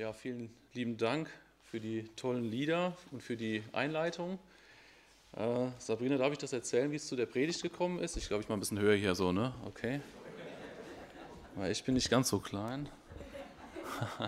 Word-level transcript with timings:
Ja, 0.00 0.14
vielen 0.14 0.48
lieben 0.72 0.96
Dank 0.96 1.28
für 1.62 1.78
die 1.78 2.04
tollen 2.16 2.44
Lieder 2.44 2.96
und 3.10 3.22
für 3.22 3.36
die 3.36 3.62
Einleitung. 3.72 4.38
Äh, 5.36 5.66
Sabrina, 5.76 6.16
darf 6.16 6.32
ich 6.32 6.38
das 6.38 6.54
erzählen, 6.54 6.90
wie 6.90 6.96
es 6.96 7.06
zu 7.06 7.16
der 7.16 7.26
Predigt 7.26 7.60
gekommen 7.60 7.98
ist? 7.98 8.16
Ich 8.16 8.26
glaube, 8.26 8.42
ich 8.42 8.48
mal 8.48 8.56
ein 8.56 8.60
bisschen 8.60 8.78
höher 8.78 8.96
hier 8.96 9.14
so, 9.14 9.30
ne? 9.30 9.52
Okay. 9.66 10.00
Weil 11.54 11.70
ich 11.70 11.84
bin 11.84 11.92
nicht 11.92 12.08
ganz 12.08 12.30
so 12.30 12.38
klein. 12.38 12.88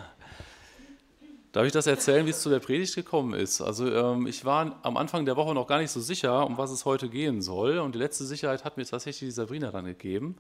Darf 1.52 1.64
ich 1.64 1.72
das 1.72 1.86
erzählen, 1.86 2.26
wie 2.26 2.30
es 2.32 2.42
zu 2.42 2.50
der 2.50 2.60
Predigt 2.60 2.94
gekommen 2.94 3.32
ist? 3.32 3.62
Also 3.62 3.90
ähm, 3.90 4.26
ich 4.26 4.44
war 4.44 4.78
am 4.82 4.98
Anfang 4.98 5.24
der 5.24 5.36
Woche 5.36 5.54
noch 5.54 5.66
gar 5.66 5.78
nicht 5.78 5.90
so 5.90 6.00
sicher, 6.00 6.44
um 6.44 6.58
was 6.58 6.70
es 6.70 6.84
heute 6.84 7.08
gehen 7.08 7.40
soll. 7.40 7.78
Und 7.78 7.94
die 7.94 7.98
letzte 7.98 8.26
Sicherheit 8.26 8.66
hat 8.66 8.76
mir 8.76 8.84
tatsächlich 8.84 9.30
die 9.30 9.34
Sabrina 9.34 9.70
dann 9.70 9.86
gegeben. 9.86 10.36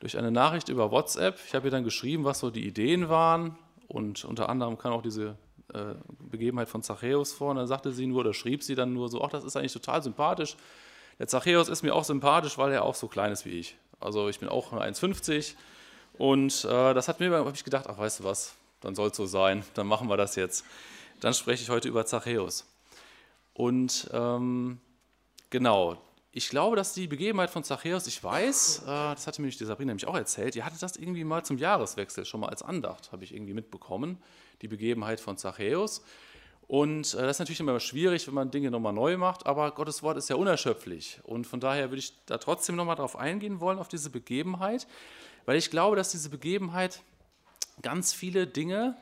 Durch 0.00 0.16
eine 0.16 0.30
Nachricht 0.30 0.70
über 0.70 0.90
WhatsApp. 0.90 1.38
Ich 1.46 1.54
habe 1.54 1.68
ihr 1.68 1.70
dann 1.70 1.84
geschrieben, 1.84 2.24
was 2.24 2.38
so 2.38 2.48
die 2.48 2.66
Ideen 2.66 3.10
waren. 3.10 3.58
Und 3.88 4.24
unter 4.24 4.48
anderem 4.48 4.78
kam 4.78 4.92
auch 4.92 5.02
diese 5.02 5.36
äh, 5.72 5.94
Begebenheit 6.30 6.68
von 6.68 6.82
Zachäus 6.82 7.32
vor. 7.32 7.50
Und 7.50 7.56
dann 7.56 7.66
sagte 7.66 7.92
sie 7.92 8.06
nur, 8.06 8.20
oder 8.20 8.34
schrieb 8.34 8.62
sie 8.62 8.74
dann 8.74 8.92
nur 8.92 9.08
so, 9.08 9.22
ach, 9.22 9.30
das 9.30 9.44
ist 9.44 9.56
eigentlich 9.56 9.72
total 9.72 10.02
sympathisch. 10.02 10.56
Der 11.18 11.28
Zachäus 11.28 11.68
ist 11.68 11.82
mir 11.82 11.94
auch 11.94 12.04
sympathisch, 12.04 12.58
weil 12.58 12.72
er 12.72 12.84
auch 12.84 12.94
so 12.94 13.08
klein 13.08 13.32
ist 13.32 13.44
wie 13.44 13.58
ich. 13.58 13.76
Also 14.00 14.28
ich 14.28 14.40
bin 14.40 14.48
auch 14.48 14.72
1,50. 14.72 15.54
Und 16.18 16.64
äh, 16.64 16.94
das 16.94 17.08
hat 17.08 17.20
mir, 17.20 17.30
habe 17.30 17.52
ich 17.54 17.64
gedacht, 17.64 17.86
ach, 17.88 17.98
weißt 17.98 18.20
du 18.20 18.24
was, 18.24 18.54
dann 18.80 18.94
soll 18.94 19.10
es 19.10 19.16
so 19.16 19.26
sein, 19.26 19.64
dann 19.74 19.86
machen 19.86 20.08
wir 20.08 20.16
das 20.16 20.36
jetzt. 20.36 20.64
Dann 21.20 21.34
spreche 21.34 21.62
ich 21.62 21.70
heute 21.70 21.88
über 21.88 22.04
Zachäus. 22.04 22.66
Und 23.54 24.10
ähm, 24.12 24.80
genau, 25.50 25.98
ich 26.34 26.48
glaube, 26.48 26.76
dass 26.76 26.94
die 26.94 27.06
Begebenheit 27.06 27.50
von 27.50 27.62
Zachäus, 27.62 28.06
ich 28.06 28.24
weiß, 28.24 28.84
äh, 28.84 28.86
das 28.86 29.26
hatte 29.26 29.42
mir 29.42 29.48
die 29.48 29.64
Sabrina 29.64 29.90
nämlich 29.90 30.06
auch 30.06 30.16
erzählt, 30.16 30.54
die 30.54 30.62
hatte 30.62 30.78
das 30.80 30.96
irgendwie 30.96 31.24
mal 31.24 31.44
zum 31.44 31.58
Jahreswechsel 31.58 32.24
schon 32.24 32.40
mal 32.40 32.48
als 32.48 32.62
Andacht, 32.62 33.12
habe 33.12 33.22
ich 33.22 33.34
irgendwie 33.34 33.52
mitbekommen, 33.52 34.16
die 34.62 34.68
Begebenheit 34.68 35.20
von 35.20 35.36
Zachäus. 35.36 36.02
Und 36.66 37.12
äh, 37.12 37.18
das 37.18 37.36
ist 37.36 37.38
natürlich 37.40 37.60
immer 37.60 37.78
schwierig, 37.80 38.26
wenn 38.26 38.34
man 38.34 38.50
Dinge 38.50 38.70
nochmal 38.70 38.94
neu 38.94 39.18
macht, 39.18 39.44
aber 39.46 39.72
Gottes 39.72 40.02
Wort 40.02 40.16
ist 40.16 40.30
ja 40.30 40.36
unerschöpflich. 40.36 41.20
Und 41.24 41.46
von 41.46 41.60
daher 41.60 41.90
würde 41.90 41.98
ich 41.98 42.14
da 42.24 42.38
trotzdem 42.38 42.76
nochmal 42.76 42.96
drauf 42.96 43.14
eingehen 43.14 43.60
wollen, 43.60 43.78
auf 43.78 43.88
diese 43.88 44.08
Begebenheit, 44.08 44.86
weil 45.44 45.56
ich 45.56 45.70
glaube, 45.70 45.96
dass 45.96 46.12
diese 46.12 46.30
Begebenheit 46.30 47.02
ganz 47.82 48.14
viele 48.14 48.46
Dinge 48.46 48.96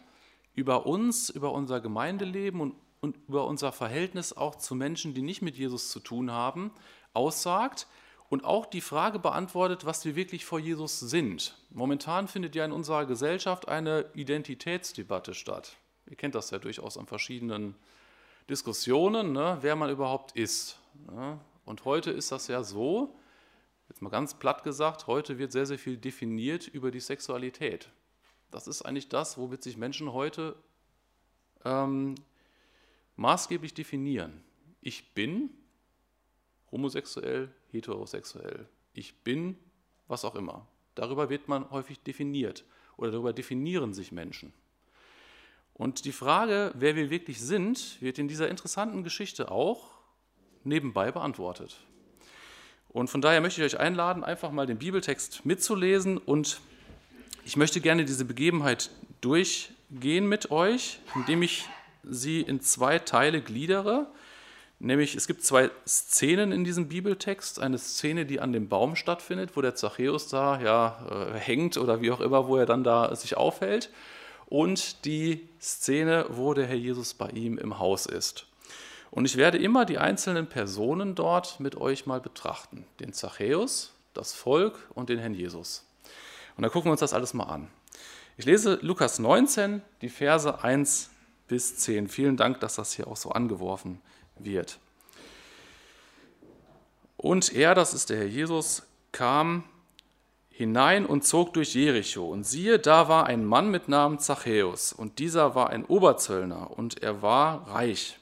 über 0.56 0.84
uns, 0.84 1.30
über 1.30 1.52
unser 1.52 1.80
Gemeindeleben 1.80 2.60
und, 2.60 2.74
und 3.00 3.16
über 3.28 3.46
unser 3.46 3.70
Verhältnis 3.70 4.32
auch 4.32 4.56
zu 4.56 4.74
Menschen, 4.74 5.14
die 5.14 5.22
nicht 5.22 5.42
mit 5.42 5.56
Jesus 5.56 5.90
zu 5.90 6.00
tun 6.00 6.32
haben, 6.32 6.72
aussagt 7.12 7.86
und 8.28 8.44
auch 8.44 8.66
die 8.66 8.80
Frage 8.80 9.18
beantwortet, 9.18 9.84
was 9.84 10.04
wir 10.04 10.14
wirklich 10.16 10.44
vor 10.44 10.60
Jesus 10.60 11.00
sind. 11.00 11.56
Momentan 11.70 12.28
findet 12.28 12.54
ja 12.54 12.64
in 12.64 12.72
unserer 12.72 13.04
Gesellschaft 13.04 13.68
eine 13.68 14.06
Identitätsdebatte 14.14 15.34
statt. 15.34 15.76
Ihr 16.08 16.16
kennt 16.16 16.34
das 16.34 16.50
ja 16.50 16.58
durchaus 16.58 16.96
an 16.96 17.06
verschiedenen 17.06 17.74
Diskussionen, 18.48 19.32
ne, 19.32 19.58
wer 19.60 19.76
man 19.76 19.90
überhaupt 19.90 20.32
ist. 20.32 20.78
Ne? 21.10 21.38
Und 21.64 21.84
heute 21.84 22.10
ist 22.10 22.32
das 22.32 22.48
ja 22.48 22.62
so, 22.62 23.16
jetzt 23.88 24.02
mal 24.02 24.10
ganz 24.10 24.34
platt 24.34 24.62
gesagt, 24.62 25.06
heute 25.06 25.38
wird 25.38 25.52
sehr, 25.52 25.66
sehr 25.66 25.78
viel 25.78 25.96
definiert 25.96 26.66
über 26.68 26.90
die 26.90 27.00
Sexualität. 27.00 27.90
Das 28.50 28.66
ist 28.66 28.82
eigentlich 28.82 29.08
das, 29.08 29.38
womit 29.38 29.62
sich 29.62 29.76
Menschen 29.76 30.12
heute 30.12 30.56
ähm, 31.64 32.14
maßgeblich 33.16 33.74
definieren. 33.74 34.42
Ich 34.80 35.14
bin 35.14 35.50
homosexuell, 36.70 37.50
heterosexuell. 37.70 38.68
Ich 38.92 39.14
bin 39.22 39.56
was 40.08 40.24
auch 40.24 40.34
immer. 40.34 40.66
Darüber 40.94 41.30
wird 41.30 41.48
man 41.48 41.70
häufig 41.70 42.00
definiert 42.00 42.64
oder 42.96 43.12
darüber 43.12 43.32
definieren 43.32 43.94
sich 43.94 44.12
Menschen. 44.12 44.52
Und 45.74 46.04
die 46.04 46.12
Frage, 46.12 46.72
wer 46.74 46.96
wir 46.96 47.08
wirklich 47.08 47.40
sind, 47.40 48.00
wird 48.02 48.18
in 48.18 48.28
dieser 48.28 48.48
interessanten 48.48 49.02
Geschichte 49.02 49.50
auch 49.50 49.94
nebenbei 50.62 51.10
beantwortet. 51.10 51.78
Und 52.90 53.08
von 53.08 53.22
daher 53.22 53.40
möchte 53.40 53.64
ich 53.64 53.74
euch 53.74 53.80
einladen, 53.80 54.24
einfach 54.24 54.50
mal 54.50 54.66
den 54.66 54.78
Bibeltext 54.78 55.46
mitzulesen 55.46 56.18
und 56.18 56.60
ich 57.44 57.56
möchte 57.56 57.80
gerne 57.80 58.04
diese 58.04 58.24
Begebenheit 58.24 58.90
durchgehen 59.20 60.28
mit 60.28 60.50
euch, 60.50 60.98
indem 61.14 61.42
ich 61.42 61.66
sie 62.02 62.40
in 62.42 62.60
zwei 62.60 62.98
Teile 62.98 63.40
gliedere. 63.40 64.06
Nämlich 64.82 65.14
es 65.14 65.26
gibt 65.26 65.44
zwei 65.44 65.70
Szenen 65.86 66.52
in 66.52 66.64
diesem 66.64 66.88
Bibeltext. 66.88 67.60
Eine 67.60 67.76
Szene, 67.76 68.24
die 68.24 68.40
an 68.40 68.54
dem 68.54 68.70
Baum 68.70 68.96
stattfindet, 68.96 69.54
wo 69.54 69.60
der 69.60 69.74
Zachäus 69.74 70.28
da 70.28 70.58
ja, 70.58 71.32
äh, 71.34 71.38
hängt 71.38 71.76
oder 71.76 72.00
wie 72.00 72.10
auch 72.10 72.20
immer, 72.20 72.48
wo 72.48 72.56
er 72.56 72.64
dann 72.64 72.82
da 72.82 73.14
sich 73.14 73.36
aufhält. 73.36 73.90
Und 74.46 75.04
die 75.04 75.46
Szene, 75.60 76.24
wo 76.30 76.54
der 76.54 76.66
Herr 76.66 76.76
Jesus 76.76 77.12
bei 77.12 77.28
ihm 77.28 77.58
im 77.58 77.78
Haus 77.78 78.06
ist. 78.06 78.46
Und 79.10 79.26
ich 79.26 79.36
werde 79.36 79.58
immer 79.58 79.84
die 79.84 79.98
einzelnen 79.98 80.46
Personen 80.46 81.14
dort 81.14 81.60
mit 81.60 81.76
euch 81.76 82.06
mal 82.06 82.20
betrachten. 82.20 82.86
Den 83.00 83.12
Zachäus, 83.12 83.92
das 84.14 84.32
Volk 84.32 84.88
und 84.94 85.10
den 85.10 85.18
Herrn 85.18 85.34
Jesus. 85.34 85.84
Und 86.56 86.62
dann 86.62 86.70
gucken 86.70 86.88
wir 86.88 86.92
uns 86.92 87.00
das 87.00 87.12
alles 87.12 87.34
mal 87.34 87.44
an. 87.44 87.68
Ich 88.38 88.46
lese 88.46 88.78
Lukas 88.80 89.18
19, 89.18 89.82
die 90.00 90.08
Verse 90.08 90.64
1 90.64 91.10
bis 91.48 91.76
10. 91.76 92.08
Vielen 92.08 92.38
Dank, 92.38 92.60
dass 92.60 92.76
das 92.76 92.94
hier 92.94 93.08
auch 93.08 93.18
so 93.18 93.30
angeworfen 93.30 94.00
wird. 94.44 94.78
Und 97.16 97.54
er, 97.54 97.74
das 97.74 97.92
ist 97.92 98.10
der 98.10 98.18
Herr 98.18 98.26
Jesus, 98.26 98.82
kam 99.12 99.64
hinein 100.48 101.06
und 101.06 101.24
zog 101.24 101.54
durch 101.54 101.74
Jericho. 101.74 102.26
Und 102.28 102.44
siehe, 102.44 102.78
da 102.78 103.08
war 103.08 103.26
ein 103.26 103.44
Mann 103.44 103.70
mit 103.70 103.88
Namen 103.88 104.18
Zachäus. 104.18 104.92
Und 104.92 105.18
dieser 105.18 105.54
war 105.54 105.70
ein 105.70 105.84
Oberzöllner 105.84 106.70
und 106.76 107.02
er 107.02 107.22
war 107.22 107.68
reich. 107.68 108.18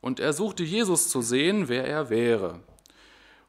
Und 0.00 0.20
er 0.20 0.32
suchte 0.32 0.62
Jesus 0.62 1.08
zu 1.08 1.20
sehen, 1.20 1.68
wer 1.68 1.86
er 1.86 2.10
wäre. 2.10 2.60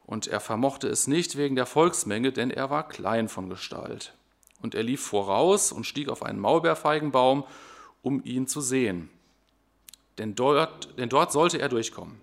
Und 0.04 0.26
er 0.26 0.40
vermochte 0.40 0.88
es 0.88 1.06
nicht 1.06 1.36
wegen 1.36 1.56
der 1.56 1.66
Volksmenge, 1.66 2.32
denn 2.32 2.50
er 2.50 2.70
war 2.70 2.88
klein 2.88 3.28
von 3.28 3.48
Gestalt. 3.48 4.14
Und 4.62 4.74
er 4.74 4.82
lief 4.82 5.02
voraus 5.02 5.70
und 5.70 5.84
stieg 5.84 6.08
auf 6.08 6.22
einen 6.22 6.38
Maulbeerfeigenbaum, 6.38 7.44
um 8.02 8.22
ihn 8.24 8.46
zu 8.46 8.60
sehen. 8.60 9.10
Denn 10.18 10.34
dort, 10.34 10.98
denn 10.98 11.08
dort 11.08 11.32
sollte 11.32 11.58
er 11.58 11.68
durchkommen. 11.68 12.20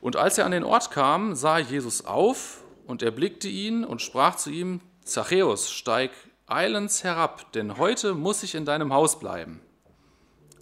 Und 0.00 0.16
als 0.16 0.38
er 0.38 0.44
an 0.44 0.52
den 0.52 0.64
Ort 0.64 0.90
kam, 0.90 1.34
sah 1.34 1.58
Jesus 1.58 2.04
auf 2.04 2.62
und 2.86 3.02
er 3.02 3.10
blickte 3.10 3.48
ihn 3.48 3.84
und 3.84 4.02
sprach 4.02 4.36
zu 4.36 4.50
ihm, 4.50 4.80
Zachäus, 5.04 5.72
steig 5.72 6.10
eilends 6.46 7.02
herab, 7.04 7.52
denn 7.52 7.78
heute 7.78 8.14
muss 8.14 8.42
ich 8.42 8.54
in 8.54 8.64
deinem 8.64 8.92
Haus 8.92 9.18
bleiben. 9.18 9.60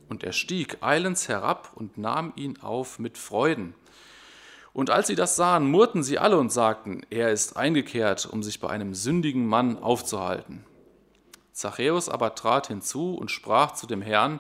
Und 0.09 0.23
er 0.23 0.33
stieg 0.33 0.79
eilends 0.83 1.29
herab 1.29 1.73
und 1.75 1.99
nahm 1.99 2.33
ihn 2.37 2.61
auf 2.61 2.99
mit 2.99 3.19
Freuden. 3.19 3.75
Und 4.73 4.91
als 4.91 5.07
sie 5.07 5.15
das 5.15 5.37
sahen, 5.37 5.71
murrten 5.71 6.03
sie 6.03 6.19
alle 6.19 6.39
und 6.39 6.53
sagten, 6.53 7.03
er 7.11 7.33
ist 7.33 7.57
eingekehrt, 7.57 8.27
um 8.27 8.43
sich 8.43 8.61
bei 8.61 8.69
einem 8.69 8.95
sündigen 8.95 9.47
Mann 9.47 9.79
aufzuhalten. 9.83 10.65
Zachäus 11.53 12.09
aber 12.09 12.35
trat 12.35 12.69
hinzu 12.69 13.15
und 13.15 13.31
sprach 13.31 13.73
zu 13.73 13.87
dem 13.87 14.03
Herrn, 14.03 14.39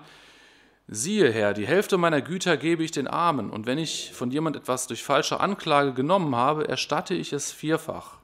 siehe 0.89 1.31
Herr, 1.33 1.55
die 1.55 1.67
Hälfte 1.67 1.99
meiner 1.99 2.23
Güter 2.23 2.57
gebe 2.57 2.85
ich 2.85 2.91
den 2.91 3.09
Armen, 3.09 3.51
und 3.51 3.67
wenn 3.67 3.79
ich 3.79 4.13
von 4.13 4.31
jemand 4.31 4.57
etwas 4.57 4.87
durch 4.87 5.03
falsche 5.03 5.41
Anklage 5.41 5.93
genommen 5.93 6.35
habe, 6.37 6.69
erstatte 6.69 7.15
ich 7.15 7.33
es 7.33 7.53
vierfach. 7.53 8.19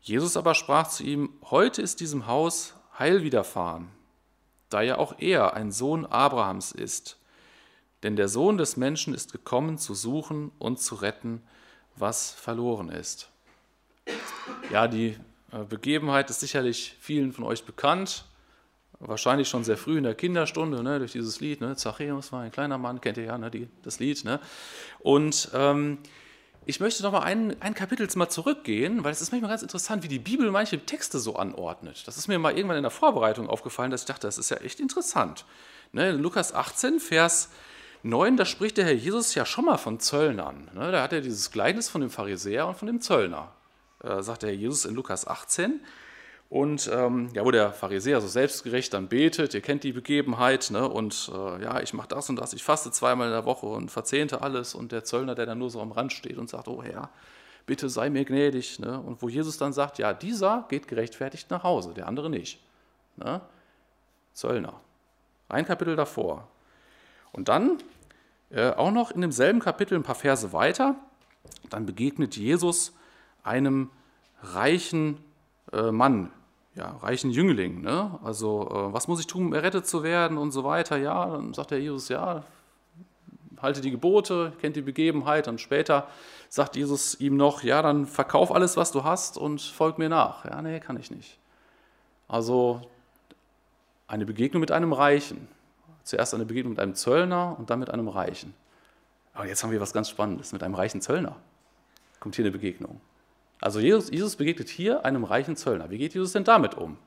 Jesus 0.00 0.36
aber 0.36 0.54
sprach 0.54 0.88
zu 0.88 1.04
ihm, 1.04 1.30
heute 1.50 1.80
ist 1.80 2.00
diesem 2.00 2.26
Haus 2.26 2.74
Heil 2.98 3.22
widerfahren, 3.22 3.88
da 4.68 4.82
ja 4.82 4.98
auch 4.98 5.14
er 5.18 5.54
ein 5.54 5.70
Sohn 5.70 6.04
Abrahams 6.06 6.72
ist. 6.72 7.18
Denn 8.02 8.16
der 8.16 8.28
Sohn 8.28 8.58
des 8.58 8.76
Menschen 8.76 9.14
ist 9.14 9.30
gekommen, 9.30 9.78
zu 9.78 9.94
suchen 9.94 10.50
und 10.58 10.80
zu 10.80 10.96
retten, 10.96 11.42
was 11.94 12.32
verloren 12.32 12.88
ist. 12.88 13.30
Ja, 14.72 14.88
die 14.88 15.16
äh, 15.52 15.64
Begebenheit 15.68 16.30
ist 16.30 16.40
sicherlich 16.40 16.96
vielen 17.00 17.32
von 17.32 17.44
euch 17.44 17.64
bekannt. 17.64 18.24
Wahrscheinlich 19.04 19.48
schon 19.48 19.64
sehr 19.64 19.76
früh 19.76 19.98
in 19.98 20.04
der 20.04 20.14
Kinderstunde, 20.14 20.82
ne, 20.82 21.00
durch 21.00 21.12
dieses 21.12 21.40
Lied. 21.40 21.60
Ne, 21.60 21.74
Zachäus 21.74 22.30
war 22.30 22.42
ein 22.42 22.52
kleiner 22.52 22.78
Mann, 22.78 23.00
kennt 23.00 23.16
ihr 23.16 23.24
ja 23.24 23.36
ne, 23.36 23.50
die, 23.50 23.68
das 23.82 23.98
Lied. 23.98 24.24
Ne? 24.24 24.38
Und 25.00 25.50
ähm, 25.54 25.98
ich 26.66 26.78
möchte 26.78 27.02
noch 27.02 27.10
mal 27.10 27.22
ein, 27.22 27.60
ein 27.60 27.74
Kapitel 27.74 28.08
mal 28.14 28.28
zurückgehen, 28.28 29.02
weil 29.02 29.10
es 29.10 29.20
ist 29.20 29.32
manchmal 29.32 29.50
ganz 29.50 29.62
interessant, 29.62 30.04
wie 30.04 30.08
die 30.08 30.20
Bibel 30.20 30.48
manche 30.52 30.78
Texte 30.86 31.18
so 31.18 31.34
anordnet. 31.34 32.06
Das 32.06 32.16
ist 32.16 32.28
mir 32.28 32.38
mal 32.38 32.56
irgendwann 32.56 32.76
in 32.76 32.84
der 32.84 32.92
Vorbereitung 32.92 33.48
aufgefallen, 33.48 33.90
dass 33.90 34.02
ich 34.02 34.06
dachte, 34.06 34.28
das 34.28 34.38
ist 34.38 34.50
ja 34.50 34.58
echt 34.58 34.78
interessant. 34.78 35.44
Ne, 35.90 36.12
Lukas 36.12 36.54
18, 36.54 37.00
Vers 37.00 37.48
9, 38.04 38.36
da 38.36 38.44
spricht 38.44 38.76
der 38.76 38.84
Herr 38.84 38.92
Jesus 38.92 39.34
ja 39.34 39.44
schon 39.44 39.64
mal 39.64 39.78
von 39.78 39.98
Zöllnern. 39.98 40.70
Ne? 40.74 40.92
Da 40.92 41.02
hat 41.02 41.12
er 41.12 41.20
dieses 41.20 41.50
Gleichnis 41.50 41.88
von 41.88 42.00
dem 42.00 42.10
Pharisäer 42.10 42.68
und 42.68 42.76
von 42.76 42.86
dem 42.86 43.00
Zöllner, 43.00 43.52
äh, 44.04 44.22
sagt 44.22 44.42
der 44.42 44.50
Herr 44.50 44.56
Jesus 44.56 44.84
in 44.84 44.94
Lukas 44.94 45.26
18. 45.26 45.80
Und 46.52 46.90
ähm, 46.92 47.30
ja, 47.32 47.46
wo 47.46 47.50
der 47.50 47.72
Pharisäer 47.72 48.20
so 48.20 48.28
selbstgerecht 48.28 48.92
dann 48.92 49.08
betet, 49.08 49.54
ihr 49.54 49.62
kennt 49.62 49.84
die 49.84 49.92
Begebenheit, 49.92 50.70
ne? 50.70 50.86
und 50.86 51.32
äh, 51.34 51.62
ja, 51.62 51.80
ich 51.80 51.94
mache 51.94 52.08
das 52.08 52.28
und 52.28 52.36
das, 52.36 52.52
ich 52.52 52.62
faste 52.62 52.90
zweimal 52.90 53.28
in 53.28 53.32
der 53.32 53.46
Woche 53.46 53.64
und 53.64 53.90
verzehnte 53.90 54.42
alles. 54.42 54.74
Und 54.74 54.92
der 54.92 55.02
Zöllner, 55.02 55.34
der 55.34 55.46
dann 55.46 55.58
nur 55.58 55.70
so 55.70 55.80
am 55.80 55.92
Rand 55.92 56.12
steht 56.12 56.36
und 56.36 56.50
sagt, 56.50 56.68
oh 56.68 56.82
Herr, 56.82 57.08
bitte 57.64 57.88
sei 57.88 58.10
mir 58.10 58.26
gnädig. 58.26 58.80
Ne? 58.80 59.00
Und 59.00 59.22
wo 59.22 59.30
Jesus 59.30 59.56
dann 59.56 59.72
sagt, 59.72 59.98
ja, 59.98 60.12
dieser 60.12 60.66
geht 60.68 60.88
gerechtfertigt 60.88 61.50
nach 61.50 61.62
Hause, 61.62 61.94
der 61.94 62.06
andere 62.06 62.28
nicht. 62.28 62.62
Ne? 63.16 63.40
Zöllner. 64.34 64.74
Ein 65.48 65.64
Kapitel 65.64 65.96
davor. 65.96 66.48
Und 67.32 67.48
dann 67.48 67.78
äh, 68.50 68.72
auch 68.72 68.90
noch 68.90 69.10
in 69.10 69.22
demselben 69.22 69.60
Kapitel 69.60 69.96
ein 69.96 70.02
paar 70.02 70.16
Verse 70.16 70.52
weiter, 70.52 70.96
dann 71.70 71.86
begegnet 71.86 72.36
Jesus 72.36 72.92
einem 73.42 73.88
reichen 74.42 75.16
äh, 75.72 75.90
Mann, 75.90 76.30
ja, 76.74 76.96
reichen 77.02 77.30
Jüngling. 77.30 77.82
Ne? 77.82 78.18
Also, 78.22 78.68
äh, 78.70 78.92
was 78.92 79.08
muss 79.08 79.20
ich 79.20 79.26
tun, 79.26 79.46
um 79.46 79.52
errettet 79.52 79.86
zu 79.86 80.02
werden 80.02 80.38
und 80.38 80.52
so 80.52 80.64
weiter? 80.64 80.96
Ja, 80.96 81.26
dann 81.26 81.54
sagt 81.54 81.70
der 81.70 81.80
Jesus, 81.80 82.08
ja, 82.08 82.44
halte 83.60 83.80
die 83.80 83.90
Gebote, 83.90 84.52
kennt 84.60 84.76
die 84.76 84.82
Begebenheit. 84.82 85.48
Und 85.48 85.60
später 85.60 86.08
sagt 86.48 86.76
Jesus 86.76 87.18
ihm 87.20 87.36
noch, 87.36 87.62
ja, 87.62 87.82
dann 87.82 88.06
verkauf 88.06 88.52
alles, 88.52 88.76
was 88.76 88.92
du 88.92 89.04
hast 89.04 89.38
und 89.38 89.60
folg 89.60 89.98
mir 89.98 90.08
nach. 90.08 90.44
Ja, 90.44 90.60
nee, 90.62 90.80
kann 90.80 90.98
ich 90.98 91.10
nicht. 91.10 91.38
Also 92.28 92.82
eine 94.06 94.26
Begegnung 94.26 94.60
mit 94.60 94.70
einem 94.70 94.92
Reichen. 94.92 95.48
Zuerst 96.04 96.34
eine 96.34 96.44
Begegnung 96.44 96.72
mit 96.72 96.80
einem 96.80 96.94
Zöllner 96.94 97.56
und 97.58 97.70
dann 97.70 97.78
mit 97.78 97.90
einem 97.90 98.08
Reichen. 98.08 98.54
Aber 99.34 99.46
jetzt 99.46 99.62
haben 99.62 99.70
wir 99.70 99.80
was 99.80 99.92
ganz 99.92 100.10
Spannendes. 100.10 100.52
Mit 100.52 100.62
einem 100.62 100.74
reichen 100.74 101.00
Zöllner 101.00 101.36
kommt 102.20 102.34
hier 102.34 102.44
eine 102.44 102.52
Begegnung. 102.52 103.00
Also 103.62 103.80
Jesus, 103.80 104.10
Jesus 104.10 104.36
begegnet 104.36 104.68
hier 104.68 105.04
einem 105.04 105.24
reichen 105.24 105.56
Zöllner. 105.56 105.90
Wie 105.90 105.98
geht 105.98 106.14
Jesus 106.14 106.32
denn 106.32 106.44
damit 106.44 106.74
um? 106.74 106.98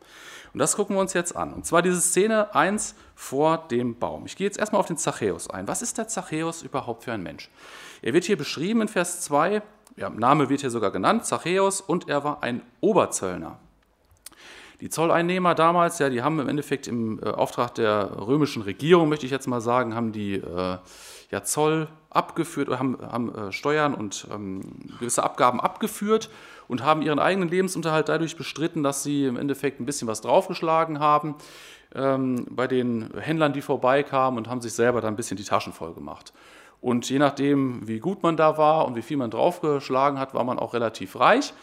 Und 0.54 0.60
das 0.60 0.78
gucken 0.78 0.96
wir 0.96 1.02
uns 1.02 1.14
jetzt 1.14 1.36
an. 1.36 1.54
Und 1.54 1.66
zwar 1.66 1.82
diese 1.82 2.00
Szene 2.00 2.56
1 2.56 2.96
vor 3.14 3.68
dem 3.70 4.00
Baum. 4.00 4.26
Ich 4.26 4.38
gehe 4.38 4.48
jetzt 4.48 4.58
erstmal 4.58 4.80
auf 4.80 4.88
den 4.88 4.96
Zachäus 4.96 5.50
ein. 5.50 5.68
Was 5.68 5.82
ist 5.82 5.98
der 5.98 6.08
Zachäus 6.08 6.64
überhaupt 6.64 7.04
für 7.04 7.12
ein 7.12 7.22
Mensch? 7.22 7.50
Er 8.02 8.14
wird 8.14 8.24
hier 8.24 8.38
beschrieben 8.38 8.82
in 8.82 8.88
Vers 8.88 9.20
2, 9.22 9.62
ja, 9.98 10.10
Name 10.10 10.48
wird 10.50 10.62
hier 10.62 10.70
sogar 10.70 10.92
genannt, 10.92 11.26
Zachäus, 11.26 11.82
und 11.82 12.08
er 12.08 12.24
war 12.24 12.42
ein 12.42 12.62
Oberzöllner. 12.80 13.60
Die 14.80 14.90
Zolleinnehmer 14.90 15.56
damals, 15.56 16.00
ja, 16.00 16.10
die 16.10 16.22
haben 16.22 16.40
im 16.40 16.48
Endeffekt 16.48 16.88
im 16.88 17.20
äh, 17.22 17.28
Auftrag 17.30 17.76
der 17.76 18.12
römischen 18.26 18.62
Regierung, 18.62 19.10
möchte 19.10 19.26
ich 19.26 19.32
jetzt 19.34 19.48
mal 19.48 19.62
sagen, 19.62 19.94
haben 19.94 20.14
die 20.14 20.36
äh, 20.36 20.78
ja, 21.32 21.44
Zoll 21.44 21.90
abgeführt 22.16 22.70
haben, 22.70 22.98
haben 23.02 23.34
äh, 23.34 23.52
Steuern 23.52 23.94
und 23.94 24.28
ähm, 24.34 24.62
gewisse 25.00 25.24
Abgaben 25.24 25.60
abgeführt 25.60 26.30
und 26.68 26.84
haben 26.84 27.02
ihren 27.02 27.20
eigenen 27.20 27.50
Lebensunterhalt 27.50 28.10
dadurch 28.10 28.36
bestritten, 28.36 28.84
dass 28.84 29.04
sie 29.04 29.26
im 29.26 29.38
Endeffekt 29.38 29.80
ein 29.80 29.86
bisschen 29.86 30.08
was 30.08 30.22
draufgeschlagen 30.22 31.00
haben 31.00 31.36
ähm, 31.94 32.46
bei 32.50 32.68
den 32.68 33.12
Händlern, 33.18 33.54
die 33.54 33.62
vorbeikamen 33.62 34.38
und 34.38 34.50
haben 34.50 34.62
sich 34.62 34.74
selber 34.74 35.02
dann 35.02 35.14
ein 35.14 35.18
bisschen 35.18 35.38
die 35.38 35.44
Taschen 35.44 35.74
voll 35.74 35.94
gemacht. 35.94 36.34
Und 36.82 37.10
je 37.10 37.20
nachdem, 37.20 37.88
wie 37.88 38.00
gut 38.00 38.22
man 38.22 38.38
da 38.38 38.58
war 38.58 38.86
und 38.86 38.96
wie 38.96 39.02
viel 39.02 39.18
man 39.18 39.32
draufgeschlagen 39.32 40.20
hat, 40.20 40.34
war 40.34 40.44
man 40.44 40.60
auch 40.60 40.74
relativ 40.74 41.20
reich. 41.20 41.54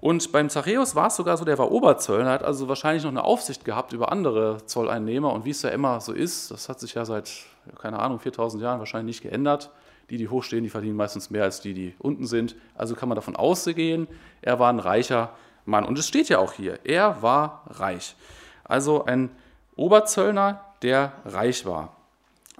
Und 0.00 0.32
beim 0.32 0.48
Zachäus 0.48 0.94
war 0.94 1.08
es 1.08 1.16
sogar 1.16 1.36
so, 1.36 1.44
der 1.44 1.58
war 1.58 1.70
Oberzöllner, 1.70 2.30
hat 2.30 2.42
also 2.42 2.68
wahrscheinlich 2.68 3.04
noch 3.04 3.10
eine 3.10 3.24
Aufsicht 3.24 3.64
gehabt 3.64 3.92
über 3.92 4.10
andere 4.10 4.58
Zolleinnehmer. 4.64 5.32
Und 5.32 5.44
wie 5.44 5.50
es 5.50 5.62
ja 5.62 5.70
immer 5.70 6.00
so 6.00 6.12
ist, 6.12 6.50
das 6.50 6.68
hat 6.68 6.80
sich 6.80 6.94
ja 6.94 7.04
seit, 7.04 7.30
keine 7.78 7.98
Ahnung, 7.98 8.18
4000 8.18 8.62
Jahren 8.62 8.78
wahrscheinlich 8.78 9.16
nicht 9.16 9.30
geändert. 9.30 9.70
Die, 10.10 10.16
die 10.16 10.28
hochstehen, 10.28 10.64
die 10.64 10.70
verdienen 10.70 10.96
meistens 10.96 11.30
mehr 11.30 11.44
als 11.44 11.60
die, 11.60 11.72
die 11.72 11.94
unten 11.98 12.26
sind. 12.26 12.56
Also 12.74 12.96
kann 12.96 13.08
man 13.08 13.16
davon 13.16 13.36
ausgehen, 13.36 14.08
er 14.42 14.58
war 14.58 14.72
ein 14.72 14.80
reicher 14.80 15.30
Mann. 15.64 15.84
Und 15.84 15.98
es 15.98 16.08
steht 16.08 16.28
ja 16.28 16.38
auch 16.38 16.52
hier, 16.52 16.80
er 16.84 17.22
war 17.22 17.62
reich. 17.68 18.16
Also 18.64 19.04
ein 19.04 19.30
Oberzöllner, 19.76 20.64
der 20.82 21.12
reich 21.24 21.64
war. 21.64 21.96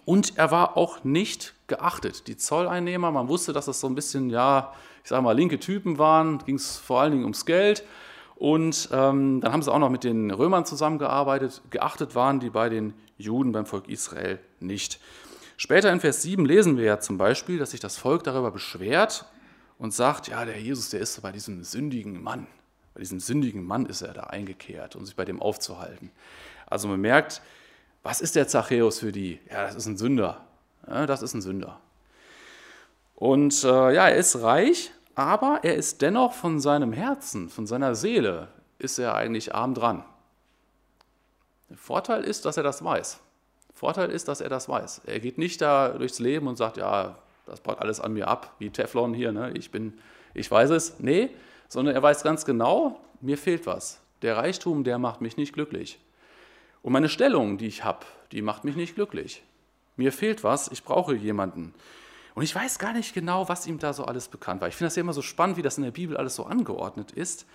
Und 0.05 0.39
er 0.39 0.51
war 0.51 0.77
auch 0.77 1.05
nicht 1.05 1.55
geachtet. 1.67 2.27
Die 2.27 2.37
Zolleinnehmer, 2.37 3.11
man 3.11 3.29
wusste, 3.29 3.53
dass 3.53 3.67
das 3.67 3.81
so 3.81 3.87
ein 3.87 3.95
bisschen, 3.95 4.31
ja, 4.31 4.73
ich 5.03 5.09
sage 5.09 5.23
mal, 5.23 5.33
linke 5.33 5.59
Typen 5.59 5.99
waren, 5.99 6.39
ging 6.39 6.57
es 6.57 6.79
vor 6.79 7.01
allen 7.01 7.13
Dingen 7.13 7.25
ums 7.25 7.47
Geld. 7.47 7.85
Und 8.37 8.89
ähm, 8.93 9.41
dann 9.41 9.53
haben 9.53 9.63
sie 9.63 9.73
auch 9.73 9.79
noch 9.79 9.91
mit 9.91 10.03
den 10.03 10.31
Römern 10.31 10.65
zusammengearbeitet. 10.65 11.61
Geachtet 11.71 12.15
waren 12.15 12.41
die 12.41 12.51
bei 12.51 12.69
den 12.69 12.95
Juden 13.21 13.53
beim 13.53 13.67
Volk 13.67 13.89
Israel 13.89 14.39
nicht. 14.59 15.01
Später 15.57 15.93
in 15.93 16.01
Vers 16.01 16.23
7 16.23 16.47
lesen 16.47 16.77
wir 16.77 16.85
ja 16.85 17.01
zum 17.01 17.19
Beispiel, 17.19 17.59
dass 17.59 17.73
sich 17.73 17.81
das 17.81 17.99
Volk 17.99 18.25
darüber 18.25 18.51
beschwert 18.51 19.27
und 19.79 19.93
sagt, 19.95 20.29
ja, 20.29 20.45
der 20.45 20.61
Jesus, 20.61 20.91
der 20.91 21.01
ist 21.01 21.21
bei 21.23 21.33
diesem 21.33 21.65
sündigen 21.65 22.23
Mann. 22.23 22.47
Bei 22.95 23.01
diesem 23.01 23.21
sündigen 23.21 23.65
Mann 23.65 23.87
ist 23.87 24.03
er 24.03 24.13
da 24.13 24.25
eingekehrt, 24.25 24.97
um 24.97 25.05
sich 25.05 25.17
bei 25.17 25.25
dem 25.25 25.41
aufzuhalten. 25.41 26.11
Also 26.67 26.89
man 26.89 27.01
merkt, 27.01 27.43
was 28.03 28.21
ist 28.21 28.37
der 28.37 28.49
Zachäus 28.49 29.01
für 29.01 29.13
die? 29.13 29.39
Ja, 29.51 29.65
das 29.65 29.75
ist 29.75 29.87
ein 29.87 29.97
Sünder. 29.97 30.47
Ja, 30.87 31.07
das 31.07 31.23
ist 31.23 31.35
ein 31.35 31.43
Sünder. 31.43 31.81
Und 33.15 33.63
äh, 33.65 33.95
ja, 33.95 34.09
er 34.09 34.17
ist 34.17 34.41
reich, 34.43 34.93
aber 35.15 35.61
er 35.63 35.75
ist 35.75 36.01
dennoch 36.01 36.33
von 36.33 36.59
seinem 36.59 36.93
Herzen, 36.93 37.51
von 37.51 37.67
seiner 37.67 37.95
Seele, 37.95 38.49
ist 38.79 38.99
er 38.99 39.15
eigentlich 39.15 39.55
arm 39.55 39.75
dran. 39.75 40.05
Vorteil 41.77 42.25
ist, 42.25 42.45
dass 42.45 42.57
er 42.57 42.63
das 42.63 42.85
weiß. 42.85 43.21
Vorteil 43.75 44.11
ist, 44.11 44.29
dass 44.29 44.41
er 44.41 44.49
das 44.49 44.69
weiß. 44.69 45.03
Er 45.07 45.21
geht 45.21 45.39
nicht 45.39 45.61
da 45.61 45.91
durchs 45.91 46.19
Leben 46.19 46.47
und 46.49 46.57
sagt, 46.57 46.77
ja, 46.77 47.17
das 47.47 47.61
baut 47.61 47.79
alles 47.79 48.01
an 48.01 48.13
mir 48.13 48.29
ab, 48.29 48.55
wie 48.59 48.71
Teflon 48.71 49.15
hier, 49.15 49.33
ne? 49.33 49.53
ich, 49.55 49.71
bin, 49.71 49.99
ich 50.35 50.51
weiß 50.51 50.71
es. 50.71 51.01
Nee, 51.01 51.31
sondern 51.69 51.95
er 51.95 52.03
weiß 52.03 52.23
ganz 52.23 52.45
genau, 52.45 53.01
mir 53.21 53.39
fehlt 53.39 53.67
was. 53.67 54.01
Der 54.23 54.37
Reichtum, 54.37 54.85
der 54.85 54.99
macht 54.99 55.21
mich 55.21 55.37
nicht 55.37 55.53
glücklich. 55.53 55.99
Und 56.83 56.93
meine 56.93 57.09
Stellung, 57.09 57.59
die 57.59 57.67
ich 57.67 57.85
habe, 57.85 58.07
die 58.33 58.43
macht 58.43 58.65
mich 58.65 58.77
nicht 58.77 58.95
glücklich. 58.95 59.43
Mir 59.97 60.13
fehlt 60.13 60.45
was, 60.45 60.69
ich 60.69 60.85
brauche 60.85 61.15
jemanden. 61.15 61.75
Und 62.35 62.43
ich 62.43 62.55
weiß 62.55 62.79
gar 62.79 62.93
nicht 62.93 63.13
genau, 63.13 63.49
was 63.49 63.67
ihm 63.67 63.79
da 63.79 63.93
so 63.93 64.05
alles 64.05 64.29
bekannt 64.29 64.61
war. 64.61 64.69
Ich 64.69 64.77
finde 64.77 64.87
das 64.87 64.97
ja 64.97 65.01
immer 65.01 65.13
so 65.13 65.23
spannend, 65.23 65.57
wie 65.57 65.63
das 65.63 65.79
in 65.79 65.85
der 65.85 65.91
Bibel 65.91 66.17
alles 66.17 66.37
so 66.37 66.45
angeordnet 66.45 67.13
ist. 67.13 67.47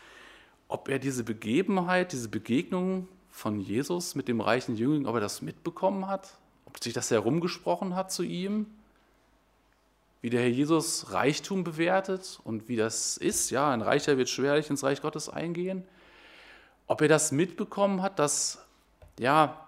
Ob 0.68 0.90
er 0.90 1.00
diese 1.00 1.24
Begebenheit, 1.24 2.12
diese 2.12 2.30
Begegnung 2.30 3.08
von 3.36 3.60
Jesus 3.60 4.16
mit 4.16 4.30
dem 4.30 4.40
reichen 4.40 4.78
Jüngling, 4.78 5.06
ob 5.06 5.16
er 5.16 5.20
das 5.20 5.42
mitbekommen 5.42 6.08
hat, 6.08 6.38
ob 6.66 6.82
sich 6.82 6.94
das 6.94 7.12
herumgesprochen 7.12 7.94
hat 7.94 8.10
zu 8.10 8.24
ihm, 8.24 8.66
wie 10.22 10.30
der 10.30 10.40
Herr 10.40 10.50
Jesus 10.50 11.12
Reichtum 11.12 11.66
bewertet 11.66 12.40
und 12.46 12.70
wie 12.70 12.78
das 12.78 13.18
ist. 13.18 13.50
Ja, 13.50 13.72
ein 13.72 13.82
Reicher 13.82 14.18
wird 14.18 14.30
schwerlich 14.30 14.70
ins 14.70 14.86
Reich 14.86 15.02
Gottes 15.02 15.28
eingehen. 15.28 15.84
Ob 16.88 17.02
er 17.02 17.10
das 17.10 17.34
mitbekommen 17.34 18.02
hat, 18.02 18.20
dass 18.20 18.66
ja, 19.20 19.68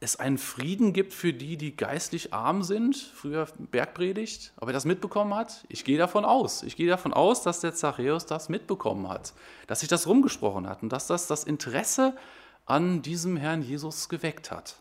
es 0.00 0.16
einen 0.16 0.36
Frieden 0.36 0.92
gibt 0.92 1.14
für 1.14 1.32
die, 1.32 1.56
die 1.56 1.74
geistlich 1.74 2.34
arm 2.34 2.62
sind, 2.62 2.94
früher 2.94 3.48
Bergpredigt, 3.70 4.52
ob 4.60 4.68
er 4.68 4.74
das 4.74 4.84
mitbekommen 4.84 5.34
hat? 5.34 5.64
Ich 5.70 5.86
gehe 5.86 5.96
davon 5.96 6.26
aus. 6.26 6.62
Ich 6.62 6.76
gehe 6.76 6.88
davon 6.88 7.14
aus, 7.14 7.42
dass 7.42 7.60
der 7.60 7.74
Zachäus 7.74 8.26
das 8.26 8.50
mitbekommen 8.50 9.08
hat, 9.08 9.32
dass 9.66 9.80
sich 9.80 9.88
das 9.88 10.06
rumgesprochen 10.06 10.68
hat 10.68 10.82
und 10.82 10.90
dass 10.90 11.06
das 11.06 11.26
das 11.26 11.44
Interesse 11.44 12.14
an 12.68 13.02
diesem 13.02 13.36
Herrn 13.36 13.62
Jesus 13.62 14.08
geweckt 14.08 14.50
hat. 14.50 14.76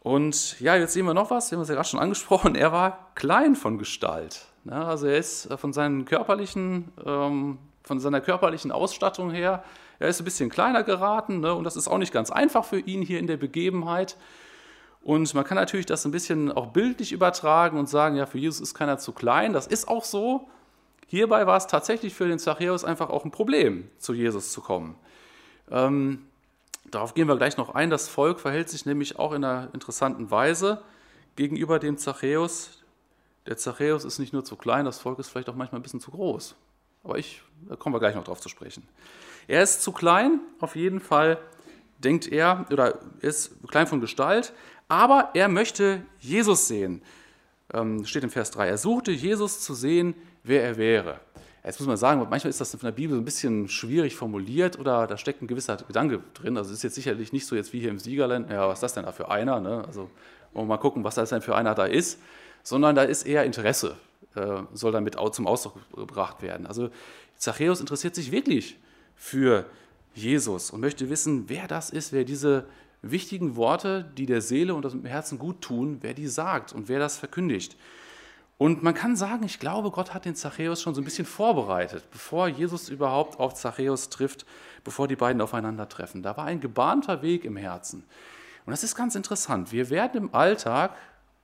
Und 0.00 0.60
ja, 0.60 0.76
jetzt 0.76 0.92
sehen 0.92 1.06
wir 1.06 1.14
noch 1.14 1.30
was, 1.30 1.50
wir 1.50 1.56
haben 1.56 1.62
es 1.62 1.68
ja 1.68 1.74
gerade 1.74 1.88
schon 1.88 1.98
angesprochen, 1.98 2.54
er 2.54 2.70
war 2.70 3.10
klein 3.14 3.56
von 3.56 3.76
Gestalt. 3.76 4.46
Also 4.68 5.06
er 5.06 5.18
ist 5.18 5.48
von, 5.56 5.72
seinen 5.72 6.04
körperlichen, 6.04 6.92
ähm, 7.04 7.58
von 7.82 7.98
seiner 7.98 8.20
körperlichen 8.20 8.70
Ausstattung 8.70 9.30
her, 9.30 9.64
er 9.98 10.08
ist 10.08 10.20
ein 10.20 10.24
bisschen 10.24 10.50
kleiner 10.50 10.82
geraten 10.82 11.40
ne? 11.40 11.54
und 11.54 11.64
das 11.64 11.76
ist 11.76 11.88
auch 11.88 11.98
nicht 11.98 12.12
ganz 12.12 12.30
einfach 12.30 12.64
für 12.64 12.78
ihn 12.78 13.02
hier 13.02 13.18
in 13.18 13.26
der 13.26 13.36
Begebenheit. 13.36 14.16
Und 15.02 15.32
man 15.34 15.44
kann 15.44 15.56
natürlich 15.56 15.86
das 15.86 16.04
ein 16.04 16.10
bisschen 16.10 16.50
auch 16.50 16.68
bildlich 16.68 17.12
übertragen 17.12 17.78
und 17.78 17.88
sagen, 17.88 18.16
ja, 18.16 18.26
für 18.26 18.38
Jesus 18.38 18.60
ist 18.60 18.74
keiner 18.74 18.98
zu 18.98 19.12
klein. 19.12 19.52
Das 19.52 19.68
ist 19.68 19.86
auch 19.86 20.04
so. 20.04 20.48
Hierbei 21.06 21.46
war 21.46 21.56
es 21.56 21.68
tatsächlich 21.68 22.12
für 22.12 22.26
den 22.26 22.40
Zachäus 22.40 22.84
einfach 22.84 23.08
auch 23.10 23.24
ein 23.24 23.30
Problem, 23.30 23.88
zu 23.98 24.12
Jesus 24.12 24.50
zu 24.50 24.60
kommen. 24.60 24.96
Ähm, 25.70 26.26
Darauf 26.90 27.14
gehen 27.14 27.28
wir 27.28 27.36
gleich 27.36 27.56
noch 27.56 27.74
ein. 27.74 27.90
Das 27.90 28.08
Volk 28.08 28.40
verhält 28.40 28.68
sich 28.68 28.86
nämlich 28.86 29.18
auch 29.18 29.32
in 29.32 29.44
einer 29.44 29.68
interessanten 29.72 30.30
Weise 30.30 30.82
gegenüber 31.34 31.78
dem 31.78 31.98
Zachäus. 31.98 32.82
Der 33.46 33.56
Zachäus 33.56 34.04
ist 34.04 34.18
nicht 34.18 34.32
nur 34.32 34.44
zu 34.44 34.56
klein, 34.56 34.84
das 34.84 34.98
Volk 34.98 35.18
ist 35.18 35.28
vielleicht 35.28 35.48
auch 35.48 35.54
manchmal 35.54 35.80
ein 35.80 35.82
bisschen 35.82 36.00
zu 36.00 36.10
groß. 36.10 36.54
Aber 37.04 37.18
ich, 37.18 37.42
da 37.68 37.76
kommen 37.76 37.94
wir 37.94 38.00
gleich 38.00 38.16
noch 38.16 38.24
drauf 38.24 38.40
zu 38.40 38.48
sprechen. 38.48 38.86
Er 39.46 39.62
ist 39.62 39.82
zu 39.82 39.92
klein, 39.92 40.40
auf 40.58 40.74
jeden 40.74 41.00
Fall 41.00 41.38
denkt 41.98 42.26
er, 42.26 42.66
oder 42.70 42.98
er 43.20 43.28
ist 43.28 43.52
klein 43.68 43.86
von 43.86 44.00
Gestalt, 44.00 44.52
aber 44.88 45.30
er 45.34 45.48
möchte 45.48 46.02
Jesus 46.18 46.68
sehen. 46.68 47.02
Ähm, 47.72 48.04
steht 48.04 48.24
im 48.24 48.30
Vers 48.30 48.50
3. 48.52 48.68
Er 48.68 48.78
suchte 48.78 49.12
Jesus 49.12 49.60
zu 49.60 49.74
sehen, 49.74 50.14
wer 50.42 50.62
er 50.62 50.76
wäre. 50.76 51.20
Jetzt 51.66 51.80
muss 51.80 51.88
man 51.88 51.96
sagen, 51.96 52.24
manchmal 52.30 52.48
ist 52.48 52.60
das 52.60 52.72
in 52.74 52.80
der 52.80 52.92
Bibel 52.92 53.16
so 53.16 53.20
ein 53.20 53.24
bisschen 53.24 53.68
schwierig 53.68 54.14
formuliert 54.14 54.78
oder 54.78 55.08
da 55.08 55.18
steckt 55.18 55.42
ein 55.42 55.48
gewisser 55.48 55.76
Gedanke 55.76 56.20
drin. 56.32 56.56
Also 56.56 56.70
es 56.70 56.76
ist 56.76 56.84
jetzt 56.84 56.94
sicherlich 56.94 57.32
nicht 57.32 57.44
so 57.44 57.56
jetzt 57.56 57.72
wie 57.72 57.80
hier 57.80 57.90
im 57.90 57.98
Siegerland, 57.98 58.48
ja, 58.50 58.68
was 58.68 58.74
ist 58.74 58.82
das 58.84 58.94
denn 58.94 59.04
da 59.04 59.10
für 59.10 59.32
einer? 59.32 59.58
Ne? 59.58 59.84
Also 59.84 60.08
mal 60.54 60.76
gucken, 60.76 61.02
was 61.02 61.16
das 61.16 61.30
denn 61.30 61.42
für 61.42 61.56
einer 61.56 61.74
da 61.74 61.84
ist, 61.84 62.20
sondern 62.62 62.94
da 62.94 63.02
ist 63.02 63.24
eher 63.24 63.44
Interesse, 63.44 63.96
äh, 64.36 64.62
soll 64.74 64.92
damit 64.92 65.16
zum 65.32 65.48
Ausdruck 65.48 65.74
gebracht 65.92 66.40
werden. 66.40 66.68
Also 66.68 66.90
Zachäus 67.36 67.80
interessiert 67.80 68.14
sich 68.14 68.30
wirklich 68.30 68.78
für 69.16 69.66
Jesus 70.14 70.70
und 70.70 70.80
möchte 70.80 71.10
wissen, 71.10 71.48
wer 71.48 71.66
das 71.66 71.90
ist, 71.90 72.12
wer 72.12 72.22
diese 72.22 72.66
wichtigen 73.02 73.56
Worte, 73.56 74.08
die 74.16 74.26
der 74.26 74.40
Seele 74.40 74.72
und 74.72 74.84
dem 74.84 75.04
Herzen 75.04 75.36
gut 75.36 75.62
tun, 75.62 75.98
wer 76.00 76.14
die 76.14 76.28
sagt 76.28 76.72
und 76.72 76.88
wer 76.88 77.00
das 77.00 77.18
verkündigt. 77.18 77.76
Und 78.58 78.82
man 78.82 78.94
kann 78.94 79.16
sagen, 79.16 79.44
ich 79.44 79.58
glaube, 79.58 79.90
Gott 79.90 80.14
hat 80.14 80.24
den 80.24 80.34
Zachäus 80.34 80.80
schon 80.80 80.94
so 80.94 81.02
ein 81.02 81.04
bisschen 81.04 81.26
vorbereitet, 81.26 82.04
bevor 82.10 82.48
Jesus 82.48 82.88
überhaupt 82.88 83.38
auf 83.38 83.54
Zachäus 83.54 84.08
trifft, 84.08 84.46
bevor 84.82 85.08
die 85.08 85.16
beiden 85.16 85.42
aufeinandertreffen. 85.42 86.22
Da 86.22 86.36
war 86.38 86.46
ein 86.46 86.60
gebahnter 86.60 87.20
Weg 87.20 87.44
im 87.44 87.56
Herzen. 87.56 88.04
Und 88.64 88.70
das 88.70 88.82
ist 88.82 88.94
ganz 88.94 89.14
interessant. 89.14 89.72
Wir 89.72 89.90
werden 89.90 90.16
im 90.16 90.34
Alltag, 90.34 90.96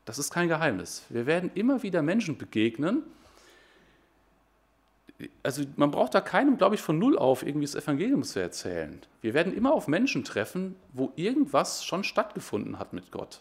das 0.07 0.19
ist 0.19 0.33
kein 0.33 0.49
Geheimnis, 0.49 1.05
wir 1.11 1.27
werden 1.27 1.51
immer 1.55 1.83
wieder 1.83 2.01
Menschen 2.03 2.39
begegnen. 2.39 3.03
Also 5.43 5.63
man 5.77 5.91
braucht 5.91 6.15
da 6.15 6.21
keinem, 6.21 6.57
glaube 6.57 6.75
ich, 6.75 6.81
von 6.81 6.99
null 6.99 7.17
auf 7.17 7.47
irgendwie 7.47 7.67
das 7.67 7.77
Evangelium 7.77 8.25
zu 8.25 8.41
erzählen. 8.41 9.01
Wir 9.21 9.35
werden 9.35 9.55
immer 9.55 9.73
auf 9.73 9.87
Menschen 9.87 10.25
treffen, 10.25 10.75
wo 10.95 11.13
irgendwas 11.15 11.85
schon 11.85 12.03
stattgefunden 12.05 12.79
hat 12.79 12.93
mit 12.93 13.13
Gott. 13.13 13.41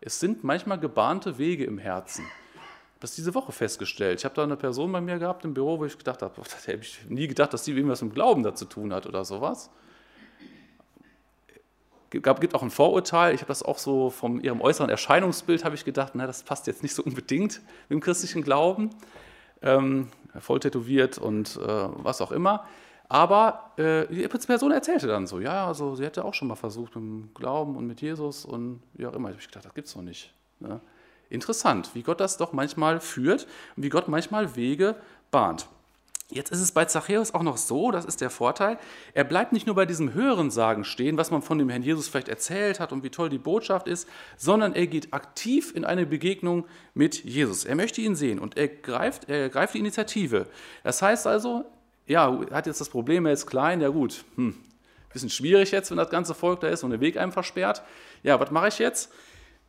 Es 0.00 0.18
sind 0.18 0.42
manchmal 0.42 0.80
gebahnte 0.80 1.38
Wege 1.38 1.64
im 1.64 1.78
Herzen. 1.78 2.24
Das 3.04 3.14
diese 3.14 3.34
Woche 3.34 3.52
festgestellt. 3.52 4.20
Ich 4.20 4.24
habe 4.24 4.34
da 4.34 4.44
eine 4.44 4.56
Person 4.56 4.90
bei 4.90 5.00
mir 5.00 5.18
gehabt 5.18 5.44
im 5.44 5.52
Büro, 5.52 5.78
wo 5.78 5.84
ich 5.84 5.98
gedacht 5.98 6.22
habe, 6.22 6.34
das 6.42 6.66
hätte 6.66 6.80
ich 6.80 7.00
nie 7.08 7.28
gedacht, 7.28 7.52
dass 7.52 7.64
die 7.64 7.72
irgendwas 7.72 8.00
mit 8.00 8.14
Glauben 8.14 8.42
da 8.42 8.54
zu 8.54 8.64
tun 8.64 8.94
hat 8.94 9.06
oder 9.06 9.24
sowas 9.24 9.70
gab, 12.22 12.40
gibt 12.40 12.54
auch 12.54 12.62
ein 12.62 12.70
Vorurteil. 12.70 13.34
Ich 13.34 13.40
habe 13.40 13.48
das 13.48 13.62
auch 13.62 13.78
so 13.78 14.10
von 14.10 14.40
ihrem 14.40 14.60
äußeren 14.60 14.90
Erscheinungsbild 14.90 15.64
habe 15.64 15.74
ich 15.74 15.84
gedacht, 15.84 16.12
na, 16.14 16.26
das 16.26 16.42
passt 16.42 16.66
jetzt 16.66 16.82
nicht 16.82 16.94
so 16.94 17.02
unbedingt 17.02 17.60
mit 17.88 17.90
dem 17.90 18.00
christlichen 18.00 18.42
Glauben. 18.42 18.90
Ähm, 19.62 20.08
voll 20.40 20.60
tätowiert 20.60 21.18
und 21.18 21.56
äh, 21.56 21.60
was 21.66 22.20
auch 22.20 22.32
immer. 22.32 22.66
Aber 23.08 23.72
äh, 23.76 24.06
die 24.06 24.26
Person 24.26 24.72
erzählte 24.72 25.06
dann 25.06 25.26
so, 25.26 25.40
ja, 25.40 25.66
also 25.66 25.94
sie 25.94 26.04
hätte 26.04 26.24
auch 26.24 26.34
schon 26.34 26.48
mal 26.48 26.56
versucht 26.56 26.96
mit 26.96 27.04
dem 27.04 27.34
Glauben 27.34 27.76
und 27.76 27.86
mit 27.86 28.00
Jesus 28.00 28.44
und 28.44 28.82
wie 28.94 29.06
auch 29.06 29.12
immer. 29.12 29.28
Ich 29.30 29.36
habe 29.36 29.46
gedacht, 29.46 29.64
das 29.66 29.74
gibt 29.74 29.88
es 29.88 29.94
doch 29.94 30.02
nicht. 30.02 30.32
Ne? 30.58 30.80
Interessant, 31.30 31.90
wie 31.94 32.02
Gott 32.02 32.20
das 32.20 32.36
doch 32.36 32.52
manchmal 32.52 33.00
führt 33.00 33.46
und 33.76 33.82
wie 33.82 33.88
Gott 33.88 34.08
manchmal 34.08 34.56
Wege 34.56 34.96
bahnt. 35.30 35.66
Jetzt 36.30 36.50
ist 36.50 36.60
es 36.60 36.72
bei 36.72 36.86
Zachäus 36.86 37.34
auch 37.34 37.42
noch 37.42 37.58
so, 37.58 37.90
das 37.90 38.06
ist 38.06 38.22
der 38.22 38.30
Vorteil, 38.30 38.78
er 39.12 39.24
bleibt 39.24 39.52
nicht 39.52 39.66
nur 39.66 39.76
bei 39.76 39.84
diesem 39.84 40.14
Hörensagen 40.14 40.84
stehen, 40.84 41.18
was 41.18 41.30
man 41.30 41.42
von 41.42 41.58
dem 41.58 41.68
Herrn 41.68 41.82
Jesus 41.82 42.08
vielleicht 42.08 42.28
erzählt 42.28 42.80
hat 42.80 42.92
und 42.92 43.02
wie 43.02 43.10
toll 43.10 43.28
die 43.28 43.38
Botschaft 43.38 43.86
ist, 43.86 44.08
sondern 44.38 44.74
er 44.74 44.86
geht 44.86 45.12
aktiv 45.12 45.72
in 45.74 45.84
eine 45.84 46.06
Begegnung 46.06 46.64
mit 46.94 47.24
Jesus. 47.24 47.66
Er 47.66 47.76
möchte 47.76 48.00
ihn 48.00 48.16
sehen 48.16 48.38
und 48.38 48.56
er 48.56 48.68
greift, 48.68 49.28
er 49.28 49.50
greift 49.50 49.74
die 49.74 49.80
Initiative. 49.80 50.46
Das 50.82 51.02
heißt 51.02 51.26
also, 51.26 51.66
ja, 52.06 52.40
hat 52.50 52.66
jetzt 52.66 52.80
das 52.80 52.88
Problem, 52.88 53.26
er 53.26 53.32
ist 53.32 53.46
klein, 53.46 53.82
ja 53.82 53.88
gut, 53.88 54.24
hm, 54.36 54.56
bisschen 55.14 55.30
schwierig 55.30 55.70
jetzt, 55.70 55.90
wenn 55.90 55.96
das 55.96 56.10
ganze 56.10 56.34
Volk 56.34 56.60
da 56.60 56.68
ist 56.68 56.82
und 56.82 56.90
der 56.90 57.00
Weg 57.00 57.16
einem 57.16 57.32
versperrt. 57.32 57.82
Ja, 58.22 58.38
was 58.38 58.50
mache 58.50 58.68
ich 58.68 58.78
jetzt? 58.78 59.12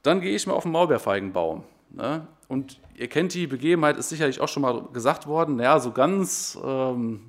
Dann 0.05 0.21
gehe 0.21 0.35
ich 0.35 0.45
mal 0.45 0.53
auf 0.53 0.63
den 0.63 0.71
Maulbeerfeigenbaum. 0.71 1.63
Ne? 1.89 2.27
Und 2.47 2.79
ihr 2.95 3.07
kennt 3.07 3.33
die 3.33 3.47
Begebenheit, 3.47 3.97
ist 3.97 4.09
sicherlich 4.09 4.39
auch 4.39 4.47
schon 4.47 4.61
mal 4.61 4.83
gesagt 4.93 5.25
worden. 5.25 5.55
Naja, 5.55 5.79
so 5.79 5.91
ganz 5.91 6.57
ähm, 6.63 7.21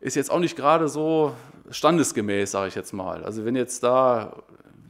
ist 0.00 0.16
jetzt 0.16 0.30
auch 0.30 0.38
nicht 0.38 0.56
gerade 0.56 0.88
so 0.88 1.34
standesgemäß, 1.70 2.52
sage 2.52 2.68
ich 2.68 2.74
jetzt 2.74 2.92
mal. 2.92 3.22
Also 3.22 3.44
wenn 3.44 3.54
jetzt 3.54 3.82
da, 3.82 4.34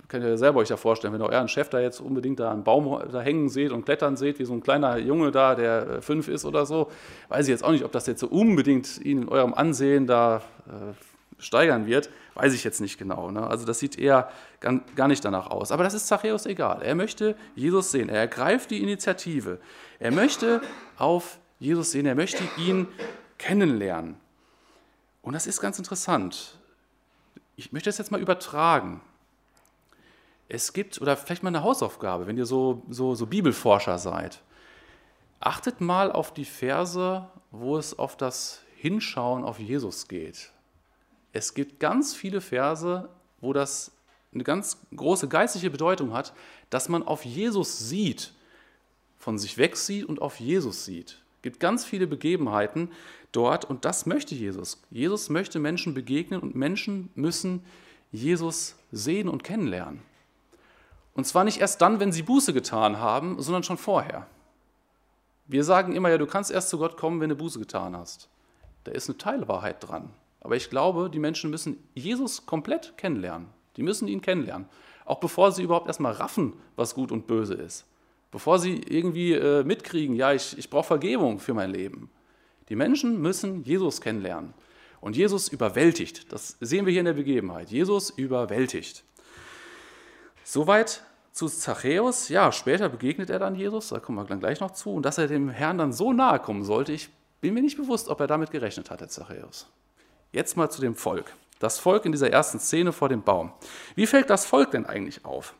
könnt 0.06 0.24
ihr 0.24 0.38
selber 0.38 0.60
euch 0.60 0.68
ja 0.68 0.76
vorstellen, 0.76 1.12
wenn 1.12 1.22
euren 1.22 1.48
Chef 1.48 1.68
da 1.68 1.80
jetzt 1.80 2.00
unbedingt 2.00 2.38
da 2.38 2.52
einen 2.52 2.62
Baum 2.62 3.02
da 3.10 3.20
hängen 3.20 3.48
seht 3.48 3.72
und 3.72 3.84
klettern 3.84 4.16
seht, 4.16 4.38
wie 4.38 4.44
so 4.44 4.52
ein 4.52 4.62
kleiner 4.62 4.96
Junge 4.98 5.32
da, 5.32 5.56
der 5.56 5.88
äh, 5.88 6.00
fünf 6.02 6.28
ist 6.28 6.44
oder 6.44 6.64
so, 6.64 6.92
weiß 7.28 7.46
ich 7.46 7.50
jetzt 7.50 7.64
auch 7.64 7.72
nicht, 7.72 7.84
ob 7.84 7.90
das 7.90 8.06
jetzt 8.06 8.20
so 8.20 8.28
unbedingt 8.28 9.04
ihn 9.04 9.22
in 9.22 9.28
eurem 9.28 9.52
Ansehen 9.52 10.06
da 10.06 10.42
äh, 10.68 10.94
steigern 11.40 11.86
wird, 11.86 12.10
weiß 12.34 12.54
ich 12.54 12.64
jetzt 12.64 12.80
nicht 12.80 12.98
genau. 12.98 13.30
Ne? 13.30 13.46
Also 13.46 13.66
das 13.66 13.78
sieht 13.78 13.98
eher 13.98 14.30
gar 14.60 15.08
nicht 15.08 15.24
danach 15.24 15.48
aus. 15.48 15.72
Aber 15.72 15.84
das 15.84 15.94
ist 15.94 16.06
Zachäus 16.06 16.46
egal. 16.46 16.82
Er 16.82 16.94
möchte 16.94 17.36
Jesus 17.54 17.90
sehen. 17.90 18.08
Er 18.08 18.20
ergreift 18.20 18.70
die 18.70 18.82
Initiative. 18.82 19.58
Er 19.98 20.12
möchte 20.12 20.60
auf 20.96 21.38
Jesus 21.58 21.90
sehen. 21.90 22.06
Er 22.06 22.14
möchte 22.14 22.42
ihn 22.56 22.86
kennenlernen. 23.38 24.16
Und 25.22 25.34
das 25.34 25.46
ist 25.46 25.60
ganz 25.60 25.78
interessant. 25.78 26.58
Ich 27.56 27.72
möchte 27.72 27.88
das 27.88 27.98
jetzt 27.98 28.10
mal 28.10 28.20
übertragen. 28.20 29.00
Es 30.48 30.72
gibt, 30.72 31.00
oder 31.00 31.16
vielleicht 31.16 31.42
mal 31.42 31.48
eine 31.48 31.62
Hausaufgabe, 31.62 32.26
wenn 32.26 32.36
ihr 32.36 32.46
so, 32.46 32.82
so, 32.88 33.14
so 33.14 33.26
Bibelforscher 33.26 33.98
seid. 33.98 34.42
Achtet 35.38 35.80
mal 35.80 36.10
auf 36.10 36.34
die 36.34 36.44
Verse, 36.44 37.28
wo 37.50 37.76
es 37.76 37.98
auf 37.98 38.16
das 38.16 38.62
Hinschauen 38.76 39.44
auf 39.44 39.58
Jesus 39.58 40.08
geht. 40.08 40.52
Es 41.32 41.54
gibt 41.54 41.80
ganz 41.80 42.14
viele 42.14 42.40
Verse, 42.40 43.08
wo 43.40 43.52
das 43.52 43.92
eine 44.32 44.44
ganz 44.44 44.78
große 44.94 45.28
geistliche 45.28 45.70
Bedeutung 45.70 46.12
hat, 46.12 46.32
dass 46.70 46.88
man 46.88 47.02
auf 47.02 47.24
Jesus 47.24 47.88
sieht, 47.88 48.32
von 49.18 49.38
sich 49.38 49.58
wegsieht 49.58 50.04
und 50.04 50.22
auf 50.22 50.40
Jesus 50.40 50.84
sieht. 50.84 51.20
Es 51.36 51.42
gibt 51.42 51.60
ganz 51.60 51.84
viele 51.84 52.06
Begebenheiten 52.06 52.90
dort 53.32 53.64
und 53.64 53.84
das 53.84 54.06
möchte 54.06 54.34
Jesus. 54.34 54.82
Jesus 54.90 55.28
möchte 55.30 55.58
Menschen 55.58 55.94
begegnen 55.94 56.40
und 56.40 56.54
Menschen 56.54 57.10
müssen 57.14 57.64
Jesus 58.12 58.76
sehen 58.92 59.28
und 59.28 59.44
kennenlernen. 59.44 60.02
Und 61.14 61.26
zwar 61.26 61.44
nicht 61.44 61.60
erst 61.60 61.80
dann, 61.80 62.00
wenn 62.00 62.12
sie 62.12 62.22
Buße 62.22 62.52
getan 62.52 62.98
haben, 62.98 63.40
sondern 63.42 63.62
schon 63.62 63.78
vorher. 63.78 64.26
Wir 65.46 65.64
sagen 65.64 65.94
immer, 65.94 66.08
ja, 66.08 66.18
du 66.18 66.26
kannst 66.26 66.50
erst 66.50 66.68
zu 66.68 66.78
Gott 66.78 66.96
kommen, 66.96 67.20
wenn 67.20 67.30
du 67.30 67.36
Buße 67.36 67.58
getan 67.58 67.96
hast. 67.96 68.28
Da 68.84 68.92
ist 68.92 69.08
eine 69.08 69.18
Teilwahrheit 69.18 69.86
dran. 69.86 70.10
Aber 70.40 70.56
ich 70.56 70.70
glaube, 70.70 71.10
die 71.10 71.18
Menschen 71.18 71.50
müssen 71.50 71.76
Jesus 71.94 72.46
komplett 72.46 72.96
kennenlernen. 72.96 73.48
Die 73.76 73.82
müssen 73.82 74.08
ihn 74.08 74.20
kennenlernen. 74.20 74.68
Auch 75.04 75.20
bevor 75.20 75.52
sie 75.52 75.62
überhaupt 75.62 75.86
erstmal 75.86 76.12
raffen, 76.12 76.54
was 76.76 76.94
gut 76.94 77.12
und 77.12 77.26
böse 77.26 77.54
ist. 77.54 77.86
Bevor 78.30 78.58
sie 78.58 78.80
irgendwie 78.88 79.32
äh, 79.32 79.64
mitkriegen, 79.64 80.14
ja, 80.14 80.32
ich, 80.32 80.56
ich 80.56 80.70
brauche 80.70 80.86
Vergebung 80.86 81.40
für 81.40 81.54
mein 81.54 81.70
Leben. 81.70 82.10
Die 82.68 82.76
Menschen 82.76 83.20
müssen 83.20 83.64
Jesus 83.64 84.00
kennenlernen. 84.00 84.54
Und 85.00 85.16
Jesus 85.16 85.48
überwältigt. 85.48 86.30
Das 86.32 86.56
sehen 86.60 86.84
wir 86.84 86.90
hier 86.90 87.00
in 87.00 87.06
der 87.06 87.14
Begebenheit. 87.14 87.70
Jesus 87.70 88.10
überwältigt. 88.10 89.02
Soweit 90.44 91.02
zu 91.32 91.48
Zachäus. 91.48 92.28
Ja, 92.28 92.52
später 92.52 92.88
begegnet 92.88 93.30
er 93.30 93.38
dann 93.38 93.54
Jesus, 93.54 93.88
da 93.88 93.98
kommen 93.98 94.18
wir 94.18 94.24
dann 94.24 94.40
gleich 94.40 94.60
noch 94.60 94.72
zu. 94.72 94.90
Und 94.90 95.04
dass 95.04 95.18
er 95.18 95.26
dem 95.26 95.48
Herrn 95.48 95.78
dann 95.78 95.92
so 95.92 96.12
nahe 96.12 96.38
kommen 96.38 96.64
sollte, 96.64 96.92
ich 96.92 97.08
bin 97.40 97.54
mir 97.54 97.62
nicht 97.62 97.76
bewusst, 97.76 98.08
ob 98.08 98.20
er 98.20 98.26
damit 98.26 98.50
gerechnet 98.50 98.90
hat, 98.90 99.00
der 99.00 99.08
Zachäus. 99.08 99.66
Jetzt 100.32 100.56
mal 100.56 100.70
zu 100.70 100.80
dem 100.80 100.94
Volk. 100.94 101.32
Das 101.58 101.78
Volk 101.78 102.04
in 102.04 102.12
dieser 102.12 102.30
ersten 102.30 102.60
Szene 102.60 102.92
vor 102.92 103.08
dem 103.08 103.22
Baum. 103.22 103.52
Wie 103.96 104.06
fällt 104.06 104.30
das 104.30 104.46
Volk 104.46 104.70
denn 104.70 104.86
eigentlich 104.86 105.24
auf? 105.24 105.54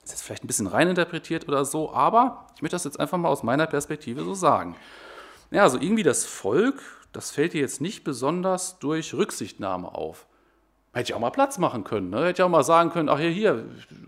Das 0.00 0.10
ist 0.10 0.18
jetzt 0.18 0.22
vielleicht 0.22 0.44
ein 0.44 0.46
bisschen 0.46 0.66
reininterpretiert 0.66 1.46
oder 1.46 1.64
so, 1.66 1.92
aber 1.92 2.46
ich 2.56 2.62
möchte 2.62 2.74
das 2.74 2.84
jetzt 2.84 2.98
einfach 2.98 3.18
mal 3.18 3.28
aus 3.28 3.42
meiner 3.42 3.66
Perspektive 3.66 4.24
so 4.24 4.32
sagen. 4.32 4.76
Ja, 5.50 5.62
also 5.62 5.78
irgendwie 5.78 6.02
das 6.02 6.24
Volk, 6.24 6.80
das 7.12 7.30
fällt 7.30 7.52
dir 7.52 7.60
jetzt 7.60 7.82
nicht 7.82 8.02
besonders 8.02 8.78
durch 8.78 9.12
Rücksichtnahme 9.12 9.94
auf. 9.94 10.26
Hätte 10.92 11.10
ich 11.10 11.14
auch 11.14 11.20
mal 11.20 11.30
Platz 11.30 11.58
machen 11.58 11.84
können. 11.84 12.10
Ne? 12.10 12.24
Hätte 12.24 12.40
ich 12.40 12.42
auch 12.42 12.48
mal 12.48 12.64
sagen 12.64 12.90
können, 12.90 13.08
ach 13.08 13.18
hier, 13.18 13.30
hier, 13.30 13.64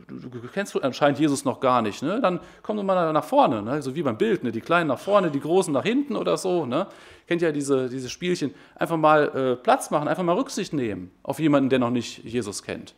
du, 0.09 0.29
du 0.29 0.49
kennst 0.53 0.83
anscheinend 0.83 1.19
Jesus 1.19 1.45
noch 1.45 1.61
gar 1.61 1.83
nicht. 1.83 2.03
Ne? 2.03 2.21
Dann 2.21 2.41
komm 2.63 2.79
doch 2.79 2.83
mal 2.83 3.13
nach 3.13 3.25
vorne, 3.25 3.63
ne? 3.63 3.83
so 3.83 3.95
wie 3.95 4.03
beim 4.03 4.17
Bild. 4.17 4.43
Ne? 4.43 4.51
Die 4.51 4.63
Kleinen 4.63 4.89
nach 4.89 4.99
vorne, 4.99 5.31
die 5.31 5.41
Großen 5.41 5.73
nach 5.73 5.85
hinten 5.85 6.17
oder 6.17 6.37
so. 6.37 6.65
Ne? 6.65 6.87
Kennt 7.27 7.43
ja 7.43 7.53
diese, 7.53 7.89
diese 7.89 8.09
Spielchen. 8.09 8.55
Einfach 8.77 8.97
mal 8.97 9.29
äh, 9.29 9.57
Platz 9.57 9.91
machen, 9.91 10.09
einfach 10.09 10.25
mal 10.25 10.35
Rücksicht 10.35 10.73
nehmen 10.73 11.11
auf 11.23 11.39
jemanden, 11.39 11.69
der 11.69 11.79
noch 11.79 11.91
nicht 11.91 12.25
Jesus 12.25 12.63
kennt. 12.63 12.95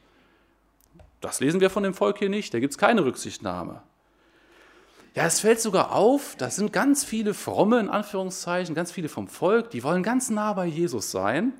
Das 1.20 1.40
lesen 1.40 1.60
wir 1.60 1.68
von 1.68 1.82
dem 1.82 1.94
Volk 1.94 2.18
hier 2.18 2.28
nicht. 2.28 2.54
Da 2.54 2.60
gibt 2.60 2.72
es 2.72 2.78
keine 2.78 3.04
Rücksichtnahme. 3.04 3.82
Ja, 5.14 5.26
es 5.26 5.40
fällt 5.40 5.60
sogar 5.60 5.92
auf, 5.92 6.36
da 6.38 6.48
sind 6.48 6.72
ganz 6.72 7.04
viele 7.04 7.34
fromme, 7.34 7.78
in 7.80 7.90
Anführungszeichen, 7.90 8.74
ganz 8.74 8.90
viele 8.90 9.10
vom 9.10 9.28
Volk, 9.28 9.68
die 9.70 9.82
wollen 9.84 10.02
ganz 10.02 10.30
nah 10.30 10.54
bei 10.54 10.64
Jesus 10.64 11.10
sein. 11.10 11.52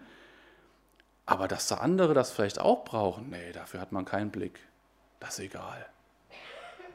Aber 1.33 1.49
dass 1.49 1.69
da 1.69 1.77
andere 1.77 2.15
das 2.15 2.31
vielleicht 2.31 2.61
auch 2.61 2.85
brauchen, 2.85 3.31
nee, 3.31 3.53
dafür 3.53 3.81
hat 3.81 3.91
man 3.91 4.05
keinen 4.05 4.31
Blick. 4.31 4.61
Das 5.19 5.39
ist 5.39 5.47
egal. 5.47 5.87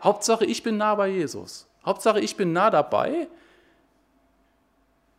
Hauptsache, 0.03 0.45
ich 0.45 0.61
bin 0.61 0.77
nah 0.77 0.93
bei 0.95 1.07
Jesus. 1.07 1.67
Hauptsache, 1.85 2.19
ich 2.19 2.35
bin 2.35 2.53
nah 2.53 2.69
dabei. 2.69 3.27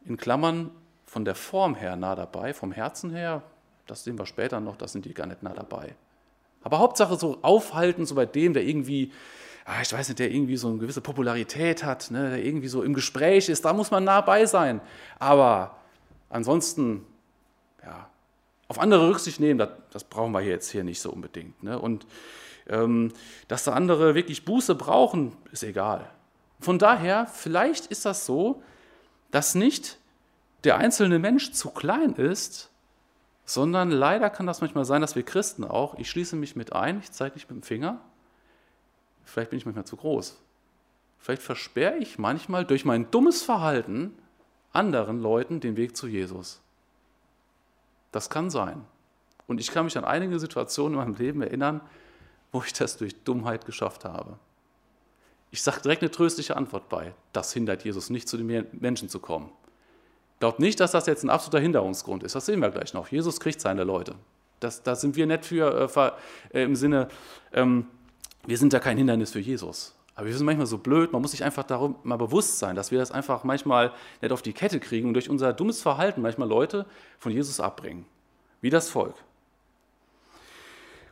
In 0.05 0.17
Klammern 0.17 0.71
von 1.05 1.25
der 1.25 1.35
Form 1.35 1.75
her 1.75 1.97
nah 1.97 2.15
dabei, 2.15 2.55
vom 2.55 2.71
Herzen 2.71 3.11
her, 3.11 3.43
das 3.87 4.05
sehen 4.05 4.19
wir 4.19 4.27
später 4.27 4.61
noch, 4.61 4.77
das 4.77 4.93
sind 4.93 5.05
die 5.05 5.15
gar 5.15 5.27
nicht 5.27 5.43
nah 5.43 5.55
dabei. 5.55 5.97
Aber 6.63 6.79
Hauptsache 6.79 7.17
so 7.17 7.39
aufhalten, 7.43 8.07
so 8.07 8.15
bei 8.15 8.27
dem, 8.27 8.53
der 8.53 8.65
irgendwie, 8.65 9.13
ah, 9.65 9.81
ich 9.83 9.93
weiß 9.93 10.09
nicht, 10.09 10.19
der 10.19 10.31
irgendwie 10.31 10.57
so 10.57 10.69
eine 10.69 10.79
gewisse 10.79 11.01
Popularität 11.01 11.83
hat, 11.83 12.11
ne, 12.11 12.31
der 12.31 12.45
irgendwie 12.45 12.69
so 12.69 12.83
im 12.83 12.95
Gespräch 12.95 13.49
ist, 13.49 13.65
da 13.65 13.73
muss 13.73 13.91
man 13.91 14.05
nah 14.05 14.21
bei 14.21 14.47
sein. 14.47 14.81
Aber 15.19 15.77
ansonsten, 16.31 17.05
ja, 17.83 18.09
auf 18.69 18.79
andere 18.79 19.09
Rücksicht 19.09 19.41
nehmen, 19.41 19.59
das, 19.59 19.71
das, 19.91 20.05
brauchen 20.05 20.33
wir 20.33 20.43
jetzt 20.43 20.71
hier 20.71 20.85
nicht 20.85 21.01
so 21.01 21.11
unbedingt. 21.11 21.63
Ne? 21.63 21.79
Und 21.79 22.07
ähm, 22.69 23.13
dass 23.49 23.65
da 23.65 23.73
andere 23.73 24.15
wirklich 24.15 24.45
Buße 24.45 24.75
brauchen, 24.75 25.35
ist 25.53 25.63
egal. 25.63 26.11
Von 26.61 26.79
daher, 26.79 27.27
vielleicht 27.27 27.87
ist 27.87 28.05
das 28.05 28.27
so, 28.27 28.63
dass 29.31 29.55
nicht 29.55 29.99
der 30.65 30.77
einzelne 30.77 31.19
Mensch 31.19 31.53
zu 31.53 31.71
klein 31.71 32.15
ist, 32.15 32.71
sondern 33.45 33.91
leider 33.91 34.29
kann 34.29 34.47
das 34.47 34.61
manchmal 34.61 34.85
sein, 34.85 35.01
dass 35.01 35.17
wir 35.17 35.23
Christen 35.23 35.65
auch, 35.65 35.95
ich 35.99 36.11
schließe 36.11 36.37
mich 36.37 36.57
mit 36.57 36.75
ein, 36.75 36.99
ich 36.99 37.13
zeige 37.13 37.35
nicht 37.35 37.49
mit 37.49 37.63
dem 37.63 37.63
Finger, 37.63 38.01
vielleicht 39.25 39.51
bin 39.51 39.59
ich 39.59 39.65
manchmal 39.65 39.87
zu 39.87 39.97
groß. 39.97 40.39
Vielleicht 41.19 41.43
versperre 41.43 41.97
ich 41.97 42.19
manchmal 42.19 42.65
durch 42.65 42.85
mein 42.85 43.11
dummes 43.11 43.43
Verhalten 43.43 44.15
anderen 44.73 45.21
Leuten 45.21 45.61
den 45.61 45.77
Weg 45.77 45.97
zu 45.97 46.07
Jesus. 46.07 46.61
Das 48.13 48.31
kann 48.31 48.51
sein. 48.51 48.85
Und 49.47 49.61
ich 49.61 49.71
kann 49.71 49.85
mich 49.85 49.97
an 49.97 50.05
einige 50.05 50.39
Situationen 50.39 50.99
in 50.99 51.05
meinem 51.05 51.17
Leben 51.17 51.43
erinnern, 51.43 51.81
wo 52.53 52.63
ich 52.63 52.73
das 52.73 52.97
durch 52.97 53.15
Dummheit 53.25 53.67
geschafft 53.67 54.05
habe. 54.05 54.39
Ich 55.51 55.63
sage 55.63 55.81
direkt 55.81 56.03
eine 56.03 56.11
tröstliche 56.11 56.57
Antwort 56.57 56.89
bei. 56.89 57.15
Das 57.33 57.53
hindert 57.53 57.85
Jesus 57.85 58.11
nicht, 58.11 58.29
zu 58.29 58.37
den 58.37 58.67
Menschen 58.73 59.09
zu 59.09 59.19
kommen. 59.19 59.51
Glaubt 60.41 60.61
nicht, 60.61 60.79
dass 60.81 60.93
das 60.93 61.07
jetzt 61.07 61.25
ein 61.25 61.31
absoluter 61.31 61.61
Hinderungsgrund 61.61 62.23
ist. 62.23 62.35
Das 62.35 62.47
sehen 62.47 62.61
wir 62.61 62.71
gleich 62.71 62.95
noch. 62.95 63.09
Jesus 63.09 63.41
kriegt 63.41 63.61
seine 63.61 63.85
Leute. 63.85 64.15
Das, 64.61 64.83
da 64.83 64.95
sind 64.95 65.17
wir 65.17 65.27
nicht 65.27 65.45
für 65.45 65.91
äh, 66.53 66.59
äh, 66.59 66.65
im 66.65 66.77
Sinne, 66.77 67.09
ähm, 67.53 67.87
wir 68.47 68.59
sind 68.59 68.73
ja 68.73 68.81
kein 68.81 68.97
Hindernis 68.99 69.33
für 69.33 69.41
Jesus. 69.41 69.95
Aber 70.19 70.27
wir 70.27 70.37
sind 70.37 70.47
manchmal 70.47 70.67
so 70.67 70.79
blöd, 70.79 71.13
man 71.13 71.23
muss 71.23 71.31
sich 71.31 71.45
einfach 71.45 71.63
darum 71.63 71.95
mal 72.03 72.17
bewusst 72.17 72.59
sein, 72.59 72.75
dass 72.75 72.91
wir 72.91 72.99
das 72.99 73.13
einfach 73.13 73.45
manchmal 73.45 73.93
nicht 74.21 74.33
auf 74.33 74.43
die 74.43 74.53
Kette 74.53 74.81
kriegen 74.81 75.07
und 75.07 75.15
durch 75.15 75.31
unser 75.31 75.53
dummes 75.53 75.81
Verhalten 75.81 76.23
manchmal 76.23 76.49
Leute 76.49 76.87
von 77.21 77.31
Jesus 77.31 77.61
abbringen. 77.61 78.05
Wie 78.61 78.69
das 78.69 78.89
Volk. 78.89 79.15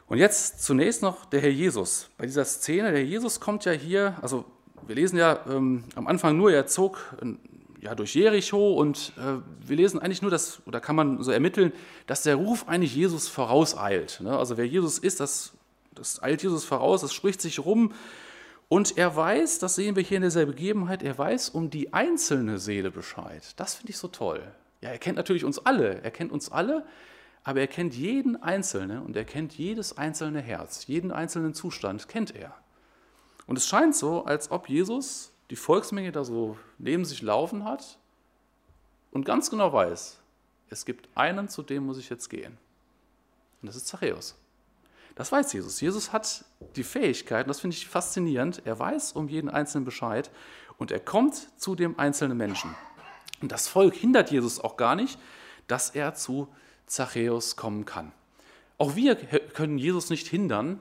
Und 0.08 0.18
jetzt 0.18 0.64
zunächst 0.64 1.02
noch 1.02 1.24
der 1.24 1.40
Herr 1.40 1.50
Jesus. 1.50 2.10
Bei 2.18 2.26
dieser 2.26 2.44
Szene, 2.44 2.90
der 2.90 3.04
Jesus 3.04 3.38
kommt 3.38 3.64
ja 3.64 3.70
hier, 3.70 4.16
also 4.22 4.44
wir 4.88 4.96
lesen 4.96 5.18
ja 5.18 5.38
ähm, 5.48 5.84
am 5.94 6.08
Anfang 6.08 6.36
nur, 6.36 6.50
er 6.50 6.66
zog 6.66 7.14
äh, 7.22 7.84
ja, 7.84 7.94
durch 7.94 8.12
Jericho 8.16 8.72
und 8.74 9.12
äh, 9.18 9.40
wir 9.68 9.76
lesen 9.76 10.00
eigentlich 10.00 10.22
nur 10.22 10.32
das, 10.32 10.60
oder 10.66 10.80
kann 10.80 10.96
man 10.96 11.22
so 11.22 11.30
ermitteln, 11.30 11.72
dass 12.08 12.24
der 12.24 12.34
Ruf 12.34 12.66
eigentlich 12.66 12.96
Jesus 12.96 13.28
vorauseilt. 13.28 14.18
Ne? 14.20 14.36
Also 14.36 14.56
wer 14.56 14.66
Jesus 14.66 14.98
ist, 14.98 15.20
das, 15.20 15.52
das 15.94 16.20
eilt 16.20 16.42
Jesus 16.42 16.64
voraus, 16.64 17.02
das 17.02 17.14
spricht 17.14 17.40
sich 17.40 17.60
rum. 17.64 17.92
Und 18.68 18.98
er 18.98 19.14
weiß, 19.14 19.60
das 19.60 19.76
sehen 19.76 19.94
wir 19.94 20.02
hier 20.02 20.16
in 20.16 20.24
dieser 20.24 20.44
Begebenheit, 20.46 21.02
er 21.02 21.16
weiß 21.16 21.50
um 21.50 21.70
die 21.70 21.92
einzelne 21.92 22.58
Seele 22.58 22.90
Bescheid. 22.90 23.42
Das 23.56 23.74
finde 23.74 23.90
ich 23.90 23.98
so 23.98 24.08
toll. 24.08 24.42
Ja, 24.80 24.90
er 24.90 24.98
kennt 24.98 25.16
natürlich 25.16 25.44
uns 25.44 25.58
alle, 25.58 26.02
er 26.02 26.10
kennt 26.10 26.32
uns 26.32 26.50
alle, 26.50 26.84
aber 27.44 27.60
er 27.60 27.68
kennt 27.68 27.94
jeden 27.94 28.42
Einzelnen 28.42 29.02
und 29.02 29.16
er 29.16 29.24
kennt 29.24 29.56
jedes 29.56 29.96
einzelne 29.96 30.40
Herz, 30.40 30.88
jeden 30.88 31.12
einzelnen 31.12 31.54
Zustand 31.54 32.08
kennt 32.08 32.34
er. 32.34 32.54
Und 33.46 33.56
es 33.56 33.68
scheint 33.68 33.94
so, 33.94 34.24
als 34.24 34.50
ob 34.50 34.68
Jesus 34.68 35.32
die 35.50 35.56
Volksmenge 35.56 36.10
da 36.10 36.24
so 36.24 36.58
neben 36.78 37.04
sich 37.04 37.22
laufen 37.22 37.64
hat 37.64 37.98
und 39.12 39.24
ganz 39.24 39.48
genau 39.48 39.72
weiß, 39.72 40.18
es 40.70 40.84
gibt 40.84 41.08
einen, 41.16 41.48
zu 41.48 41.62
dem 41.62 41.86
muss 41.86 41.98
ich 41.98 42.10
jetzt 42.10 42.28
gehen. 42.28 42.58
Und 43.62 43.68
das 43.68 43.76
ist 43.76 43.86
Zachäus. 43.86 44.36
Das 45.16 45.32
weiß 45.32 45.52
Jesus. 45.54 45.80
Jesus 45.80 46.12
hat 46.12 46.44
die 46.76 46.84
Fähigkeit, 46.84 47.46
und 47.46 47.48
das 47.48 47.60
finde 47.60 47.74
ich 47.74 47.88
faszinierend, 47.88 48.62
er 48.64 48.78
weiß 48.78 49.12
um 49.12 49.28
jeden 49.28 49.48
Einzelnen 49.48 49.84
Bescheid 49.84 50.30
und 50.78 50.92
er 50.92 51.00
kommt 51.00 51.48
zu 51.58 51.74
dem 51.74 51.98
einzelnen 51.98 52.36
Menschen. 52.36 52.74
Und 53.40 53.50
das 53.50 53.66
Volk 53.66 53.94
hindert 53.94 54.30
Jesus 54.30 54.60
auch 54.60 54.76
gar 54.76 54.94
nicht, 54.94 55.18
dass 55.66 55.90
er 55.90 56.14
zu 56.14 56.48
Zachäus 56.86 57.56
kommen 57.56 57.86
kann. 57.86 58.12
Auch 58.78 58.94
wir 58.94 59.16
können 59.16 59.78
Jesus 59.78 60.10
nicht 60.10 60.26
hindern, 60.26 60.80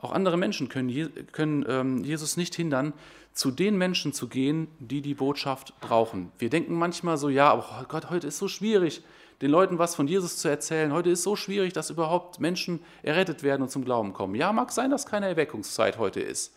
auch 0.00 0.12
andere 0.12 0.36
Menschen 0.36 0.68
können, 0.68 1.12
können 1.32 1.64
ähm, 1.68 2.04
Jesus 2.04 2.36
nicht 2.36 2.54
hindern, 2.54 2.92
zu 3.32 3.50
den 3.50 3.76
Menschen 3.76 4.12
zu 4.12 4.28
gehen, 4.28 4.68
die 4.78 5.00
die 5.00 5.14
Botschaft 5.14 5.78
brauchen. 5.80 6.30
Wir 6.38 6.48
denken 6.48 6.74
manchmal 6.74 7.18
so, 7.18 7.28
ja, 7.28 7.50
aber 7.50 7.80
oh 7.80 7.84
Gott, 7.88 8.10
heute 8.10 8.28
ist 8.28 8.38
so 8.38 8.46
schwierig, 8.46 9.02
den 9.42 9.50
Leuten 9.50 9.78
was 9.78 9.94
von 9.94 10.06
Jesus 10.06 10.38
zu 10.38 10.48
erzählen. 10.48 10.92
Heute 10.92 11.10
ist 11.10 11.22
so 11.22 11.36
schwierig, 11.36 11.72
dass 11.72 11.90
überhaupt 11.90 12.40
Menschen 12.40 12.80
errettet 13.02 13.42
werden 13.42 13.62
und 13.62 13.68
zum 13.68 13.84
Glauben 13.84 14.12
kommen. 14.12 14.34
Ja, 14.34 14.52
mag 14.52 14.72
sein, 14.72 14.90
dass 14.90 15.06
keine 15.06 15.28
Erweckungszeit 15.28 15.98
heute 15.98 16.20
ist. 16.20 16.54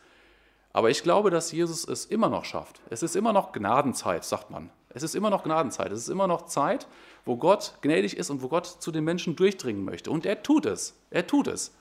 Aber 0.73 0.89
ich 0.89 1.03
glaube, 1.03 1.31
dass 1.31 1.51
Jesus 1.51 1.87
es 1.87 2.05
immer 2.05 2.29
noch 2.29 2.45
schafft. 2.45 2.81
Es 2.89 3.01
ist 3.01 3.15
immer 3.15 3.33
noch 3.33 3.51
Gnadenzeit, 3.51 4.23
sagt 4.23 4.51
man. 4.51 4.69
Es 4.89 5.03
ist 5.03 5.15
immer 5.15 5.29
noch 5.29 5.43
Gnadenzeit. 5.43 5.91
Es 5.91 5.99
ist 5.99 6.09
immer 6.09 6.27
noch 6.27 6.45
Zeit, 6.45 6.87
wo 7.25 7.35
Gott 7.35 7.73
gnädig 7.81 8.17
ist 8.17 8.29
und 8.29 8.41
wo 8.41 8.47
Gott 8.47 8.67
zu 8.67 8.91
den 8.91 9.03
Menschen 9.03 9.35
durchdringen 9.35 9.83
möchte. 9.83 10.11
Und 10.11 10.25
er 10.25 10.43
tut 10.43 10.65
es. 10.65 10.95
Er 11.09 11.25
tut 11.25 11.47
es. 11.47 11.73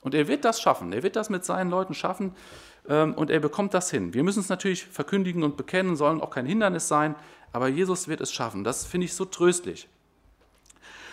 Und 0.00 0.14
er 0.14 0.28
wird 0.28 0.44
das 0.44 0.60
schaffen. 0.60 0.92
Er 0.92 1.02
wird 1.02 1.16
das 1.16 1.30
mit 1.30 1.44
seinen 1.44 1.70
Leuten 1.70 1.94
schaffen 1.94 2.34
ähm, 2.88 3.14
und 3.14 3.30
er 3.30 3.40
bekommt 3.40 3.74
das 3.74 3.90
hin. 3.90 4.14
Wir 4.14 4.24
müssen 4.24 4.40
es 4.40 4.48
natürlich 4.48 4.84
verkündigen 4.84 5.44
und 5.44 5.56
bekennen, 5.56 5.96
sollen 5.96 6.20
auch 6.20 6.30
kein 6.30 6.46
Hindernis 6.46 6.88
sein, 6.88 7.14
aber 7.52 7.68
Jesus 7.68 8.08
wird 8.08 8.20
es 8.20 8.32
schaffen. 8.32 8.64
Das 8.64 8.84
finde 8.84 9.04
ich 9.04 9.14
so 9.14 9.24
tröstlich. 9.24 9.88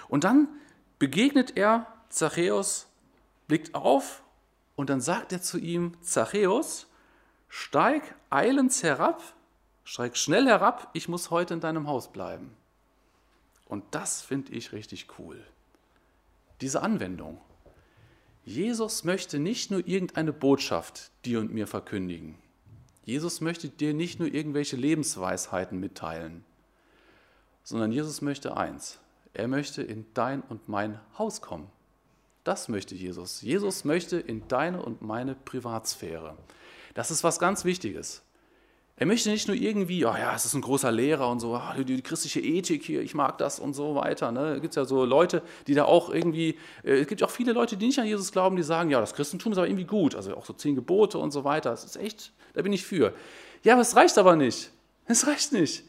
Und 0.10 0.26
dann 0.26 0.50
begegnet 0.98 1.56
er 1.56 1.88
Zachäus, 2.10 2.88
blickt 3.48 3.76
auf 3.76 4.24
und 4.76 4.90
dann 4.90 5.00
sagt 5.00 5.32
er 5.32 5.42
zu 5.42 5.58
ihm, 5.58 5.94
Zachäus, 6.02 6.88
steig 7.48 8.16
eilends 8.30 8.84
herab, 8.84 9.22
steig 9.84 10.18
schnell 10.18 10.46
herab, 10.46 10.90
ich 10.94 11.08
muss 11.08 11.32
heute 11.32 11.54
in 11.54 11.62
deinem 11.62 11.88
Haus 11.88 12.12
bleiben. 12.12 12.52
Und 13.66 13.84
das 13.92 14.22
finde 14.22 14.52
ich 14.52 14.72
richtig 14.72 15.08
cool. 15.20 15.42
Diese 16.62 16.82
Anwendung. 16.82 17.40
Jesus 18.44 19.04
möchte 19.04 19.38
nicht 19.38 19.70
nur 19.70 19.88
irgendeine 19.88 20.34
Botschaft 20.34 21.12
dir 21.24 21.40
und 21.40 21.54
mir 21.54 21.68
verkündigen. 21.68 22.36
Jesus 23.06 23.42
möchte 23.42 23.70
dir 23.70 23.94
nicht 23.94 24.20
nur 24.20 24.34
irgendwelche 24.34 24.76
Lebensweisheiten 24.76 25.80
mitteilen, 25.80 26.44
sondern 27.64 27.92
Jesus 27.92 28.22
möchte 28.22 28.58
eins. 28.58 29.00
Er 29.34 29.48
möchte 29.48 29.82
in 29.82 30.06
dein 30.14 30.42
und 30.42 30.68
mein 30.68 31.00
Haus 31.18 31.42
kommen. 31.42 31.70
Das 32.44 32.68
möchte 32.68 32.96
Jesus. 32.96 33.42
Jesus 33.42 33.86
möchte 33.86 34.20
in 34.20 34.48
deine 34.48 34.82
und 34.82 35.02
meine 35.02 35.36
Privatsphäre. 35.36 36.38
Das 36.94 37.12
ist 37.12 37.24
was 37.24 37.40
ganz 37.40 37.66
Wichtiges. 37.66 38.24
Er 39.00 39.06
möchte 39.06 39.30
nicht 39.30 39.48
nur 39.48 39.56
irgendwie, 39.56 40.04
oh 40.06 40.14
ja, 40.14 40.36
es 40.36 40.44
ist 40.44 40.56
ein 40.56 40.62
großer 40.62 40.92
Lehrer 40.92 41.30
und 41.30 41.40
so, 41.40 41.56
oh, 41.56 41.84
die, 41.84 42.02
christliche 42.02 42.42
Ethik 42.42 42.84
hier, 42.84 43.02
ich 43.02 43.16
mag 43.16 43.38
das 43.38 43.58
und 43.58 43.74
so 43.74 43.96
weiter. 43.96 44.34
Ne? 44.34 44.56
Es 44.56 44.62
gibt 44.62 44.76
ja 44.76 44.84
so 44.84 45.06
Leute, 45.06 45.42
die 45.68 45.74
da 45.74 45.86
auch 45.86 46.10
irgendwie, 46.10 46.58
äh, 46.84 47.00
es 47.00 47.08
gibt 47.08 47.24
auch 47.24 47.30
viele 47.30 47.54
Leute, 47.54 47.78
die 47.78 47.86
nicht 47.86 48.00
an 48.00 48.06
Jesus 48.06 48.34
glauben, 48.34 48.58
die 48.58 48.64
sagen, 48.64 48.90
ja, 48.90 49.00
das 49.00 49.14
Christentum 49.14 49.54
ist 49.54 49.58
aber 49.58 49.68
irgendwie 49.68 49.86
gut, 49.86 50.16
also 50.16 50.36
auch 50.36 50.46
so 50.46 50.52
zehn 50.52 50.76
Gebote 50.76 51.18
und 51.18 51.32
so 51.32 51.46
weiter. 51.46 51.70
Das 51.70 51.86
ist 51.86 51.96
echt, 51.96 52.34
da 52.56 52.62
bin 52.62 52.74
ich 52.74 52.84
für. 52.84 53.14
Ja, 53.64 53.74
aber 53.74 53.84
es 53.84 53.96
reicht 53.96 54.18
aber 54.18 54.36
nicht. 54.36 54.70
Es 55.06 55.28
reicht 55.28 55.54
nicht. 55.54 55.86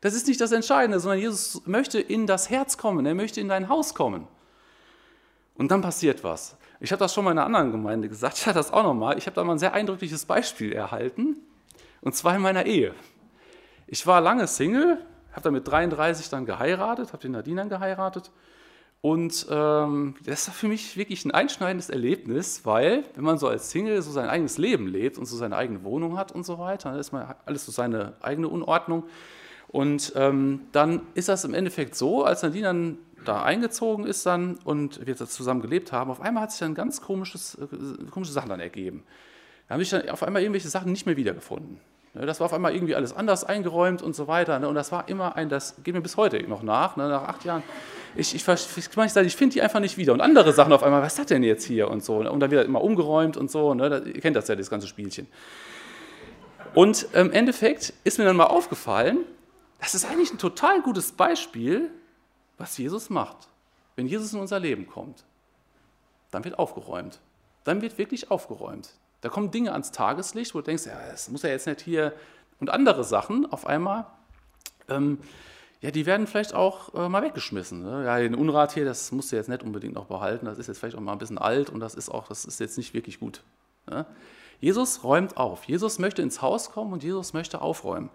Das 0.00 0.14
ist 0.14 0.26
nicht 0.26 0.40
das 0.40 0.52
Entscheidende, 0.52 1.00
sondern 1.00 1.18
Jesus 1.18 1.62
möchte 1.66 2.00
in 2.00 2.26
das 2.26 2.50
Herz 2.50 2.76
kommen, 2.76 3.04
er 3.04 3.14
möchte 3.14 3.40
in 3.40 3.48
dein 3.48 3.68
Haus 3.68 3.94
kommen. 3.94 4.28
Und 5.56 5.70
dann 5.72 5.82
passiert 5.82 6.22
was. 6.22 6.56
Ich 6.80 6.92
habe 6.92 7.00
das 7.00 7.12
schon 7.12 7.24
mal 7.24 7.32
in 7.32 7.38
einer 7.38 7.46
anderen 7.46 7.72
Gemeinde 7.72 8.08
gesagt, 8.08 8.38
ich 8.38 8.46
hatte 8.46 8.58
das 8.58 8.72
auch 8.72 8.84
nochmal. 8.84 9.18
Ich 9.18 9.26
habe 9.26 9.34
da 9.34 9.42
mal 9.42 9.54
ein 9.54 9.58
sehr 9.58 9.74
eindrückliches 9.74 10.24
Beispiel 10.24 10.72
erhalten. 10.72 11.36
Und 12.00 12.14
zwar 12.14 12.36
in 12.36 12.42
meiner 12.42 12.64
Ehe. 12.66 12.94
Ich 13.88 14.06
war 14.06 14.20
lange 14.20 14.46
Single, 14.46 14.98
habe 15.32 15.42
dann 15.42 15.52
mit 15.52 15.66
33 15.66 16.28
dann 16.28 16.46
geheiratet, 16.46 17.12
habe 17.12 17.22
den 17.22 17.32
Nadine 17.32 17.62
dann 17.62 17.68
geheiratet. 17.68 18.30
Und 19.00 19.46
ähm, 19.50 20.14
das 20.24 20.48
war 20.48 20.54
für 20.54 20.68
mich 20.68 20.96
wirklich 20.96 21.24
ein 21.24 21.30
einschneidendes 21.30 21.88
Erlebnis, 21.88 22.64
weil 22.64 23.04
wenn 23.14 23.24
man 23.24 23.38
so 23.38 23.48
als 23.48 23.70
Single 23.70 24.02
so 24.02 24.10
sein 24.10 24.28
eigenes 24.28 24.58
Leben 24.58 24.86
lebt 24.86 25.18
und 25.18 25.26
so 25.26 25.36
seine 25.36 25.56
eigene 25.56 25.84
Wohnung 25.84 26.18
hat 26.18 26.32
und 26.32 26.44
so 26.44 26.58
weiter, 26.58 26.90
dann 26.90 27.00
ist 27.00 27.12
man 27.12 27.34
alles 27.46 27.64
so 27.64 27.72
seine 27.72 28.14
eigene 28.20 28.48
Unordnung. 28.48 29.04
Und 29.68 30.12
ähm, 30.16 30.62
dann 30.72 31.02
ist 31.14 31.28
das 31.28 31.44
im 31.44 31.54
Endeffekt 31.54 31.94
so, 31.94 32.24
als 32.24 32.42
Nadine 32.42 32.66
dann 32.66 32.98
da 33.24 33.42
eingezogen 33.42 34.06
ist 34.06 34.24
dann 34.24 34.58
und 34.64 35.06
wir 35.06 35.16
zusammen 35.16 35.60
gelebt 35.60 35.92
haben, 35.92 36.10
auf 36.10 36.20
einmal 36.20 36.44
hat 36.44 36.52
sich 36.52 36.60
dann 36.60 36.74
ganz 36.74 37.02
komisches, 37.02 37.56
äh, 37.56 38.10
komische 38.10 38.32
Sachen 38.32 38.48
dann 38.48 38.60
ergeben. 38.60 39.04
Da 39.68 39.74
habe 39.74 39.82
ich 39.82 39.90
dann 39.90 40.08
auf 40.08 40.22
einmal 40.22 40.42
irgendwelche 40.42 40.68
Sachen 40.68 40.90
nicht 40.92 41.04
mehr 41.04 41.16
wiedergefunden. 41.16 41.78
Ne, 42.14 42.24
das 42.24 42.40
war 42.40 42.46
auf 42.46 42.54
einmal 42.54 42.74
irgendwie 42.74 42.94
alles 42.94 43.14
anders 43.14 43.44
eingeräumt 43.44 44.00
und 44.00 44.16
so 44.16 44.26
weiter. 44.28 44.58
Ne, 44.58 44.68
und 44.68 44.74
das 44.74 44.92
war 44.92 45.08
immer 45.08 45.36
ein, 45.36 45.50
das 45.50 45.76
geht 45.84 45.94
mir 45.94 46.00
bis 46.00 46.16
heute 46.16 46.42
noch 46.48 46.62
nach, 46.62 46.96
ne, 46.96 47.08
nach 47.08 47.24
acht 47.24 47.44
Jahren. 47.44 47.62
Ich, 48.16 48.34
ich, 48.34 48.48
ich, 48.48 48.76
ich 48.76 49.36
finde 49.36 49.52
die 49.52 49.62
einfach 49.62 49.80
nicht 49.80 49.98
wieder. 49.98 50.14
Und 50.14 50.22
andere 50.22 50.52
Sachen 50.54 50.72
auf 50.72 50.82
einmal, 50.82 51.02
was 51.02 51.12
ist 51.12 51.18
das 51.18 51.26
denn 51.26 51.42
jetzt 51.42 51.64
hier 51.64 51.90
und 51.90 52.02
so. 52.02 52.16
Und 52.16 52.40
dann 52.40 52.50
wieder 52.50 52.64
immer 52.64 52.82
umgeräumt 52.82 53.36
und 53.36 53.50
so. 53.50 53.74
Ihr 53.74 54.20
kennt 54.20 54.34
das 54.34 54.48
ja, 54.48 54.56
das 54.56 54.70
ganze 54.70 54.86
Spielchen. 54.86 55.26
Und 56.74 57.08
im 57.12 57.30
Endeffekt 57.30 57.92
ist 58.04 58.18
mir 58.18 58.24
dann 58.24 58.36
mal 58.36 58.46
aufgefallen, 58.46 59.18
das 59.78 59.94
ist 59.94 60.04
eigentlich 60.04 60.32
ein 60.32 60.38
total 60.38 60.82
gutes 60.82 61.12
Beispiel, 61.12 61.90
was 62.56 62.76
Jesus 62.76 63.10
macht. 63.10 63.48
Wenn 63.96 64.06
Jesus 64.06 64.32
in 64.32 64.40
unser 64.40 64.58
Leben 64.58 64.86
kommt, 64.86 65.24
dann 66.30 66.44
wird 66.44 66.58
aufgeräumt. 66.58 67.20
Dann 67.64 67.82
wird 67.82 67.98
wirklich 67.98 68.30
aufgeräumt. 68.30 68.90
Da 69.20 69.28
kommen 69.28 69.50
Dinge 69.50 69.72
ans 69.72 69.90
Tageslicht, 69.90 70.54
wo 70.54 70.58
du 70.58 70.64
denkst, 70.64 70.86
ja, 70.86 70.98
das 71.10 71.28
muss 71.28 71.42
ja 71.42 71.50
jetzt 71.50 71.66
nicht 71.66 71.80
hier. 71.80 72.12
Und 72.60 72.70
andere 72.70 73.04
Sachen 73.04 73.50
auf 73.50 73.66
einmal, 73.66 74.06
ähm, 74.88 75.18
ja, 75.80 75.90
die 75.92 76.06
werden 76.06 76.26
vielleicht 76.26 76.54
auch 76.54 76.94
äh, 76.94 77.08
mal 77.08 77.22
weggeschmissen. 77.22 77.82
Ne? 77.82 78.04
Ja, 78.04 78.18
den 78.18 78.34
Unrat 78.34 78.72
hier, 78.72 78.84
das 78.84 79.12
musst 79.12 79.30
du 79.30 79.36
jetzt 79.36 79.48
nicht 79.48 79.62
unbedingt 79.62 79.94
noch 79.94 80.06
behalten. 80.06 80.46
Das 80.46 80.58
ist 80.58 80.66
jetzt 80.66 80.78
vielleicht 80.78 80.96
auch 80.96 81.00
mal 81.00 81.12
ein 81.12 81.18
bisschen 81.18 81.38
alt 81.38 81.70
und 81.70 81.80
das 81.80 81.94
ist 81.94 82.08
auch, 82.08 82.28
das 82.28 82.44
ist 82.44 82.58
jetzt 82.58 82.78
nicht 82.78 82.94
wirklich 82.94 83.20
gut. 83.20 83.42
Ne? 83.86 84.06
Jesus 84.60 85.04
räumt 85.04 85.36
auf. 85.36 85.64
Jesus 85.64 85.98
möchte 86.00 86.22
ins 86.22 86.42
Haus 86.42 86.72
kommen 86.72 86.92
und 86.92 87.04
Jesus 87.04 87.32
möchte 87.32 87.60
aufräumen. 87.60 88.10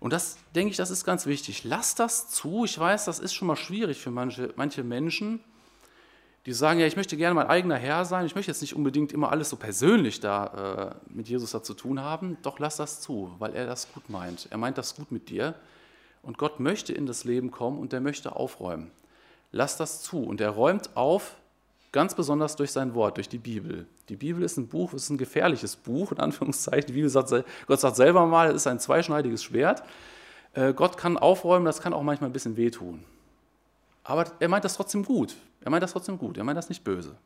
Und 0.00 0.12
das, 0.12 0.38
denke 0.54 0.70
ich, 0.70 0.76
das 0.76 0.90
ist 0.90 1.04
ganz 1.04 1.26
wichtig. 1.26 1.64
Lass 1.64 1.94
das 1.94 2.28
zu. 2.30 2.64
Ich 2.64 2.78
weiß, 2.78 3.04
das 3.04 3.18
ist 3.18 3.34
schon 3.34 3.48
mal 3.48 3.56
schwierig 3.56 3.98
für 3.98 4.10
manche, 4.10 4.52
manche 4.56 4.84
Menschen 4.84 5.40
die 6.48 6.54
sagen, 6.54 6.80
ja, 6.80 6.86
ich 6.86 6.96
möchte 6.96 7.18
gerne 7.18 7.34
mein 7.34 7.48
eigener 7.48 7.76
Herr 7.76 8.06
sein, 8.06 8.24
ich 8.24 8.34
möchte 8.34 8.50
jetzt 8.50 8.62
nicht 8.62 8.74
unbedingt 8.74 9.12
immer 9.12 9.30
alles 9.30 9.50
so 9.50 9.56
persönlich 9.56 10.20
da 10.20 10.94
äh, 11.10 11.12
mit 11.12 11.28
Jesus 11.28 11.50
da 11.50 11.62
zu 11.62 11.74
tun 11.74 12.00
haben, 12.00 12.38
doch 12.40 12.58
lass 12.58 12.76
das 12.76 13.02
zu, 13.02 13.30
weil 13.38 13.54
er 13.54 13.66
das 13.66 13.92
gut 13.92 14.08
meint. 14.08 14.48
Er 14.50 14.56
meint 14.56 14.78
das 14.78 14.96
gut 14.96 15.12
mit 15.12 15.28
dir 15.28 15.54
und 16.22 16.38
Gott 16.38 16.58
möchte 16.58 16.94
in 16.94 17.04
das 17.04 17.24
Leben 17.24 17.50
kommen 17.50 17.78
und 17.78 17.92
er 17.92 18.00
möchte 18.00 18.34
aufräumen. 18.34 18.90
Lass 19.52 19.76
das 19.76 20.02
zu 20.02 20.22
und 20.22 20.40
er 20.40 20.48
räumt 20.48 20.96
auf 20.96 21.36
Ganz 21.90 22.14
besonders 22.14 22.56
durch 22.56 22.70
sein 22.70 22.94
Wort, 22.94 23.16
durch 23.16 23.28
die 23.28 23.38
Bibel. 23.38 23.86
Die 24.10 24.16
Bibel 24.16 24.42
ist 24.42 24.58
ein 24.58 24.68
Buch, 24.68 24.92
ist 24.92 25.08
ein 25.08 25.16
gefährliches 25.16 25.76
Buch, 25.76 26.12
in 26.12 26.20
Anführungszeichen. 26.20 26.86
Die 26.88 26.92
Bibel 26.92 27.08
sagt, 27.08 27.32
Gott 27.66 27.80
sagt 27.80 27.96
selber 27.96 28.26
mal, 28.26 28.48
es 28.48 28.56
ist 28.56 28.66
ein 28.66 28.78
zweischneidiges 28.78 29.42
Schwert. 29.42 29.82
Äh, 30.52 30.74
Gott 30.74 30.96
kann 30.98 31.16
aufräumen, 31.16 31.64
das 31.64 31.80
kann 31.80 31.94
auch 31.94 32.02
manchmal 32.02 32.28
ein 32.28 32.32
bisschen 32.32 32.56
wehtun. 32.56 33.04
Aber 34.04 34.24
er 34.38 34.48
meint 34.48 34.64
das 34.64 34.74
trotzdem 34.74 35.04
gut. 35.04 35.36
Er 35.60 35.70
meint 35.70 35.82
das 35.82 35.92
trotzdem 35.92 36.18
gut. 36.18 36.36
Er 36.36 36.44
meint 36.44 36.58
das 36.58 36.68
nicht 36.68 36.84
böse. 36.84 37.16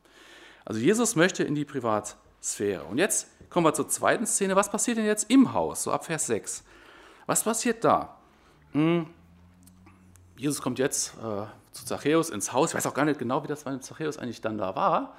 Also 0.64 0.81
Jesus 0.81 1.16
möchte 1.16 1.44
in 1.44 1.55
die 1.55 1.64
Privatsphäre. 1.64 2.85
Und 2.85 2.98
jetzt 2.98 3.29
kommen 3.51 3.66
wir 3.66 3.75
zur 3.75 3.88
zweiten 3.88 4.27
Szene. 4.27 4.57
Was 4.57 4.70
passiert 4.70 4.96
denn 4.96 5.07
jetzt 5.07 5.31
im 5.31 5.53
Haus? 5.53 5.85
So 5.85 5.92
ab 5.92 6.05
Vers 6.05 6.27
6. 6.27 6.64
Was 7.27 7.44
passiert 7.44 7.85
da? 7.85 8.16
Hm. 8.72 9.07
Jesus 10.42 10.61
kommt 10.61 10.81
jetzt 10.81 11.14
äh, 11.18 11.44
zu 11.70 11.87
Zachäus 11.87 12.28
ins 12.28 12.52
Haus. 12.52 12.70
Ich 12.70 12.74
weiß 12.74 12.88
auch 12.88 12.94
gar 12.94 13.05
nicht 13.05 13.20
genau, 13.20 13.44
wie 13.44 13.46
das 13.46 13.62
bei 13.62 13.76
Zachäus 13.76 14.18
eigentlich 14.18 14.40
dann 14.40 14.59
da 14.59 14.74
war. 14.74 15.14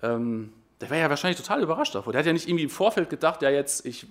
Ähm, 0.00 0.52
der 0.80 0.90
wäre 0.90 1.00
ja 1.00 1.10
wahrscheinlich 1.10 1.40
total 1.40 1.60
überrascht 1.60 1.92
davor. 1.96 2.12
Der 2.12 2.20
hat 2.20 2.26
ja 2.26 2.32
nicht 2.32 2.46
irgendwie 2.46 2.62
im 2.62 2.70
Vorfeld 2.70 3.10
gedacht, 3.10 3.42
ja 3.42 3.50
jetzt, 3.50 3.84
ich 3.84 4.06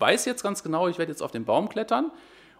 weiß 0.00 0.24
jetzt 0.24 0.42
ganz 0.42 0.64
genau, 0.64 0.88
ich 0.88 0.98
werde 0.98 1.12
jetzt 1.12 1.22
auf 1.22 1.30
den 1.30 1.44
Baum 1.44 1.68
klettern 1.68 2.10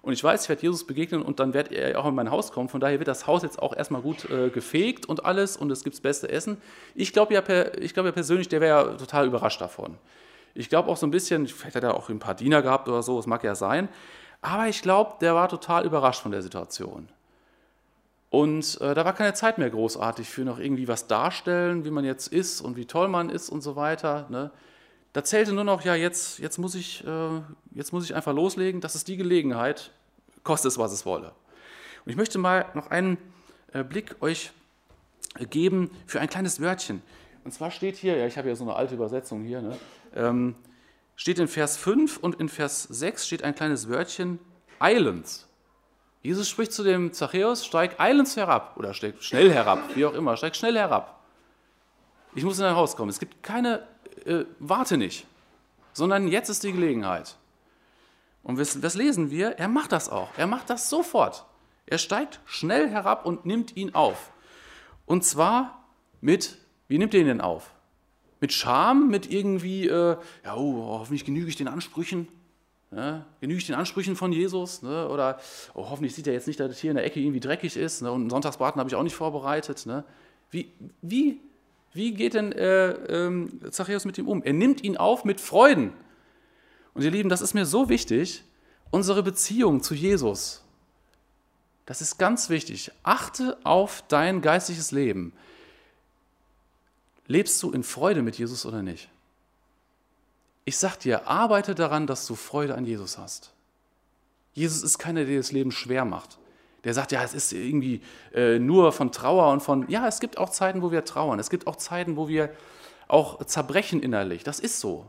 und 0.01 0.13
ich 0.13 0.23
weiß, 0.23 0.45
ich 0.45 0.49
werde 0.49 0.63
Jesus 0.63 0.87
begegnen 0.87 1.23
und 1.23 1.41
dann 1.41 1.53
wird 1.53 1.73
er 1.73 1.99
auch 1.99 2.07
in 2.07 2.15
mein 2.15 2.31
Haus 2.31 2.53
kommen. 2.53 2.69
Von 2.69 2.81
daher 2.81 3.01
wird 3.01 3.09
das 3.09 3.27
Haus 3.27 3.43
jetzt 3.43 3.61
auch 3.61 3.75
erstmal 3.75 4.01
gut 4.01 4.31
äh, 4.31 4.51
gefegt 4.51 5.07
und 5.07 5.25
alles 5.25 5.57
und 5.57 5.73
es 5.73 5.83
gibt 5.83 5.97
das 5.97 6.01
beste 6.01 6.31
Essen. 6.31 6.57
Ich 6.95 7.13
glaube 7.13 7.35
ja, 7.35 7.41
glaub 7.41 8.07
ja 8.07 8.13
persönlich, 8.13 8.49
der 8.49 8.61
wäre 8.61 8.91
ja 8.91 8.97
total 8.97 9.27
überrascht 9.27 9.61
davon. 9.61 9.99
Ich 10.55 10.69
glaube 10.69 10.89
auch 10.89 10.97
so 10.97 11.05
ein 11.05 11.11
bisschen, 11.11 11.49
vielleicht 11.49 11.75
hat 11.75 11.83
er 11.83 11.97
auch 11.97 12.11
ein 12.11 12.21
paar 12.21 12.37
Diener 12.37 12.63
gehabt 12.63 12.89
oder 12.89 13.03
so, 13.03 13.17
das 13.17 13.27
mag 13.27 13.43
ja 13.43 13.57
sein. 13.57 13.89
Aber 14.41 14.69
ich 14.69 14.83
glaube, 14.83 15.17
der 15.21 15.35
war 15.35 15.49
total 15.49 15.85
überrascht 15.85 16.23
von 16.23 16.31
der 16.31 16.43
Situation. 16.43 17.09
Und 18.31 18.81
äh, 18.81 18.95
da 18.95 19.05
war 19.05 19.13
keine 19.13 19.35
Zeit 19.35 19.59
mehr 19.59 19.71
großartig 19.71 20.29
für 20.29 20.43
noch 20.43 20.61
irgendwie 20.61 20.87
was 20.87 21.09
darstellen, 21.09 21.85
wie 21.85 21.91
man 21.91 22.05
jetzt 22.05 22.29
ist 22.29 22.61
und 22.61 22.77
wie 22.77 22.87
toll 22.87 23.09
man 23.09 23.29
ist 23.29 23.51
und 23.51 23.61
so 23.61 23.75
weiter. 23.75 24.27
Ne? 24.31 24.53
Da 25.13 25.25
zählte 25.25 25.53
nur 25.53 25.65
noch, 25.65 25.85
ja, 25.85 25.97
jetzt, 25.97 26.39
jetzt, 26.39 26.59
muss 26.59 26.77
ich, 26.77 27.05
äh, 27.05 27.41
jetzt 27.73 27.93
muss 27.93 28.05
ich 28.05 28.15
einfach 28.15 28.33
loslegen, 28.33 28.81
das 28.81 28.95
ist 28.95 29.09
die 29.09 29.17
Gelegenheit, 29.17 29.91
koste 30.45 30.69
es, 30.69 30.79
was 30.79 30.93
es 30.93 31.05
wolle. 31.05 31.33
Und 32.05 32.13
ich 32.13 32.17
möchte 32.17 32.39
mal 32.39 32.67
noch 32.75 32.91
einen 32.93 33.19
äh, 33.73 33.83
Blick 33.83 34.17
euch 34.21 34.53
geben 35.51 35.91
für 36.07 36.21
ein 36.21 36.29
kleines 36.29 36.61
Wörtchen. 36.61 37.03
Und 37.45 37.53
zwar 37.53 37.73
steht 37.73 37.97
hier, 37.97 38.17
ja, 38.17 38.27
ich 38.27 38.39
habe 38.39 38.49
ja 38.49 38.55
so 38.55 38.63
eine 38.63 38.77
alte 38.77 38.95
Übersetzung 38.95 39.43
hier, 39.43 39.61
ne? 39.61 39.77
ähm, 40.15 40.55
steht 41.17 41.41
in 41.41 41.49
Vers 41.49 41.77
5 41.77 42.19
und 42.19 42.37
in 42.37 42.49
Vers 42.49 42.85
6 42.85 43.27
steht 43.27 43.43
ein 43.43 43.57
kleines 43.57 43.89
Wörtchen, 43.89 44.39
eilends. 44.79 45.50
Jesus 46.23 46.49
spricht 46.49 46.73
zu 46.73 46.83
dem 46.83 47.13
Zachäus, 47.13 47.65
steig 47.65 47.99
eilends 47.99 48.37
herab 48.37 48.77
oder 48.77 48.93
steig 48.93 49.23
schnell 49.23 49.51
herab, 49.53 49.97
wie 49.97 50.05
auch 50.05 50.13
immer, 50.13 50.37
steig 50.37 50.55
schnell 50.55 50.77
herab. 50.77 51.21
Ich 52.35 52.45
muss 52.45 52.59
in 52.59 52.65
dein 52.65 52.77
Haus 52.77 52.95
kommen. 52.95 53.09
Es 53.09 53.19
gibt 53.19 53.43
keine, 53.43 53.87
äh, 54.27 54.45
warte 54.59 54.97
nicht, 54.97 55.27
sondern 55.93 56.29
jetzt 56.29 56.51
ist 56.51 56.63
die 56.63 56.73
Gelegenheit. 56.73 57.37
Und 58.43 58.59
was, 58.59 58.83
was 58.83 58.95
lesen 58.95 59.31
wir? 59.31 59.59
Er 59.59 59.69
macht 59.69 59.93
das 59.93 60.09
auch. 60.09 60.29
Er 60.37 60.47
macht 60.47 60.71
das 60.71 60.91
sofort. 60.91 61.45
Er 61.87 61.99
steigt 61.99 62.41
schnell 62.45 62.89
herab 62.89 63.27
und 63.27 63.47
nimmt 63.47 63.77
ihn 63.77 63.95
auf. 63.95 64.31
Und 65.07 65.25
zwar 65.25 65.85
mit, 66.21 66.59
wie 66.89 66.99
nimmt 66.99 67.15
er 67.15 67.21
ihn 67.21 67.27
denn 67.27 67.41
auf? 67.41 67.73
Mit 68.41 68.53
Scham, 68.53 69.09
mit 69.09 69.31
irgendwie, 69.31 69.89
äh, 69.89 70.17
ja, 70.45 70.55
oh, 70.55 70.99
hoffentlich 71.01 71.25
genüge 71.25 71.49
ich 71.49 71.57
den 71.57 71.69
Ansprüchen. 71.69 72.29
Ne? 72.91 73.25
Genüge 73.41 73.59
ich 73.59 73.67
den 73.67 73.77
Ansprüchen 73.77 74.17
von 74.17 74.33
Jesus? 74.33 74.83
Ne? 74.83 75.09
Oder 75.09 75.39
oh, 75.75 75.89
hoffentlich 75.89 76.15
sieht 76.15 76.27
er 76.27 76.33
jetzt 76.33 76.49
nicht, 76.49 76.59
dass 76.59 76.79
hier 76.79 76.91
in 76.91 76.97
der 76.97 77.05
Ecke 77.05 77.21
irgendwie 77.21 77.41
dreckig 77.41 77.77
ist. 77.77 78.03
Ne? 78.03 78.11
Und 78.11 78.23
einen 78.23 78.31
Sonntagsbraten 78.31 78.81
habe 78.81 78.89
ich 78.91 78.97
auch 78.97 79.03
nicht 79.03 79.15
vorbereitet. 79.15 79.87
Ne? 79.87 80.05
Wie, 80.51 80.73
wie, 81.01 81.41
wie 81.93 82.15
geht 82.15 82.35
denn 82.35 82.53
äh, 82.53 82.91
ähm, 82.91 83.61
Zachäus 83.71 84.05
mit 84.05 84.19
ihm 84.19 84.27
um? 84.27 84.43
Er 84.43 84.53
nimmt 84.53 84.83
ihn 84.83 84.97
auf 84.97 85.25
mit 85.25 85.41
Freuden. 85.41 85.93
Und 86.95 87.03
ihr 87.03 87.11
Lieben, 87.13 87.29
das 87.29 87.41
ist 87.41 87.55
mir 87.55 87.65
so 87.65 87.89
wichtig, 87.89 88.43
unsere 88.91 89.23
Beziehung 89.23 89.83
zu 89.83 89.95
Jesus. 89.95 90.65
Das 91.87 92.01
ist 92.01 92.19
ganz 92.19 92.51
wichtig. 92.51 92.91
Achte 93.05 93.57
auf 93.63 94.03
dein 94.09 94.43
geistliches 94.43 94.91
Leben. 94.91 95.33
Lebst 97.29 97.63
du 97.63 97.71
in 97.71 97.85
Freude 97.85 98.23
mit 98.23 98.37
Jesus 98.37 98.67
oder 98.67 98.83
nicht? 98.83 99.09
Ich 100.65 100.79
sag 100.79 100.97
dir, 100.99 101.27
arbeite 101.27 101.75
daran, 101.75 102.07
dass 102.07 102.27
du 102.27 102.35
Freude 102.35 102.75
an 102.75 102.85
Jesus 102.85 103.19
hast. 103.19 103.53
Jesus 104.53 104.83
ist 104.83 104.99
keiner, 104.99 105.25
der 105.25 105.39
das 105.39 105.53
Leben 105.53 105.73
schwer 105.73 106.05
macht. 106.05 106.39
Der 106.85 106.95
sagt, 106.95 107.13
ja, 107.13 107.23
es 107.23 107.35
ist 107.35 107.53
irgendwie 107.53 108.01
äh, 108.35 108.59
nur 108.59 108.93
von 108.93 109.13
Trauer 109.13 109.53
und 109.53 109.61
von, 109.61 109.89
ja, 109.89 110.07
es 110.09 110.21
gibt 110.21 110.39
auch 110.39 110.49
Zeiten, 110.49 110.83
wo 110.83 110.91
wir 110.91 111.05
trauern. 111.05 111.39
Es 111.39 111.51
gibt 111.51 111.67
auch 111.67 111.77
Zeiten, 111.77 112.17
wo 112.17 112.29
wir 112.29 112.51
auch 113.09 113.45
zerbrechen 113.45 114.03
innerlich. 114.03 114.45
Das 114.45 114.61
ist 114.61 114.81
so. 114.81 115.07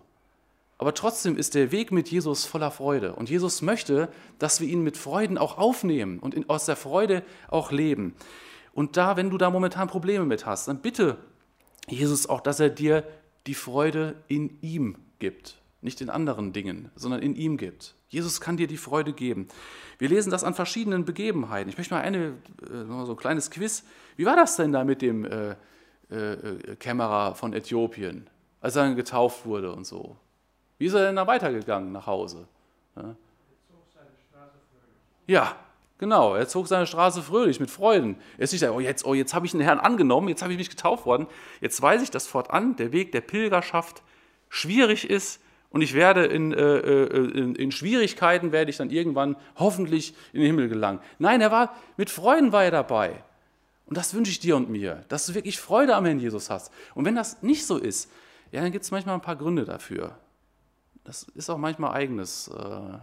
Aber 0.78 0.94
trotzdem 0.94 1.38
ist 1.38 1.54
der 1.54 1.72
Weg 1.72 1.92
mit 1.92 2.10
Jesus 2.10 2.46
voller 2.46 2.72
Freude. 2.72 3.14
Und 3.14 3.30
Jesus 3.30 3.62
möchte, 3.62 4.10
dass 4.40 4.60
wir 4.60 4.68
ihn 4.68 4.82
mit 4.82 4.98
Freuden 4.98 5.38
auch 5.38 5.58
aufnehmen 5.58 6.20
und 6.20 6.34
in, 6.34 6.50
aus 6.50 6.66
der 6.66 6.76
Freude 6.76 7.24
auch 7.50 7.72
leben. 7.72 8.16
Und 8.74 8.98
da, 8.98 9.16
wenn 9.16 9.30
du 9.30 9.38
da 9.38 9.50
momentan 9.50 9.88
Probleme 9.88 10.26
mit 10.26 10.46
hast, 10.46 10.68
dann 10.68 10.82
bitte 10.82 11.18
Jesus 11.88 12.28
auch, 12.28 12.42
dass 12.42 12.60
er 12.60 12.70
dir 12.70 13.04
die 13.48 13.54
Freude 13.54 14.16
in 14.28 14.58
ihm 14.62 14.98
gibt. 15.22 15.62
Nicht 15.80 16.02
in 16.02 16.10
anderen 16.10 16.52
Dingen, 16.52 16.92
sondern 16.96 17.22
in 17.22 17.36
ihm 17.36 17.56
gibt. 17.58 17.96
Jesus 18.10 18.42
kann 18.42 18.58
dir 18.58 18.68
die 18.68 18.78
Freude 18.78 19.14
geben. 19.14 19.48
Wir 19.98 20.10
lesen 20.10 20.30
das 20.30 20.44
an 20.44 20.54
verschiedenen 20.54 21.06
Begebenheiten. 21.06 21.70
Ich 21.70 21.78
möchte 21.78 21.94
mal 21.94 22.02
eine, 22.02 22.34
äh, 22.62 22.86
so 23.06 23.12
ein 23.12 23.18
kleines 23.18 23.50
Quiz. 23.50 23.86
Wie 24.18 24.26
war 24.26 24.36
das 24.36 24.58
denn 24.58 24.74
da 24.74 24.84
mit 24.84 25.02
dem 25.02 25.26
äh, 25.26 25.56
äh, 26.10 26.76
Kämmerer 26.76 27.36
von 27.36 27.54
Äthiopien, 27.54 28.30
als 28.60 28.76
er 28.76 28.84
dann 28.84 28.98
getauft 28.98 29.46
wurde 29.46 29.72
und 29.72 29.88
so? 29.88 30.18
Wie 30.78 30.88
ist 30.88 30.94
er 30.94 31.06
denn 31.06 31.16
da 31.16 31.26
weitergegangen 31.26 31.92
nach 31.92 32.06
Hause? 32.06 32.48
Ja, 32.98 33.16
ja 35.26 35.56
genau. 35.98 36.36
Er 36.36 36.48
zog 36.48 36.68
seine 36.68 36.86
Straße 36.86 37.22
fröhlich 37.24 37.60
mit 37.60 37.72
Freuden. 37.72 38.18
Er 38.38 38.44
ist 38.44 38.52
nicht, 38.52 38.64
oh 38.68 38.80
jetzt, 38.80 39.06
oh, 39.06 39.14
jetzt 39.14 39.34
habe 39.34 39.46
ich 39.46 39.54
einen 39.54 39.64
Herrn 39.64 39.80
angenommen, 39.80 40.28
jetzt 40.28 40.42
habe 40.42 40.52
ich 40.52 40.60
mich 40.60 40.70
getauft 40.70 41.06
worden. 41.06 41.28
Jetzt 41.62 41.82
weiß 41.82 42.04
ich, 42.04 42.12
dass 42.12 42.28
fortan 42.28 42.76
der 42.76 42.92
Weg 42.92 43.14
der 43.14 43.22
Pilgerschaft 43.22 44.04
schwierig 44.52 45.10
ist 45.10 45.42
und 45.72 45.82
ich 45.82 45.94
werde 45.94 46.26
in, 46.26 46.52
äh, 46.52 46.58
äh, 46.60 47.40
in, 47.40 47.56
in, 47.56 47.72
Schwierigkeiten, 47.72 48.52
werde 48.52 48.70
ich 48.70 48.78
dann 48.78 48.90
irgendwann 48.90 49.38
hoffentlich 49.56 50.14
in 50.34 50.42
den 50.42 50.48
Himmel 50.48 50.68
gelangen. 50.68 51.00
Nein, 51.18 51.40
er 51.40 51.50
war, 51.50 51.76
mit 51.96 52.10
Freuden 52.10 52.52
war 52.52 52.66
er 52.66 52.72
dabei. 52.72 53.24
Und 53.86 53.98
das 53.98 54.14
wünsche 54.14 54.32
ich 54.32 54.40
dir 54.40 54.58
und 54.58 54.70
mir, 54.70 55.06
dass 55.08 55.26
du 55.26 55.34
wirklich 55.34 55.60
Freude 55.60 55.96
am 55.96 56.06
Herrn 56.06 56.20
Jesus 56.20 56.50
hast. 56.50 56.72
Und 56.94 57.06
wenn 57.06 57.16
das 57.16 57.42
nicht 57.42 57.66
so 57.66 57.78
ist, 57.78 58.12
ja, 58.52 58.62
dann 58.62 58.74
gibt 58.74 58.84
es 58.84 58.92
manchmal 58.92 59.16
ein 59.16 59.22
paar 59.22 59.38
Gründe 59.38 59.64
dafür. 59.64 60.18
Das 61.06 61.24
ist 61.36 61.50
auch 61.50 61.58
manchmal 61.58 61.94
eigenes. 61.94 62.50
Äh, 62.50 62.98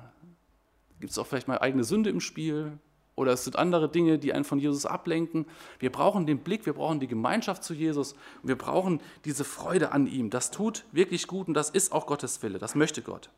gibt 1.01 1.11
es 1.11 1.19
auch 1.19 1.27
vielleicht 1.27 1.49
mal 1.49 1.59
eigene 1.59 1.85
Sünde 1.85 2.11
im 2.11 2.21
Spiel, 2.21 2.79
oder 3.19 3.33
es 3.33 3.45
sind 3.45 3.57
andere 3.57 3.89
Dinge, 3.89 4.19
die 4.19 4.33
einen 4.33 4.45
von 4.45 4.59
Jesus 4.59 4.87
ablenken. 4.87 5.45
Wir 5.79 5.91
brauchen 5.91 6.25
den 6.27 6.39
Blick, 6.39 6.65
wir 6.67 6.73
brauchen 6.73 7.01
die 7.01 7.09
Gemeinschaft 7.09 7.65
zu 7.65 7.75
Jesus 7.75 8.13
und 8.43 8.49
wir 8.49 8.57
brauchen 8.57 9.01
diese 9.25 9.45
Freude 9.45 9.93
an 9.93 10.07
ihm. 10.07 10.31
Das 10.31 10.51
tut 10.51 10.85
wirklich 10.93 11.27
gut 11.27 11.49
und 11.49 11.55
das 11.55 11.69
ist 11.69 11.93
auch 11.93 12.07
Gottes 12.07 12.43
Wille, 12.43 12.59
das 12.59 12.75
möchte 12.75 13.03
Gott. 13.03 13.29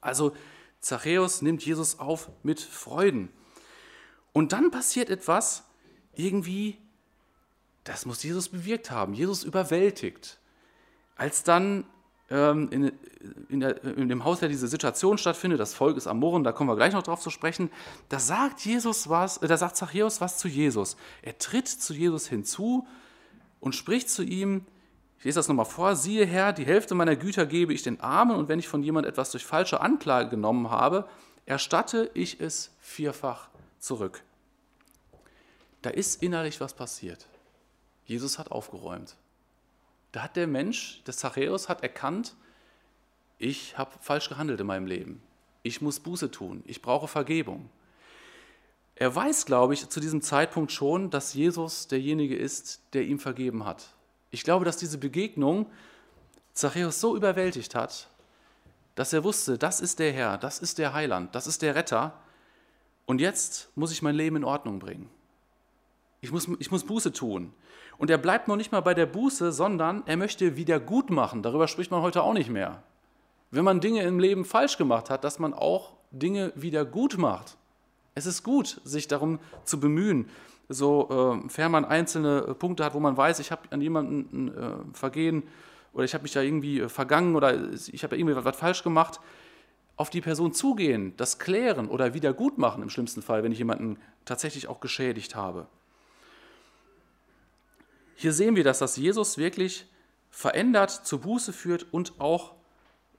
Also 0.00 0.32
Zachäus 0.80 1.42
nimmt 1.42 1.64
Jesus 1.64 1.98
auf 1.98 2.30
mit 2.42 2.60
Freuden. 2.60 3.28
Und 4.32 4.52
dann 4.52 4.70
passiert 4.70 5.10
etwas, 5.10 5.64
irgendwie, 6.14 6.78
das 7.84 8.06
muss 8.06 8.22
Jesus 8.22 8.48
bewirkt 8.48 8.90
haben. 8.90 9.14
Jesus 9.14 9.44
überwältigt. 9.44 10.38
Als 11.16 11.44
dann 11.44 11.84
in, 12.32 12.92
in, 13.50 13.60
der, 13.60 13.84
in, 13.84 14.08
dem 14.08 14.24
Haus 14.24 14.40
ja 14.40 14.48
diese 14.48 14.66
Situation 14.66 15.18
stattfindet, 15.18 15.60
das 15.60 15.74
Volk 15.74 15.98
ist 15.98 16.06
am 16.06 16.18
Murren, 16.18 16.44
da 16.44 16.52
kommen 16.52 16.70
wir 16.70 16.76
gleich 16.76 16.94
noch 16.94 17.02
drauf 17.02 17.20
zu 17.20 17.28
sprechen, 17.28 17.70
da 18.08 18.18
sagt 18.18 18.60
Jesus 18.64 19.10
was, 19.10 19.36
äh, 19.38 19.48
da 19.48 19.58
sagt 19.58 19.76
Zachäus 19.76 20.20
was 20.22 20.38
zu 20.38 20.48
Jesus. 20.48 20.96
Er 21.20 21.36
tritt 21.36 21.68
zu 21.68 21.92
Jesus 21.92 22.26
hinzu 22.26 22.86
und 23.60 23.74
spricht 23.74 24.08
zu 24.08 24.22
ihm, 24.22 24.64
ich 25.18 25.24
lese 25.24 25.38
das 25.38 25.48
nochmal 25.48 25.66
vor, 25.66 25.94
siehe 25.94 26.24
Herr, 26.24 26.54
die 26.54 26.64
Hälfte 26.64 26.94
meiner 26.94 27.16
Güter 27.16 27.44
gebe 27.44 27.74
ich 27.74 27.82
den 27.82 28.00
Armen 28.00 28.34
und 28.36 28.48
wenn 28.48 28.58
ich 28.58 28.66
von 28.66 28.82
jemand 28.82 29.06
etwas 29.06 29.30
durch 29.30 29.44
falsche 29.44 29.80
Anklage 29.80 30.30
genommen 30.30 30.70
habe, 30.70 31.06
erstatte 31.44 32.10
ich 32.14 32.40
es 32.40 32.70
vierfach 32.80 33.48
zurück. 33.78 34.22
Da 35.82 35.90
ist 35.90 36.22
innerlich 36.22 36.60
was 36.60 36.72
passiert. 36.72 37.26
Jesus 38.04 38.38
hat 38.38 38.50
aufgeräumt. 38.50 39.16
Da 40.12 40.22
hat 40.22 40.36
der 40.36 40.46
Mensch, 40.46 41.02
der 41.06 41.14
Zachäus, 41.14 41.68
hat 41.68 41.82
erkannt, 41.82 42.34
ich 43.38 43.76
habe 43.76 43.90
falsch 44.00 44.28
gehandelt 44.28 44.60
in 44.60 44.66
meinem 44.66 44.86
Leben. 44.86 45.22
Ich 45.62 45.80
muss 45.80 46.00
Buße 46.00 46.30
tun. 46.30 46.62
Ich 46.66 46.82
brauche 46.82 47.08
Vergebung. 47.08 47.68
Er 48.94 49.14
weiß, 49.14 49.46
glaube 49.46 49.74
ich, 49.74 49.88
zu 49.88 50.00
diesem 50.00 50.22
Zeitpunkt 50.22 50.70
schon, 50.70 51.10
dass 51.10 51.34
Jesus 51.34 51.88
derjenige 51.88 52.36
ist, 52.36 52.82
der 52.92 53.02
ihm 53.04 53.18
vergeben 53.18 53.64
hat. 53.64 53.94
Ich 54.30 54.44
glaube, 54.44 54.64
dass 54.64 54.76
diese 54.76 54.98
Begegnung 54.98 55.66
Zachäus 56.52 57.00
so 57.00 57.16
überwältigt 57.16 57.74
hat, 57.74 58.08
dass 58.94 59.12
er 59.12 59.24
wusste, 59.24 59.56
das 59.56 59.80
ist 59.80 59.98
der 59.98 60.12
Herr, 60.12 60.36
das 60.36 60.58
ist 60.58 60.78
der 60.78 60.92
Heiland, 60.92 61.34
das 61.34 61.46
ist 61.46 61.62
der 61.62 61.74
Retter. 61.74 62.18
Und 63.06 63.20
jetzt 63.20 63.70
muss 63.74 63.90
ich 63.92 64.02
mein 64.02 64.14
Leben 64.14 64.36
in 64.36 64.44
Ordnung 64.44 64.78
bringen. 64.78 65.08
Ich 66.22 66.30
muss, 66.30 66.48
ich 66.60 66.70
muss 66.70 66.84
Buße 66.84 67.12
tun. 67.12 67.52
Und 67.98 68.08
er 68.08 68.16
bleibt 68.16 68.48
noch 68.48 68.56
nicht 68.56 68.72
mal 68.72 68.80
bei 68.80 68.94
der 68.94 69.06
Buße, 69.06 69.52
sondern 69.52 70.02
er 70.06 70.16
möchte 70.16 70.56
wieder 70.56 70.80
gut 70.80 71.10
machen. 71.10 71.42
Darüber 71.42 71.68
spricht 71.68 71.90
man 71.90 72.00
heute 72.00 72.22
auch 72.22 72.32
nicht 72.32 72.48
mehr. 72.48 72.82
Wenn 73.50 73.64
man 73.64 73.80
Dinge 73.80 74.02
im 74.04 74.18
Leben 74.18 74.44
falsch 74.44 74.78
gemacht 74.78 75.10
hat, 75.10 75.24
dass 75.24 75.38
man 75.38 75.52
auch 75.52 75.92
Dinge 76.12 76.52
wieder 76.54 76.84
gut 76.84 77.18
macht. 77.18 77.56
Es 78.14 78.24
ist 78.24 78.44
gut, 78.44 78.80
sich 78.84 79.08
darum 79.08 79.40
zu 79.64 79.80
bemühen, 79.80 80.28
sofern 80.68 81.50
äh, 81.54 81.68
man 81.68 81.84
einzelne 81.84 82.54
Punkte 82.54 82.84
hat, 82.84 82.94
wo 82.94 83.00
man 83.00 83.16
weiß, 83.16 83.40
ich 83.40 83.50
habe 83.50 83.62
an 83.70 83.80
jemanden 83.80 84.56
äh, 84.56 84.96
vergehen 84.96 85.42
oder 85.92 86.04
ich 86.04 86.14
habe 86.14 86.22
mich 86.22 86.32
da 86.32 86.40
irgendwie 86.40 86.80
äh, 86.80 86.88
vergangen 86.88 87.34
oder 87.34 87.72
ich 87.72 88.04
habe 88.04 88.16
irgendwie 88.16 88.36
was 88.44 88.56
falsch 88.56 88.82
gemacht, 88.82 89.20
auf 89.96 90.08
die 90.08 90.20
Person 90.20 90.52
zugehen, 90.52 91.14
das 91.16 91.38
klären 91.38 91.88
oder 91.88 92.14
wieder 92.14 92.32
gut 92.32 92.58
machen 92.58 92.82
im 92.82 92.90
schlimmsten 92.90 93.22
Fall, 93.22 93.42
wenn 93.42 93.52
ich 93.52 93.58
jemanden 93.58 93.98
tatsächlich 94.24 94.68
auch 94.68 94.80
geschädigt 94.80 95.34
habe. 95.34 95.66
Hier 98.22 98.32
sehen 98.32 98.54
wir, 98.54 98.62
dass 98.62 98.78
das 98.78 98.96
Jesus 98.96 99.36
wirklich 99.36 99.84
verändert, 100.30 100.92
zur 100.92 101.22
Buße 101.22 101.52
führt 101.52 101.86
und 101.90 102.20
auch 102.20 102.54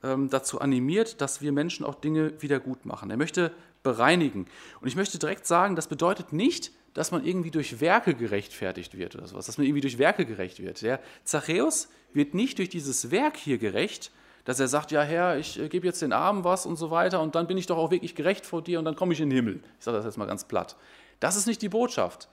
ähm, 0.01 0.29
dazu 0.29 0.61
animiert, 0.61 1.19
dass 1.19 1.41
wir 1.41 1.51
Menschen 1.51 1.85
auch 1.85 1.95
Dinge 1.95 2.41
wieder 2.41 2.61
gut 2.61 2.85
machen. 2.85 3.11
Er 3.11 3.17
möchte 3.17 3.51
bereinigen. 3.83 4.45
Und 4.79 4.87
ich 4.87 4.95
möchte 4.95 5.19
direkt 5.19 5.45
sagen, 5.45 5.75
das 5.75 5.87
bedeutet 5.87 6.31
nicht, 6.31 6.71
dass 6.93 7.11
man 7.11 7.25
irgendwie 7.25 7.51
durch 7.51 7.81
Werke 7.81 8.13
gerechtfertigt 8.13 8.97
wird 8.97 9.15
oder 9.15 9.27
sowas, 9.27 9.45
dass 9.45 9.57
man 9.57 9.67
irgendwie 9.67 9.81
durch 9.81 9.97
Werke 9.97 10.25
gerecht 10.25 10.61
wird. 10.61 10.81
Der 10.81 11.01
Zachäus 11.25 11.89
wird 12.13 12.33
nicht 12.33 12.57
durch 12.57 12.69
dieses 12.69 13.11
Werk 13.11 13.35
hier 13.35 13.57
gerecht, 13.57 14.09
dass 14.45 14.61
er 14.61 14.69
sagt, 14.69 14.91
ja 14.91 15.01
Herr, 15.01 15.37
ich 15.37 15.59
äh, 15.59 15.67
gebe 15.67 15.85
jetzt 15.85 16.01
den 16.01 16.13
Armen 16.13 16.45
was 16.45 16.65
und 16.65 16.77
so 16.77 16.91
weiter 16.91 17.19
und 17.19 17.35
dann 17.35 17.47
bin 17.47 17.57
ich 17.57 17.65
doch 17.65 17.77
auch 17.77 17.91
wirklich 17.91 18.15
gerecht 18.15 18.45
vor 18.45 18.61
dir 18.61 18.79
und 18.79 18.85
dann 18.85 18.95
komme 18.95 19.11
ich 19.11 19.19
in 19.19 19.29
den 19.29 19.35
Himmel. 19.35 19.59
Ich 19.79 19.83
sage 19.83 19.97
das 19.97 20.05
jetzt 20.05 20.17
mal 20.17 20.27
ganz 20.27 20.45
platt. 20.45 20.77
Das 21.19 21.35
ist 21.35 21.45
nicht 21.45 21.61
die 21.61 21.67
Botschaft, 21.67 22.29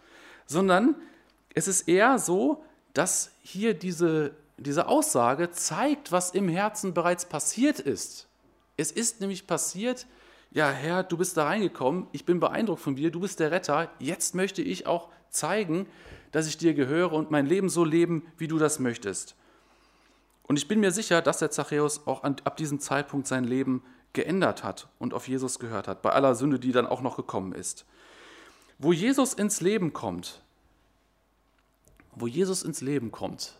sondern 0.46 0.94
es 1.54 1.68
ist 1.68 1.88
eher 1.88 2.18
so, 2.18 2.62
dass 2.94 3.32
hier 3.42 3.74
diese, 3.74 4.32
diese 4.56 4.88
Aussage 4.88 5.50
zeigt, 5.50 6.12
was 6.12 6.30
im 6.30 6.48
Herzen 6.48 6.94
bereits 6.94 7.24
passiert 7.24 7.80
ist. 7.80 8.28
Es 8.76 8.92
ist 8.92 9.20
nämlich 9.20 9.46
passiert, 9.46 10.06
ja 10.50 10.70
Herr, 10.70 11.02
du 11.02 11.16
bist 11.16 11.36
da 11.36 11.44
reingekommen, 11.44 12.06
ich 12.12 12.24
bin 12.24 12.40
beeindruckt 12.40 12.80
von 12.80 12.96
dir, 12.96 13.10
du 13.10 13.20
bist 13.20 13.40
der 13.40 13.50
Retter, 13.50 13.90
jetzt 13.98 14.34
möchte 14.34 14.62
ich 14.62 14.86
auch 14.86 15.08
zeigen, 15.28 15.86
dass 16.32 16.46
ich 16.46 16.58
dir 16.58 16.74
gehöre 16.74 17.12
und 17.12 17.30
mein 17.30 17.46
Leben 17.46 17.68
so 17.68 17.84
leben, 17.84 18.26
wie 18.38 18.48
du 18.48 18.58
das 18.58 18.78
möchtest. 18.78 19.34
Und 20.44 20.58
ich 20.58 20.66
bin 20.66 20.80
mir 20.80 20.90
sicher, 20.90 21.22
dass 21.22 21.38
der 21.38 21.50
Zachäus 21.50 22.06
auch 22.06 22.24
ab 22.24 22.56
diesem 22.56 22.80
Zeitpunkt 22.80 23.26
sein 23.26 23.44
Leben 23.44 23.84
geändert 24.12 24.64
hat 24.64 24.88
und 24.98 25.14
auf 25.14 25.28
Jesus 25.28 25.58
gehört 25.58 25.86
hat, 25.86 26.02
bei 26.02 26.10
aller 26.10 26.34
Sünde, 26.34 26.58
die 26.58 26.72
dann 26.72 26.86
auch 26.86 27.02
noch 27.02 27.16
gekommen 27.16 27.52
ist. 27.52 27.84
Wo 28.78 28.92
Jesus 28.92 29.34
ins 29.34 29.60
Leben 29.60 29.92
kommt, 29.92 30.42
wo 32.20 32.26
Jesus 32.26 32.62
ins 32.62 32.80
Leben 32.80 33.10
kommt, 33.10 33.54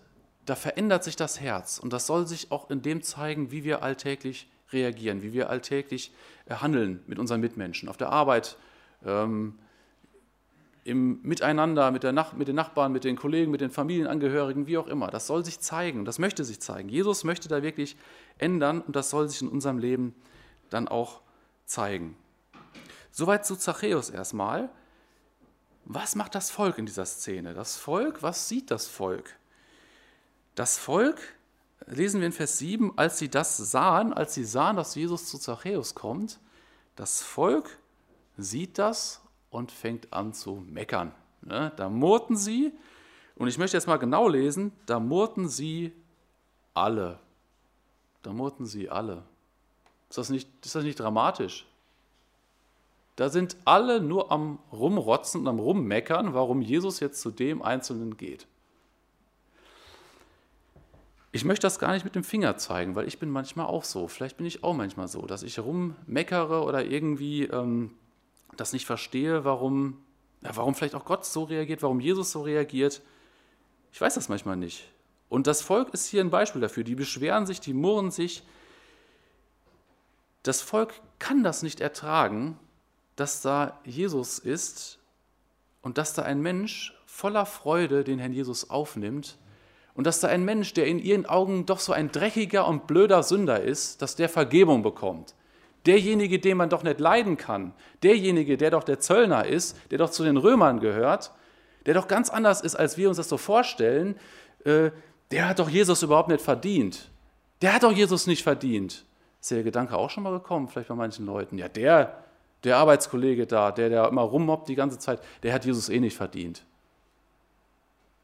da 0.46 0.56
verändert 0.56 1.04
sich 1.04 1.16
das 1.16 1.40
Herz 1.40 1.78
und 1.78 1.92
das 1.92 2.06
soll 2.06 2.26
sich 2.26 2.50
auch 2.50 2.70
in 2.70 2.82
dem 2.82 3.02
zeigen, 3.02 3.50
wie 3.50 3.64
wir 3.64 3.82
alltäglich 3.82 4.48
reagieren, 4.72 5.22
wie 5.22 5.32
wir 5.32 5.50
alltäglich 5.50 6.12
äh, 6.46 6.54
handeln 6.54 7.02
mit 7.06 7.18
unseren 7.18 7.40
Mitmenschen, 7.40 7.88
auf 7.88 7.96
der 7.96 8.10
Arbeit, 8.10 8.56
ähm, 9.04 9.58
im 10.84 11.20
Miteinander, 11.22 11.90
mit, 11.90 12.02
Nach 12.04 12.32
mit 12.32 12.48
den 12.48 12.56
Nachbarn, 12.56 12.90
mit 12.90 13.04
den 13.04 13.16
Kollegen, 13.16 13.50
mit 13.50 13.60
den 13.60 13.70
Familienangehörigen, 13.70 14.66
wie 14.66 14.78
auch 14.78 14.86
immer. 14.86 15.08
Das 15.08 15.26
soll 15.26 15.44
sich 15.44 15.60
zeigen, 15.60 16.04
das 16.04 16.18
möchte 16.18 16.42
sich 16.42 16.60
zeigen. 16.60 16.88
Jesus 16.88 17.22
möchte 17.22 17.48
da 17.48 17.62
wirklich 17.62 17.96
ändern 18.38 18.80
und 18.80 18.96
das 18.96 19.10
soll 19.10 19.28
sich 19.28 19.42
in 19.42 19.48
unserem 19.48 19.78
Leben 19.78 20.14
dann 20.70 20.88
auch 20.88 21.20
zeigen. 21.66 22.16
Soweit 23.12 23.44
zu 23.44 23.56
Zachäus 23.56 24.08
erstmal. 24.08 24.70
Was 25.84 26.14
macht 26.14 26.34
das 26.34 26.50
Volk 26.50 26.78
in 26.78 26.86
dieser 26.86 27.06
Szene? 27.06 27.54
Das 27.54 27.76
Volk, 27.76 28.22
was 28.22 28.48
sieht 28.48 28.70
das 28.70 28.86
Volk? 28.86 29.36
Das 30.54 30.78
Volk, 30.78 31.20
lesen 31.86 32.20
wir 32.20 32.26
in 32.26 32.32
Vers 32.32 32.58
7, 32.58 32.96
als 32.96 33.18
sie 33.18 33.28
das 33.28 33.56
sahen, 33.56 34.12
als 34.12 34.34
sie 34.34 34.44
sahen, 34.44 34.76
dass 34.76 34.94
Jesus 34.94 35.26
zu 35.26 35.38
Zachäus 35.38 35.94
kommt, 35.94 36.38
das 36.96 37.22
Volk 37.22 37.78
sieht 38.36 38.78
das 38.78 39.20
und 39.50 39.72
fängt 39.72 40.12
an 40.12 40.32
zu 40.32 40.56
meckern. 40.56 41.14
Ne? 41.42 41.72
Da 41.76 41.88
murrten 41.88 42.36
sie, 42.36 42.72
und 43.36 43.48
ich 43.48 43.58
möchte 43.58 43.76
jetzt 43.76 43.86
mal 43.86 43.96
genau 43.96 44.28
lesen, 44.28 44.72
da 44.86 45.00
murrten 45.00 45.48
sie 45.48 45.92
alle. 46.74 47.18
Da 48.22 48.32
murrten 48.32 48.66
sie 48.66 48.90
alle. 48.90 49.22
Ist 50.10 50.18
das 50.18 50.28
nicht, 50.28 50.48
ist 50.64 50.74
das 50.74 50.84
nicht 50.84 51.00
dramatisch? 51.00 51.66
Da 53.20 53.28
sind 53.28 53.58
alle 53.66 54.00
nur 54.00 54.32
am 54.32 54.60
Rumrotzen 54.72 55.42
und 55.42 55.48
am 55.48 55.58
Rummeckern, 55.58 56.32
warum 56.32 56.62
Jesus 56.62 57.00
jetzt 57.00 57.20
zu 57.20 57.30
dem 57.30 57.60
Einzelnen 57.60 58.16
geht. 58.16 58.46
Ich 61.30 61.44
möchte 61.44 61.66
das 61.66 61.78
gar 61.78 61.92
nicht 61.92 62.06
mit 62.06 62.14
dem 62.14 62.24
Finger 62.24 62.56
zeigen, 62.56 62.94
weil 62.94 63.06
ich 63.06 63.18
bin 63.18 63.28
manchmal 63.28 63.66
auch 63.66 63.84
so. 63.84 64.08
Vielleicht 64.08 64.38
bin 64.38 64.46
ich 64.46 64.64
auch 64.64 64.72
manchmal 64.72 65.06
so, 65.06 65.26
dass 65.26 65.42
ich 65.42 65.58
rummeckere 65.58 66.64
oder 66.64 66.86
irgendwie 66.86 67.44
ähm, 67.44 67.92
das 68.56 68.72
nicht 68.72 68.86
verstehe, 68.86 69.44
warum, 69.44 69.98
ja, 70.40 70.56
warum 70.56 70.74
vielleicht 70.74 70.94
auch 70.94 71.04
Gott 71.04 71.26
so 71.26 71.44
reagiert, 71.44 71.82
warum 71.82 72.00
Jesus 72.00 72.30
so 72.32 72.40
reagiert. 72.40 73.02
Ich 73.92 74.00
weiß 74.00 74.14
das 74.14 74.30
manchmal 74.30 74.56
nicht. 74.56 74.88
Und 75.28 75.46
das 75.46 75.60
Volk 75.60 75.92
ist 75.92 76.06
hier 76.06 76.22
ein 76.22 76.30
Beispiel 76.30 76.62
dafür. 76.62 76.84
Die 76.84 76.94
beschweren 76.94 77.44
sich, 77.44 77.60
die 77.60 77.74
murren 77.74 78.10
sich. 78.10 78.44
Das 80.42 80.62
Volk 80.62 80.94
kann 81.18 81.44
das 81.44 81.62
nicht 81.62 81.82
ertragen, 81.82 82.58
dass 83.20 83.42
da 83.42 83.78
Jesus 83.84 84.38
ist 84.38 84.98
und 85.82 85.98
dass 85.98 86.14
da 86.14 86.22
ein 86.22 86.40
Mensch 86.40 86.94
voller 87.04 87.44
Freude 87.44 88.02
den 88.02 88.18
Herrn 88.18 88.32
Jesus 88.32 88.70
aufnimmt 88.70 89.36
und 89.92 90.06
dass 90.06 90.20
da 90.20 90.28
ein 90.28 90.44
Mensch, 90.44 90.72
der 90.72 90.86
in 90.86 90.98
ihren 90.98 91.26
Augen 91.26 91.66
doch 91.66 91.80
so 91.80 91.92
ein 91.92 92.10
dreckiger 92.10 92.66
und 92.66 92.86
blöder 92.86 93.22
Sünder 93.22 93.60
ist, 93.60 94.00
dass 94.00 94.16
der 94.16 94.30
Vergebung 94.30 94.82
bekommt. 94.82 95.34
Derjenige, 95.84 96.38
den 96.38 96.56
man 96.56 96.70
doch 96.70 96.82
nicht 96.82 96.98
leiden 96.98 97.36
kann, 97.36 97.74
derjenige, 98.02 98.56
der 98.56 98.70
doch 98.70 98.84
der 98.84 99.00
Zöllner 99.00 99.44
ist, 99.44 99.76
der 99.90 99.98
doch 99.98 100.10
zu 100.10 100.24
den 100.24 100.38
Römern 100.38 100.80
gehört, 100.80 101.32
der 101.84 101.92
doch 101.92 102.08
ganz 102.08 102.30
anders 102.30 102.62
ist, 102.62 102.74
als 102.74 102.96
wir 102.96 103.08
uns 103.08 103.18
das 103.18 103.28
so 103.28 103.36
vorstellen, 103.36 104.16
äh, 104.64 104.90
der 105.30 105.48
hat 105.48 105.58
doch 105.58 105.68
Jesus 105.68 106.02
überhaupt 106.02 106.28
nicht 106.28 106.42
verdient. 106.42 107.10
Der 107.60 107.74
hat 107.74 107.82
doch 107.82 107.92
Jesus 107.92 108.26
nicht 108.26 108.42
verdient. 108.42 109.04
Ist 109.40 109.50
der 109.50 109.62
Gedanke 109.62 109.96
auch 109.96 110.08
schon 110.08 110.22
mal 110.22 110.32
gekommen, 110.32 110.68
vielleicht 110.68 110.88
bei 110.88 110.94
manchen 110.94 111.26
Leuten? 111.26 111.58
Ja, 111.58 111.68
der, 111.68 112.24
der 112.64 112.76
Arbeitskollege 112.76 113.46
da, 113.46 113.72
der, 113.72 113.88
der 113.88 114.08
immer 114.08 114.22
rummobbt 114.22 114.68
die 114.68 114.74
ganze 114.74 114.98
Zeit, 114.98 115.22
der 115.42 115.52
hat 115.52 115.64
Jesus 115.64 115.88
eh 115.88 116.00
nicht 116.00 116.16
verdient. 116.16 116.64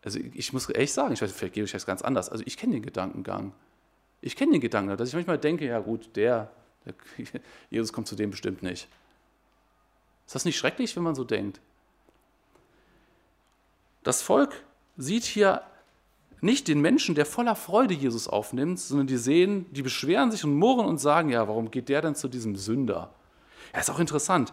Also 0.05 0.21
ich 0.35 0.53
muss 0.53 0.69
ehrlich 0.69 0.93
sagen, 0.93 1.15
ich 1.15 1.23
weiß, 1.23 1.33
vielleicht 1.33 1.55
gebe 1.55 1.65
ich 1.65 1.73
das 1.73 1.87
ganz 1.87 2.03
anders. 2.03 2.29
Also 2.29 2.45
ich 2.47 2.57
kenne 2.57 2.75
den 2.75 2.83
Gedankengang. 2.83 3.53
Ich 4.21 4.37
kenne 4.37 4.53
den 4.53 4.61
Gedankengang, 4.61 4.97
dass 4.99 5.09
ich 5.09 5.15
manchmal 5.15 5.39
denke, 5.39 5.67
ja 5.67 5.81
gut, 5.81 6.15
der, 6.15 6.51
Jesus 7.71 7.93
kommt 7.93 8.07
zu 8.07 8.15
dem 8.15 8.31
bestimmt 8.31 8.63
nicht. 8.63 8.89
Ist 10.27 10.35
das 10.35 10.45
nicht 10.45 10.57
schrecklich, 10.57 10.95
wenn 10.97 11.03
man 11.03 11.15
so 11.15 11.25
denkt? 11.25 11.61
Das 14.03 14.23
Volk 14.23 14.63
sieht 14.97 15.25
hier 15.25 15.63
nicht 16.41 16.69
den 16.69 16.81
Menschen, 16.81 17.15
der 17.15 17.27
voller 17.27 17.57
Freude 17.57 17.95
Jesus 17.95 18.29
aufnimmt, 18.29 18.79
sondern 18.79 19.07
die 19.07 19.17
sehen, 19.17 19.67
die 19.73 19.83
beschweren 19.83 20.31
sich 20.31 20.45
und 20.45 20.55
murren 20.55 20.87
und 20.87 20.99
sagen, 20.99 21.31
ja, 21.31 21.49
warum 21.49 21.71
geht 21.71 21.89
der 21.89 22.03
denn 22.03 22.15
zu 22.15 22.29
diesem 22.29 22.55
Sünder? 22.57 23.13
Ja, 23.73 23.81
ist 23.81 23.91
auch 23.91 23.99
interessant. 23.99 24.53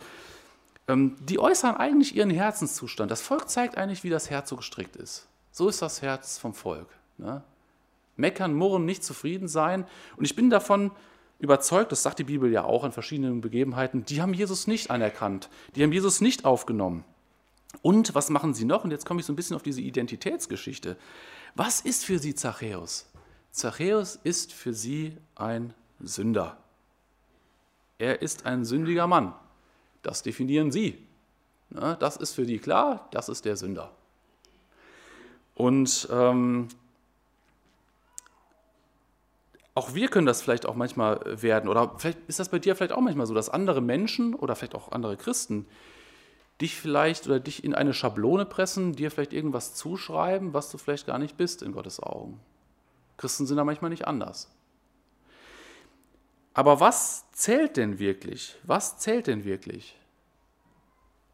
Ähm, 0.88 1.16
die 1.20 1.40
äußern 1.40 1.76
eigentlich 1.76 2.16
ihren 2.16 2.30
Herzenszustand. 2.30 3.10
Das 3.12 3.22
Volk 3.22 3.50
zeigt 3.50 3.78
eigentlich, 3.78 4.04
wie 4.04 4.10
das 4.10 4.30
Herz 4.30 4.50
so 4.50 4.56
gestrickt 4.56 4.96
ist. 4.96 5.28
So 5.52 5.70
ist 5.70 5.82
das 5.82 6.02
Herz 6.02 6.38
vom 6.38 6.54
Volk. 6.54 6.88
Ne? 7.18 7.44
Meckern, 8.16 8.54
murren, 8.54 8.86
nicht 8.86 9.04
zufrieden 9.04 9.48
sein. 9.48 9.86
Und 10.18 10.26
ich 10.26 10.36
bin 10.36 10.50
davon 10.50 10.92
überzeugt, 11.40 11.92
das 11.92 12.04
sagt 12.04 12.20
die 12.20 12.24
Bibel 12.24 12.52
ja 12.52 12.64
auch 12.64 12.84
in 12.84 12.92
verschiedenen 12.92 13.42
Begebenheiten, 13.42 14.06
die 14.06 14.22
haben 14.22 14.34
Jesus 14.34 14.68
nicht 14.68 14.90
anerkannt, 14.92 15.50
die 15.76 15.84
haben 15.84 15.92
Jesus 15.92 16.22
nicht 16.22 16.46
aufgenommen. 16.46 17.04
Und 17.82 18.16
was 18.16 18.30
machen 18.30 18.54
sie 18.54 18.66
noch? 18.66 18.84
Und 18.84 18.92
jetzt 18.92 19.06
komme 19.06 19.20
ich 19.20 19.26
so 19.26 19.34
ein 19.34 19.36
bisschen 19.36 19.56
auf 19.56 19.64
diese 19.64 19.82
Identitätsgeschichte. 19.82 20.96
Was 21.56 21.82
ist 21.82 22.06
für 22.06 22.20
sie 22.20 22.36
Zachäus? 22.36 23.10
Zachäus 23.52 24.16
ist 24.24 24.54
für 24.54 24.74
sie 24.74 25.18
ein 25.36 25.74
Sünder. 26.00 26.58
Er 27.98 28.22
ist 28.22 28.46
ein 28.46 28.66
sündiger 28.66 29.08
Mann. 29.08 29.34
Das 30.02 30.24
definieren 30.24 30.72
sie. 30.72 30.98
Das 31.70 32.18
ist 32.18 32.34
für 32.34 32.46
die 32.46 32.60
klar, 32.60 33.08
das 33.12 33.30
ist 33.30 33.46
der 33.46 33.58
Sünder. 33.58 33.92
Und 35.56 36.08
ähm, 36.12 36.68
auch 39.76 39.96
wir 39.96 40.08
können 40.10 40.28
das 40.28 40.42
vielleicht 40.42 40.66
auch 40.66 40.76
manchmal 40.76 41.42
werden. 41.42 41.68
Oder 41.68 41.94
vielleicht 41.98 42.20
ist 42.28 42.40
das 42.40 42.50
bei 42.50 42.60
dir 42.60 42.76
vielleicht 42.76 42.92
auch 42.92 43.02
manchmal 43.02 43.26
so, 43.26 43.34
dass 43.34 43.50
andere 43.50 43.82
Menschen 43.82 44.36
oder 44.36 44.56
vielleicht 44.56 44.76
auch 44.76 44.92
andere 44.92 45.18
Christen 45.18 45.66
dich 46.62 46.76
vielleicht 46.76 47.26
oder 47.26 47.40
dich 47.40 47.64
in 47.64 47.74
eine 47.74 47.94
Schablone 47.94 48.46
pressen, 48.46 48.94
dir 48.94 49.10
vielleicht 49.10 49.34
irgendwas 49.34 49.74
zuschreiben, 49.74 50.54
was 50.54 50.70
du 50.70 50.78
vielleicht 50.78 51.08
gar 51.08 51.18
nicht 51.18 51.36
bist 51.38 51.64
in 51.64 51.72
Gottes 51.72 52.00
Augen. 52.00 52.40
Christen 53.18 53.48
sind 53.48 53.58
da 53.58 53.64
manchmal 53.64 53.90
nicht 53.90 54.08
anders. 54.08 54.50
Aber 56.54 56.80
was 56.80 57.32
zählt 57.32 57.78
denn 57.78 58.00
wirklich? 58.00 58.56
Was 58.64 59.00
zählt 59.00 59.28
denn 59.28 59.44
wirklich? 59.44 59.98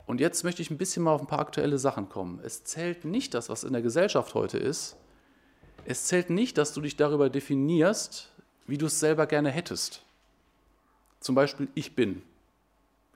Und 0.05 0.19
jetzt 0.19 0.43
möchte 0.43 0.61
ich 0.61 0.71
ein 0.71 0.77
bisschen 0.77 1.03
mal 1.03 1.13
auf 1.13 1.21
ein 1.21 1.27
paar 1.27 1.39
aktuelle 1.39 1.77
Sachen 1.77 2.09
kommen. 2.09 2.39
Es 2.43 2.63
zählt 2.63 3.05
nicht 3.05 3.33
das, 3.33 3.49
was 3.49 3.63
in 3.63 3.73
der 3.73 3.81
Gesellschaft 3.81 4.33
heute 4.33 4.57
ist. 4.57 4.95
Es 5.85 6.05
zählt 6.05 6.29
nicht, 6.29 6.57
dass 6.57 6.73
du 6.73 6.81
dich 6.81 6.95
darüber 6.95 7.29
definierst, 7.29 8.31
wie 8.65 8.77
du 8.77 8.87
es 8.87 8.99
selber 8.99 9.27
gerne 9.27 9.51
hättest. 9.51 10.03
Zum 11.19 11.35
Beispiel, 11.35 11.67
ich 11.75 11.95
bin 11.95 12.21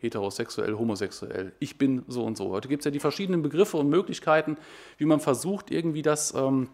heterosexuell, 0.02 0.76
homosexuell, 0.76 1.54
ich 1.60 1.78
bin 1.78 2.04
so 2.08 2.26
und 2.26 2.38
so. 2.38 2.50
Heute 2.50 2.68
gibt 2.68 2.82
es 2.82 2.86
ja 2.86 2.92
die 2.92 3.00
verschiedenen 3.00 3.42
Begriffe 3.42 3.78
und 3.78 3.90
Möglichkeiten, 3.90 4.58
wie 4.98 5.06
man 5.06 5.22
versucht, 5.22 5.72
irgendwie 5.72 6.02
das 6.02 6.34
ähm, 6.34 6.70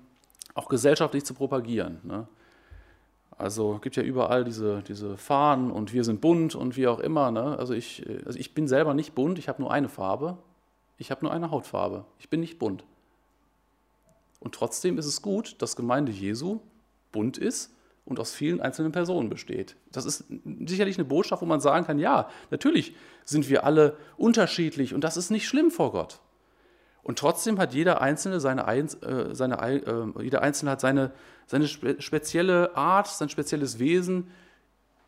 auch 0.56 0.68
gesellschaftlich 0.68 1.24
zu 1.24 1.36
propagieren. 1.36 2.00
Ne? 2.04 2.28
Also 3.40 3.80
gibt 3.82 3.96
ja 3.96 4.04
überall 4.04 4.44
diese, 4.44 4.84
diese 4.84 5.16
Fahnen 5.16 5.72
und 5.72 5.94
wir 5.94 6.04
sind 6.04 6.20
bunt 6.20 6.56
und 6.56 6.76
wie 6.76 6.88
auch 6.88 7.00
immer. 7.00 7.32
Ne? 7.32 7.58
Also, 7.58 7.74
ich, 7.74 8.06
also 8.26 8.38
ich 8.38 8.54
bin 8.54 8.68
selber 8.68 8.94
nicht 8.94 9.16
bunt, 9.16 9.40
ich 9.40 9.48
habe 9.48 9.62
nur 9.62 9.72
eine 9.72 9.88
Farbe. 9.88 10.38
Ich 10.98 11.10
habe 11.10 11.24
nur 11.24 11.32
eine 11.32 11.50
Hautfarbe. 11.50 12.04
Ich 12.20 12.30
bin 12.30 12.42
nicht 12.42 12.60
bunt. 12.60 12.84
Und 14.42 14.54
trotzdem 14.54 14.98
ist 14.98 15.06
es 15.06 15.22
gut, 15.22 15.56
dass 15.62 15.78
Gemeinde 15.78 16.12
Jesu 16.12 16.60
bunt 17.14 17.38
ist 17.38 17.74
und 18.04 18.20
aus 18.20 18.34
vielen 18.34 18.60
einzelnen 18.60 18.92
Personen 18.92 19.30
besteht. 19.30 19.78
Das 19.94 20.04
ist 20.04 20.26
sicherlich 20.66 20.98
eine 20.98 21.06
Botschaft, 21.06 21.42
wo 21.42 21.46
man 21.46 21.62
sagen 21.62 21.86
kann, 21.86 21.98
ja, 21.98 22.30
natürlich 22.52 22.94
sind 23.24 23.48
wir 23.48 23.64
alle 23.64 23.96
unterschiedlich 24.18 24.94
und 24.94 25.06
das 25.06 25.16
ist 25.16 25.30
nicht 25.30 25.48
schlimm 25.48 25.72
vor 25.72 25.94
Gott. 25.94 26.20
Und 27.10 27.18
trotzdem 27.18 27.58
hat 27.58 27.74
jeder 27.74 28.02
Einzelne 28.02 28.40
seine, 28.40 28.68
äh, 28.68 29.34
seine, 29.34 29.60
äh, 29.60 30.22
jeder 30.22 30.44
Einzelne 30.44 30.70
hat 30.70 30.80
seine, 30.80 31.12
seine 31.48 31.68
spezielle 31.68 32.78
Art, 32.78 33.08
sein 33.08 33.30
spezielles 33.30 33.80
Wesen. 33.80 34.30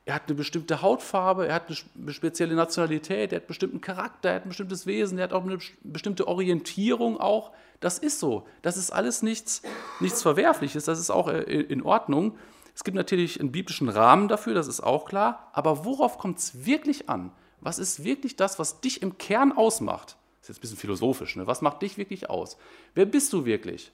Er 0.06 0.16
hat 0.16 0.24
eine 0.26 0.34
bestimmte 0.34 0.82
Hautfarbe, 0.82 1.46
er 1.46 1.54
hat 1.54 1.68
eine 1.68 2.12
spezielle 2.12 2.56
Nationalität, 2.56 3.32
er 3.32 3.36
hat 3.36 3.44
einen 3.44 3.50
bestimmten 3.50 3.82
Charakter, 3.82 4.30
er 4.30 4.36
hat 4.38 4.46
ein 4.46 4.50
bestimmtes 4.50 4.88
Wesen, 4.88 5.20
er 5.20 5.26
hat 5.26 5.34
auch 5.34 5.44
eine 5.44 5.60
bestimmte 5.84 6.28
Orientierung 6.28 7.20
auch. 7.20 7.52
Das 7.82 8.00
ist 8.00 8.20
so. 8.20 8.48
Das 8.64 8.78
ist 8.78 8.90
alles 8.90 9.22
nichts, 9.22 9.62
nichts 10.00 10.24
Verwerfliches, 10.24 10.86
das 10.86 11.00
ist 11.00 11.12
auch 11.12 11.28
äh, 11.28 11.44
in 11.44 11.84
Ordnung. 11.84 12.36
Es 12.74 12.84
gibt 12.84 12.98
natürlich 12.98 13.40
einen 13.40 13.52
biblischen 13.52 13.90
Rahmen 13.90 14.28
dafür, 14.28 14.56
das 14.56 14.68
ist 14.68 14.82
auch 14.82 15.06
klar. 15.06 15.52
Aber 15.54 15.86
worauf 15.86 16.18
kommt 16.18 16.40
es 16.40 16.66
wirklich 16.66 17.10
an? 17.10 17.32
Was 17.60 17.78
ist 17.78 18.04
wirklich 18.04 18.38
das, 18.38 18.58
was 18.58 18.82
dich 18.82 19.04
im 19.04 19.20
Kern 19.20 19.52
ausmacht? 19.52 20.18
Das 20.42 20.50
ist 20.50 20.56
jetzt 20.56 20.58
ein 20.58 20.62
bisschen 20.62 20.78
philosophisch. 20.78 21.36
Ne? 21.36 21.46
Was 21.48 21.62
macht 21.62 21.82
dich 21.84 21.98
wirklich 21.98 22.30
aus? 22.30 22.58
Wer 22.96 23.06
bist 23.06 23.32
du 23.32 23.46
wirklich? 23.46 23.92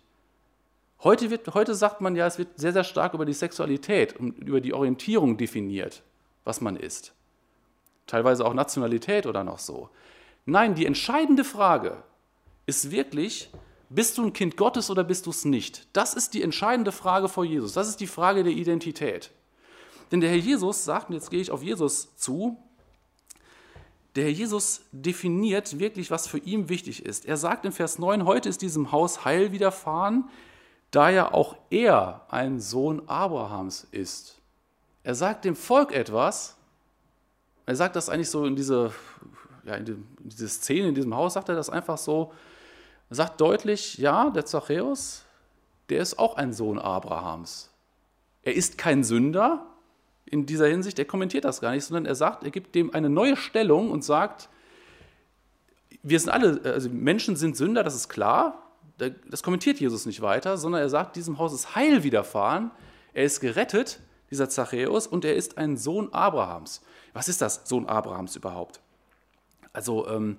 Heute, 1.03 1.29
wird, 1.29 1.53
heute 1.53 1.75
sagt 1.75 2.01
man 2.01 2.15
ja, 2.15 2.25
es 2.25 2.37
wird 2.37 2.57
sehr, 2.57 2.73
sehr 2.73 2.83
stark 2.83 3.13
über 3.13 3.25
die 3.25 3.33
Sexualität 3.33 4.15
und 4.15 4.39
über 4.39 4.61
die 4.61 4.73
Orientierung 4.73 5.37
definiert, 5.37 6.01
was 6.43 6.61
man 6.61 6.75
ist. 6.75 7.13
Teilweise 8.07 8.45
auch 8.45 8.53
Nationalität 8.53 9.25
oder 9.27 9.43
noch 9.43 9.59
so. 9.59 9.89
Nein, 10.45 10.73
die 10.73 10.85
entscheidende 10.85 11.43
Frage 11.43 12.01
ist 12.65 12.89
wirklich, 12.89 13.49
bist 13.89 14.17
du 14.17 14.25
ein 14.25 14.33
Kind 14.33 14.57
Gottes 14.57 14.89
oder 14.89 15.03
bist 15.03 15.25
du 15.25 15.29
es 15.29 15.45
nicht? 15.45 15.87
Das 15.93 16.13
ist 16.13 16.33
die 16.33 16.41
entscheidende 16.41 16.93
Frage 16.93 17.27
vor 17.27 17.45
Jesus. 17.45 17.73
Das 17.73 17.89
ist 17.89 17.99
die 17.99 18.07
Frage 18.07 18.43
der 18.43 18.53
Identität. 18.53 19.31
Denn 20.11 20.21
der 20.21 20.29
Herr 20.29 20.37
Jesus 20.37 20.85
sagt, 20.85 21.09
und 21.09 21.15
jetzt 21.15 21.29
gehe 21.29 21.41
ich 21.41 21.51
auf 21.51 21.61
Jesus 21.61 22.15
zu, 22.15 22.57
der 24.17 24.25
Herr 24.25 24.31
Jesus 24.31 24.81
definiert 24.91 25.79
wirklich, 25.79 26.11
was 26.11 26.27
für 26.27 26.39
ihn 26.39 26.69
wichtig 26.69 27.05
ist. 27.05 27.25
Er 27.25 27.37
sagt 27.37 27.65
in 27.65 27.71
Vers 27.71 27.99
9, 27.99 28.25
heute 28.25 28.49
ist 28.49 28.61
diesem 28.61 28.91
Haus 28.91 29.25
Heil 29.25 29.51
widerfahren, 29.51 30.27
da 30.91 31.09
ja 31.09 31.31
auch 31.31 31.55
er 31.69 32.25
ein 32.29 32.59
Sohn 32.59 33.07
Abrahams 33.07 33.87
ist. 33.91 34.41
Er 35.03 35.13
sagt 35.13 35.45
dem 35.45 35.55
Volk 35.55 35.91
etwas, 35.91 36.57
er 37.67 37.75
sagt 37.75 37.95
das 37.95 38.09
eigentlich 38.09 38.29
so 38.29 38.45
in 38.45 38.55
diese, 38.55 38.91
ja, 39.65 39.75
in 39.75 40.07
diese 40.19 40.49
Szene, 40.49 40.89
in 40.89 40.95
diesem 40.95 41.15
Haus, 41.15 41.33
sagt 41.33 41.49
er 41.49 41.55
das 41.55 41.69
einfach 41.69 41.97
so, 41.97 42.33
er 43.09 43.15
sagt 43.17 43.39
deutlich, 43.39 43.97
ja, 43.99 44.31
der 44.31 44.45
Zachäus, 44.45 45.23
der 45.89 46.01
ist 46.01 46.17
auch 46.17 46.37
ein 46.37 46.53
Sohn 46.53 46.79
Abrahams. 46.79 47.69
Er 48.41 48.55
ist 48.55 48.77
kein 48.77 49.03
Sünder 49.03 49.65
in 50.29 50.45
dieser 50.45 50.67
Hinsicht, 50.67 50.99
er 50.99 51.05
kommentiert 51.05 51.45
das 51.45 51.61
gar 51.61 51.71
nicht, 51.71 51.85
sondern 51.85 52.05
er 52.05 52.15
sagt, 52.15 52.43
er 52.43 52.51
gibt 52.51 52.75
dem 52.75 52.93
eine 52.93 53.09
neue 53.09 53.35
Stellung 53.35 53.91
und 53.91 54.03
sagt, 54.03 54.49
wir 56.03 56.19
sind 56.19 56.29
alle, 56.29 56.61
also 56.63 56.89
Menschen 56.89 57.35
sind 57.35 57.57
Sünder, 57.57 57.83
das 57.83 57.95
ist 57.95 58.09
klar, 58.09 58.63
das 58.97 59.43
kommentiert 59.43 59.79
Jesus 59.79 60.05
nicht 60.05 60.21
weiter, 60.21 60.57
sondern 60.57 60.81
er 60.81 60.89
sagt, 60.89 61.15
diesem 61.15 61.37
Haus 61.37 61.53
ist 61.53 61.75
Heil 61.75 62.03
widerfahren, 62.03 62.71
er 63.13 63.23
ist 63.23 63.39
gerettet, 63.39 63.99
dieser 64.31 64.49
Zachäus, 64.49 65.07
und 65.07 65.23
er 65.23 65.35
ist 65.35 65.57
ein 65.57 65.77
Sohn 65.77 66.11
Abrahams. 66.13 66.81
Was 67.13 67.29
ist 67.29 67.41
das, 67.41 67.61
Sohn 67.65 67.87
Abrahams 67.87 68.35
überhaupt? 68.35 68.81
Also, 69.71 70.07
ähm, 70.07 70.37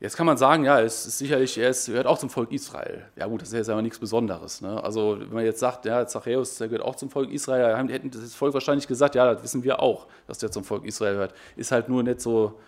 Jetzt 0.00 0.16
kann 0.16 0.24
man 0.24 0.38
sagen, 0.38 0.64
ja, 0.64 0.80
es 0.80 1.04
ist 1.04 1.18
sicherlich, 1.18 1.58
er 1.58 1.68
ist, 1.68 1.84
gehört 1.84 2.06
auch 2.06 2.16
zum 2.16 2.30
Volk 2.30 2.50
Israel. 2.52 3.04
Ja 3.16 3.26
gut, 3.26 3.42
das 3.42 3.48
ist 3.48 3.54
jetzt 3.54 3.68
aber 3.68 3.82
nichts 3.82 3.98
Besonderes. 3.98 4.62
Ne? 4.62 4.82
Also 4.82 5.20
wenn 5.20 5.30
man 5.30 5.44
jetzt 5.44 5.60
sagt, 5.60 5.84
ja, 5.84 6.06
Zachäus, 6.06 6.56
der 6.56 6.68
gehört 6.68 6.82
auch 6.82 6.96
zum 6.96 7.10
Volk 7.10 7.30
Israel, 7.30 7.72
dann 7.72 7.90
hätten 7.90 8.10
das 8.10 8.34
Volk 8.34 8.54
wahrscheinlich 8.54 8.88
gesagt, 8.88 9.14
ja, 9.14 9.30
das 9.34 9.42
wissen 9.42 9.62
wir 9.62 9.80
auch, 9.80 10.06
dass 10.26 10.38
der 10.38 10.50
zum 10.50 10.64
Volk 10.64 10.86
Israel 10.86 11.12
gehört. 11.12 11.34
Ist 11.54 11.70
halt 11.70 11.90
nur 11.90 12.02
nicht 12.02 12.22
so 12.22 12.58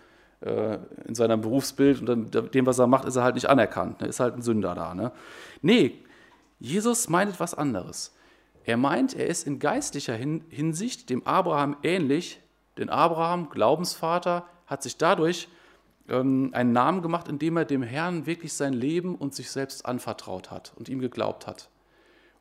äh, 0.41 0.77
in 1.07 1.15
seinem 1.15 1.41
Berufsbild 1.41 2.07
und 2.07 2.53
dem, 2.53 2.65
was 2.67 2.77
er 2.77 2.85
macht, 2.85 3.05
ist 3.05 3.15
er 3.15 3.23
halt 3.23 3.33
nicht 3.33 3.49
anerkannt. 3.49 4.01
Ne? 4.01 4.07
Ist 4.07 4.19
halt 4.19 4.35
ein 4.35 4.43
Sünder 4.43 4.75
da. 4.75 4.93
Ne? 4.93 5.11
Nee, 5.63 6.03
Jesus 6.59 7.09
meint 7.09 7.31
etwas 7.31 7.55
anderes. 7.55 8.15
Er 8.63 8.77
meint, 8.77 9.15
er 9.15 9.25
ist 9.25 9.47
in 9.47 9.57
geistlicher 9.57 10.13
Hinsicht 10.13 11.09
dem 11.09 11.25
Abraham 11.25 11.77
ähnlich, 11.81 12.39
denn 12.77 12.89
Abraham, 12.89 13.49
Glaubensvater, 13.49 14.45
hat 14.67 14.83
sich 14.83 14.97
dadurch 14.97 15.47
einen 16.07 16.73
Namen 16.73 17.01
gemacht, 17.01 17.27
indem 17.27 17.57
er 17.57 17.65
dem 17.65 17.81
Herrn 17.81 18.25
wirklich 18.25 18.53
sein 18.53 18.73
Leben 18.73 19.15
und 19.15 19.33
sich 19.33 19.49
selbst 19.49 19.85
anvertraut 19.85 20.51
hat 20.51 20.73
und 20.75 20.89
ihm 20.89 20.99
geglaubt 20.99 21.47
hat. 21.47 21.69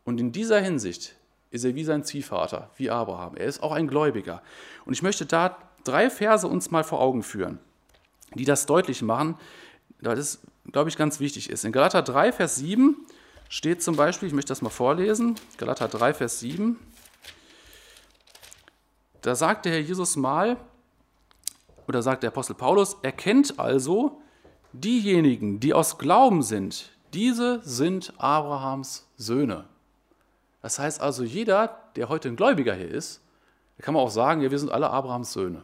Und 0.04 0.20
in 0.20 0.32
dieser 0.32 0.60
Hinsicht 0.60 1.14
ist 1.50 1.64
er 1.64 1.74
wie 1.74 1.84
sein 1.84 2.02
Ziehvater, 2.02 2.70
wie 2.76 2.90
Abraham. 2.90 3.36
Er 3.36 3.46
ist 3.46 3.62
auch 3.62 3.72
ein 3.72 3.86
Gläubiger. 3.86 4.42
Und 4.84 4.94
ich 4.94 5.02
möchte 5.02 5.26
da 5.26 5.56
drei 5.84 6.10
Verse 6.10 6.46
uns 6.48 6.70
mal 6.70 6.82
vor 6.82 7.00
Augen 7.00 7.22
führen, 7.22 7.60
die 8.34 8.44
das 8.44 8.66
deutlich 8.66 9.02
machen, 9.02 9.36
weil 10.00 10.16
das, 10.16 10.40
glaube 10.72 10.88
ich, 10.88 10.96
ganz 10.96 11.20
wichtig 11.20 11.50
ist. 11.50 11.64
In 11.64 11.72
Galater 11.72 12.02
3, 12.02 12.32
Vers 12.32 12.56
7 12.56 12.96
steht 13.48 13.82
zum 13.82 13.94
Beispiel, 13.94 14.28
ich 14.28 14.34
möchte 14.34 14.48
das 14.48 14.62
mal 14.62 14.70
vorlesen, 14.70 15.36
Galater 15.58 15.86
3, 15.86 16.14
Vers 16.14 16.40
7, 16.40 16.78
da 19.20 19.36
sagt 19.36 19.66
der 19.66 19.72
Herr 19.72 19.80
Jesus 19.80 20.16
mal, 20.16 20.56
oder 21.88 22.02
sagt 22.02 22.22
der 22.22 22.30
Apostel 22.30 22.54
Paulus, 22.54 22.96
erkennt 23.02 23.58
also 23.58 24.20
diejenigen, 24.72 25.60
die 25.60 25.74
aus 25.74 25.98
Glauben 25.98 26.42
sind, 26.42 26.90
diese 27.12 27.60
sind 27.62 28.14
Abrahams 28.18 29.06
Söhne. 29.16 29.66
Das 30.62 30.78
heißt 30.78 31.00
also, 31.00 31.24
jeder, 31.24 31.78
der 31.96 32.08
heute 32.08 32.28
ein 32.28 32.36
Gläubiger 32.36 32.74
hier 32.74 32.90
ist, 32.90 33.20
da 33.76 33.84
kann 33.84 33.94
man 33.94 34.02
auch 34.02 34.10
sagen, 34.10 34.40
ja, 34.40 34.50
wir 34.50 34.58
sind 34.58 34.70
alle 34.70 34.90
Abrahams 34.90 35.32
Söhne. 35.32 35.62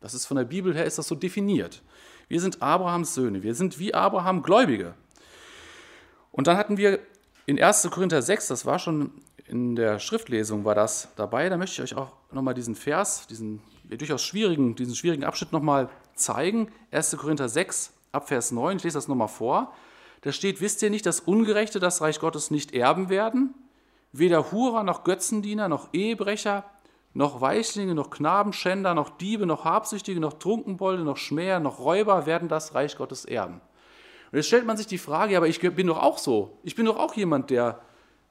Das 0.00 0.14
ist 0.14 0.26
von 0.26 0.36
der 0.36 0.44
Bibel 0.44 0.74
her 0.74 0.84
ist 0.84 0.98
das 0.98 1.08
so 1.08 1.14
definiert. 1.14 1.82
Wir 2.28 2.40
sind 2.40 2.62
Abrahams 2.62 3.14
Söhne, 3.14 3.42
wir 3.42 3.54
sind 3.54 3.78
wie 3.78 3.92
Abraham 3.92 4.42
Gläubige. 4.42 4.94
Und 6.30 6.46
dann 6.46 6.56
hatten 6.56 6.76
wir 6.76 7.00
in 7.46 7.60
1. 7.62 7.88
Korinther 7.90 8.22
6, 8.22 8.48
das 8.48 8.64
war 8.64 8.78
schon 8.78 9.12
in 9.50 9.74
der 9.74 9.98
Schriftlesung 9.98 10.64
war 10.64 10.76
das 10.76 11.08
dabei, 11.16 11.48
da 11.48 11.56
möchte 11.56 11.82
ich 11.82 11.92
euch 11.92 11.98
auch 11.98 12.12
nochmal 12.30 12.54
diesen 12.54 12.76
Vers, 12.76 13.26
diesen 13.26 13.60
durchaus 13.84 14.22
schwierigen, 14.22 14.76
diesen 14.76 14.94
schwierigen 14.94 15.24
Abschnitt 15.24 15.52
nochmal 15.52 15.88
zeigen. 16.14 16.68
1. 16.92 17.16
Korinther 17.16 17.48
6, 17.48 17.92
Abvers 18.12 18.52
9, 18.52 18.76
ich 18.76 18.84
lese 18.84 18.96
das 18.96 19.08
nochmal 19.08 19.28
vor. 19.28 19.74
Da 20.20 20.30
steht, 20.30 20.60
wisst 20.60 20.82
ihr 20.82 20.90
nicht, 20.90 21.04
dass 21.04 21.18
Ungerechte 21.18 21.80
das 21.80 22.00
Reich 22.00 22.20
Gottes 22.20 22.52
nicht 22.52 22.72
erben 22.74 23.08
werden? 23.08 23.54
Weder 24.12 24.52
Hurer 24.52 24.84
noch 24.84 25.02
Götzendiener 25.02 25.68
noch 25.68 25.88
Ehebrecher 25.92 26.64
noch 27.12 27.40
Weichlinge 27.40 27.96
noch 27.96 28.10
Knabenschänder 28.10 28.94
noch 28.94 29.10
Diebe 29.10 29.46
noch 29.46 29.64
Habsüchtige 29.64 30.20
noch 30.20 30.34
Trunkenbolde 30.34 31.02
noch 31.02 31.16
Schmäher 31.16 31.58
noch 31.58 31.80
Räuber 31.80 32.24
werden 32.26 32.48
das 32.48 32.74
Reich 32.74 32.96
Gottes 32.96 33.24
erben. 33.24 33.60
Und 34.30 34.36
jetzt 34.36 34.46
stellt 34.46 34.66
man 34.66 34.76
sich 34.76 34.86
die 34.86 34.98
Frage, 34.98 35.36
aber 35.36 35.48
ich 35.48 35.58
bin 35.58 35.88
doch 35.88 36.00
auch 36.00 36.18
so. 36.18 36.58
Ich 36.62 36.76
bin 36.76 36.86
doch 36.86 36.98
auch 36.98 37.14
jemand, 37.14 37.50
der 37.50 37.80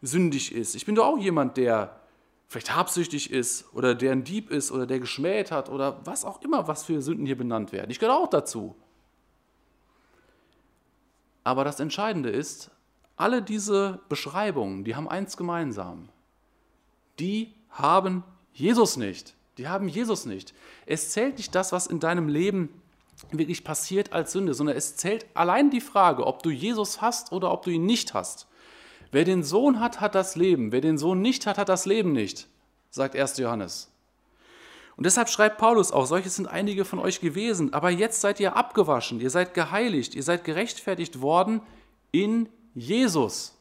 sündig 0.01 0.53
ist. 0.53 0.75
Ich 0.75 0.85
bin 0.85 0.95
doch 0.95 1.05
auch 1.05 1.17
jemand, 1.17 1.57
der 1.57 1.99
vielleicht 2.47 2.75
habsüchtig 2.75 3.31
ist 3.31 3.65
oder 3.73 3.93
der 3.93 4.11
ein 4.11 4.23
Dieb 4.23 4.49
ist 4.49 4.71
oder 4.71 4.87
der 4.87 4.99
geschmäht 4.99 5.51
hat 5.51 5.69
oder 5.69 6.01
was 6.05 6.25
auch 6.25 6.41
immer, 6.41 6.67
was 6.67 6.83
für 6.83 7.01
Sünden 7.01 7.25
hier 7.25 7.37
benannt 7.37 7.71
werden. 7.71 7.91
Ich 7.91 7.99
gehöre 7.99 8.17
auch 8.17 8.29
dazu. 8.29 8.75
Aber 11.43 11.63
das 11.63 11.79
Entscheidende 11.79 12.29
ist, 12.29 12.71
alle 13.15 13.41
diese 13.41 13.99
Beschreibungen, 14.09 14.83
die 14.83 14.95
haben 14.95 15.07
eins 15.07 15.37
gemeinsam. 15.37 16.09
Die 17.19 17.53
haben 17.69 18.23
Jesus 18.53 18.97
nicht. 18.97 19.35
Die 19.57 19.67
haben 19.67 19.87
Jesus 19.87 20.25
nicht. 20.25 20.53
Es 20.85 21.11
zählt 21.11 21.37
nicht 21.37 21.53
das, 21.53 21.71
was 21.71 21.85
in 21.85 21.99
deinem 21.99 22.29
Leben 22.29 22.69
wirklich 23.31 23.63
passiert 23.63 24.13
als 24.13 24.31
Sünde, 24.31 24.53
sondern 24.53 24.77
es 24.77 24.95
zählt 24.95 25.25
allein 25.33 25.69
die 25.69 25.81
Frage, 25.81 26.25
ob 26.25 26.41
du 26.43 26.49
Jesus 26.49 27.01
hast 27.01 27.31
oder 27.33 27.51
ob 27.51 27.63
du 27.63 27.69
ihn 27.69 27.85
nicht 27.85 28.13
hast. 28.13 28.47
Wer 29.11 29.25
den 29.25 29.43
Sohn 29.43 29.79
hat, 29.79 30.01
hat 30.01 30.15
das 30.15 30.35
Leben. 30.35 30.71
Wer 30.71 30.81
den 30.81 30.97
Sohn 30.97 31.21
nicht 31.21 31.45
hat, 31.45 31.57
hat 31.57 31.69
das 31.69 31.85
Leben 31.85 32.11
nicht, 32.11 32.47
sagt 32.89 33.15
1. 33.15 33.37
Johannes. 33.37 33.91
Und 34.95 35.05
deshalb 35.05 35.29
schreibt 35.29 35.57
Paulus 35.57 35.91
auch, 35.91 36.05
solche 36.05 36.29
sind 36.29 36.47
einige 36.47 36.83
von 36.83 36.99
euch 36.99 37.21
gewesen, 37.21 37.73
aber 37.73 37.89
jetzt 37.89 38.19
seid 38.19 38.39
ihr 38.39 38.57
abgewaschen, 38.57 39.21
ihr 39.21 39.29
seid 39.29 39.53
geheiligt, 39.53 40.13
ihr 40.13 40.23
seid 40.23 40.43
gerechtfertigt 40.43 41.21
worden 41.21 41.61
in 42.11 42.49
Jesus. 42.75 43.55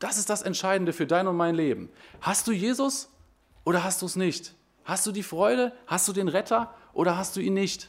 Das 0.00 0.18
ist 0.18 0.28
das 0.28 0.42
Entscheidende 0.42 0.92
für 0.92 1.06
dein 1.06 1.28
und 1.28 1.36
mein 1.36 1.54
Leben. 1.54 1.88
Hast 2.20 2.48
du 2.48 2.52
Jesus 2.52 3.08
oder 3.64 3.84
hast 3.84 4.02
du 4.02 4.06
es 4.06 4.16
nicht? 4.16 4.54
Hast 4.82 5.06
du 5.06 5.12
die 5.12 5.22
Freude? 5.22 5.72
Hast 5.86 6.08
du 6.08 6.12
den 6.12 6.26
Retter 6.26 6.74
oder 6.92 7.16
hast 7.16 7.36
du 7.36 7.40
ihn 7.40 7.54
nicht? 7.54 7.88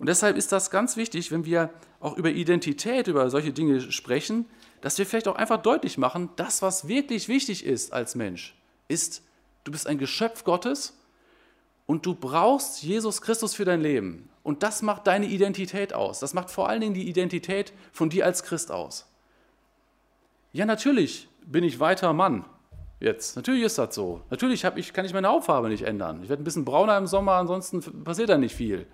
Und 0.00 0.08
deshalb 0.08 0.36
ist 0.36 0.50
das 0.50 0.70
ganz 0.70 0.96
wichtig, 0.96 1.30
wenn 1.30 1.44
wir 1.44 1.70
auch 2.00 2.16
über 2.16 2.30
Identität, 2.30 3.06
über 3.06 3.30
solche 3.30 3.52
Dinge 3.52 3.80
sprechen, 3.92 4.46
dass 4.84 4.98
wir 4.98 5.06
vielleicht 5.06 5.28
auch 5.28 5.36
einfach 5.36 5.62
deutlich 5.62 5.96
machen, 5.96 6.28
das, 6.36 6.60
was 6.60 6.88
wirklich 6.88 7.26
wichtig 7.26 7.64
ist 7.64 7.94
als 7.94 8.14
Mensch, 8.14 8.54
ist, 8.86 9.22
du 9.64 9.72
bist 9.72 9.86
ein 9.86 9.96
Geschöpf 9.96 10.44
Gottes 10.44 11.00
und 11.86 12.04
du 12.04 12.14
brauchst 12.14 12.82
Jesus 12.82 13.22
Christus 13.22 13.54
für 13.54 13.64
dein 13.64 13.80
Leben. 13.80 14.28
Und 14.42 14.62
das 14.62 14.82
macht 14.82 15.06
deine 15.06 15.24
Identität 15.24 15.94
aus. 15.94 16.20
Das 16.20 16.34
macht 16.34 16.50
vor 16.50 16.68
allen 16.68 16.82
Dingen 16.82 16.92
die 16.92 17.08
Identität 17.08 17.72
von 17.92 18.10
dir 18.10 18.26
als 18.26 18.42
Christ 18.42 18.70
aus. 18.70 19.06
Ja, 20.52 20.66
natürlich 20.66 21.28
bin 21.46 21.64
ich 21.64 21.80
weiter 21.80 22.12
Mann 22.12 22.44
jetzt. 23.00 23.36
Natürlich 23.36 23.62
ist 23.62 23.78
das 23.78 23.94
so. 23.94 24.20
Natürlich 24.28 24.64
ich, 24.76 24.92
kann 24.92 25.06
ich 25.06 25.14
meine 25.14 25.28
Hautfarbe 25.28 25.70
nicht 25.70 25.84
ändern. 25.84 26.22
Ich 26.22 26.28
werde 26.28 26.42
ein 26.42 26.44
bisschen 26.44 26.66
brauner 26.66 26.98
im 26.98 27.06
Sommer, 27.06 27.36
ansonsten 27.36 28.04
passiert 28.04 28.28
da 28.28 28.36
nicht 28.36 28.54
viel. 28.54 28.86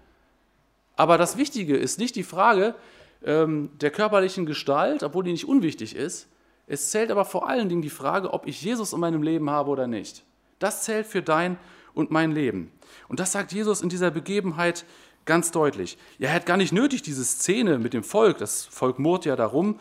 Aber 0.95 1.19
das 1.19 1.37
Wichtige 1.37 1.77
ist 1.77 1.99
nicht 1.99 2.15
die 2.15 2.23
Frage 2.23 2.77
ähm, 3.25 3.71
der 3.81 3.91
körperlichen 3.91 4.47
Gestalt, 4.47 5.03
obwohl 5.03 5.25
die 5.25 5.33
nicht 5.33 5.49
unwichtig 5.49 5.95
ist. 5.95 6.29
Es 6.67 6.91
zählt 6.91 7.11
aber 7.11 7.25
vor 7.25 7.49
allen 7.49 7.69
Dingen 7.69 7.83
die 7.83 7.91
Frage, 7.91 8.33
ob 8.33 8.47
ich 8.47 8.63
Jesus 8.63 8.93
in 8.93 9.01
meinem 9.01 9.23
Leben 9.23 9.51
habe 9.51 9.71
oder 9.71 9.87
nicht. 9.87 10.25
Das 10.59 10.85
zählt 10.85 11.07
für 11.07 11.23
dein 11.23 11.59
und 11.95 12.11
mein 12.11 12.33
Leben. 12.33 12.71
Und 13.09 13.21
das 13.21 13.33
sagt 13.33 13.53
Jesus 13.53 13.83
in 13.83 13.89
dieser 13.89 14.11
Begebenheit 14.11 14.85
ganz 15.25 15.51
deutlich. 15.51 15.99
Ja, 16.19 16.29
er 16.29 16.35
hat 16.35 16.47
gar 16.47 16.57
nicht 16.57 16.73
nötig, 16.73 17.03
diese 17.03 17.25
Szene 17.25 17.79
mit 17.79 17.93
dem 17.93 18.05
Volk. 18.05 18.39
Das 18.39 18.67
Volk 18.67 18.99
murrt 18.99 19.25
ja 19.25 19.37
darum. 19.37 19.79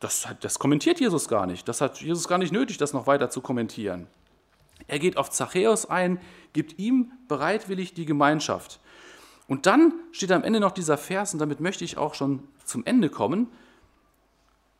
Das, 0.00 0.28
das 0.40 0.58
kommentiert 0.58 1.00
Jesus 1.00 1.28
gar 1.28 1.46
nicht. 1.46 1.66
Das 1.68 1.80
hat 1.80 2.00
Jesus 2.00 2.28
gar 2.28 2.38
nicht 2.38 2.52
nötig, 2.52 2.78
das 2.78 2.92
noch 2.92 3.06
weiter 3.06 3.30
zu 3.30 3.40
kommentieren. 3.40 4.06
Er 4.86 4.98
geht 4.98 5.16
auf 5.16 5.30
Zachäus 5.30 5.86
ein, 5.86 6.20
gibt 6.52 6.78
ihm 6.78 7.12
bereitwillig 7.26 7.94
die 7.94 8.06
Gemeinschaft. 8.06 8.80
Und 9.48 9.66
dann 9.66 9.94
steht 10.12 10.30
am 10.30 10.44
Ende 10.44 10.60
noch 10.60 10.72
dieser 10.72 10.98
Vers, 10.98 11.32
und 11.32 11.40
damit 11.40 11.58
möchte 11.58 11.84
ich 11.84 11.96
auch 11.96 12.14
schon 12.14 12.44
zum 12.64 12.84
Ende 12.84 13.08
kommen. 13.08 13.48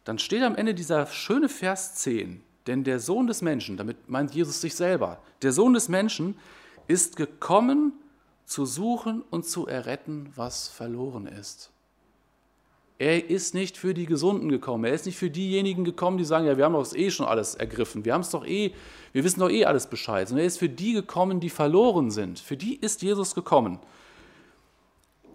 Dann 0.04 0.18
steht 0.18 0.42
am 0.42 0.54
Ende 0.54 0.74
dieser 0.74 1.06
schöne 1.06 1.48
Vers 1.48 1.96
10, 1.96 2.42
denn 2.66 2.84
der 2.84 3.00
Sohn 3.00 3.26
des 3.26 3.42
Menschen, 3.42 3.76
damit 3.76 4.08
meint 4.08 4.34
Jesus 4.34 4.60
sich 4.60 4.74
selber, 4.74 5.20
der 5.42 5.52
Sohn 5.52 5.72
des 5.72 5.88
Menschen 5.88 6.36
ist 6.86 7.16
gekommen, 7.16 7.94
zu 8.44 8.64
suchen 8.66 9.22
und 9.30 9.46
zu 9.46 9.66
erretten, 9.66 10.32
was 10.36 10.68
verloren 10.68 11.26
ist. 11.26 11.70
Er 12.98 13.30
ist 13.30 13.54
nicht 13.54 13.76
für 13.76 13.94
die 13.94 14.06
Gesunden 14.06 14.48
gekommen. 14.48 14.84
Er 14.84 14.92
ist 14.92 15.06
nicht 15.06 15.18
für 15.18 15.30
diejenigen 15.30 15.84
gekommen, 15.84 16.18
die 16.18 16.24
sagen, 16.24 16.46
ja, 16.46 16.56
wir 16.56 16.64
haben 16.64 16.72
doch 16.72 16.94
eh 16.94 17.10
schon 17.10 17.26
alles 17.26 17.54
ergriffen. 17.54 18.04
Wir 18.04 18.12
haben 18.12 18.22
es 18.22 18.30
doch 18.30 18.44
eh, 18.44 18.72
wir 19.12 19.22
wissen 19.22 19.38
doch 19.38 19.50
eh 19.50 19.66
alles 19.66 19.86
Bescheid. 19.86 20.26
Sondern 20.26 20.42
er 20.42 20.48
ist 20.48 20.58
für 20.58 20.68
die 20.68 20.94
gekommen, 20.94 21.38
die 21.38 21.50
verloren 21.50 22.10
sind. 22.10 22.40
Für 22.40 22.56
die 22.56 22.74
ist 22.74 23.02
Jesus 23.02 23.36
gekommen. 23.36 23.78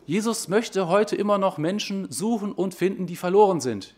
Jesus 0.06 0.48
möchte 0.48 0.88
heute 0.88 1.16
immer 1.16 1.38
noch 1.38 1.58
Menschen 1.58 2.12
suchen 2.12 2.52
und 2.52 2.74
finden, 2.76 3.08
die 3.08 3.16
verloren 3.16 3.62
sind. 3.62 3.96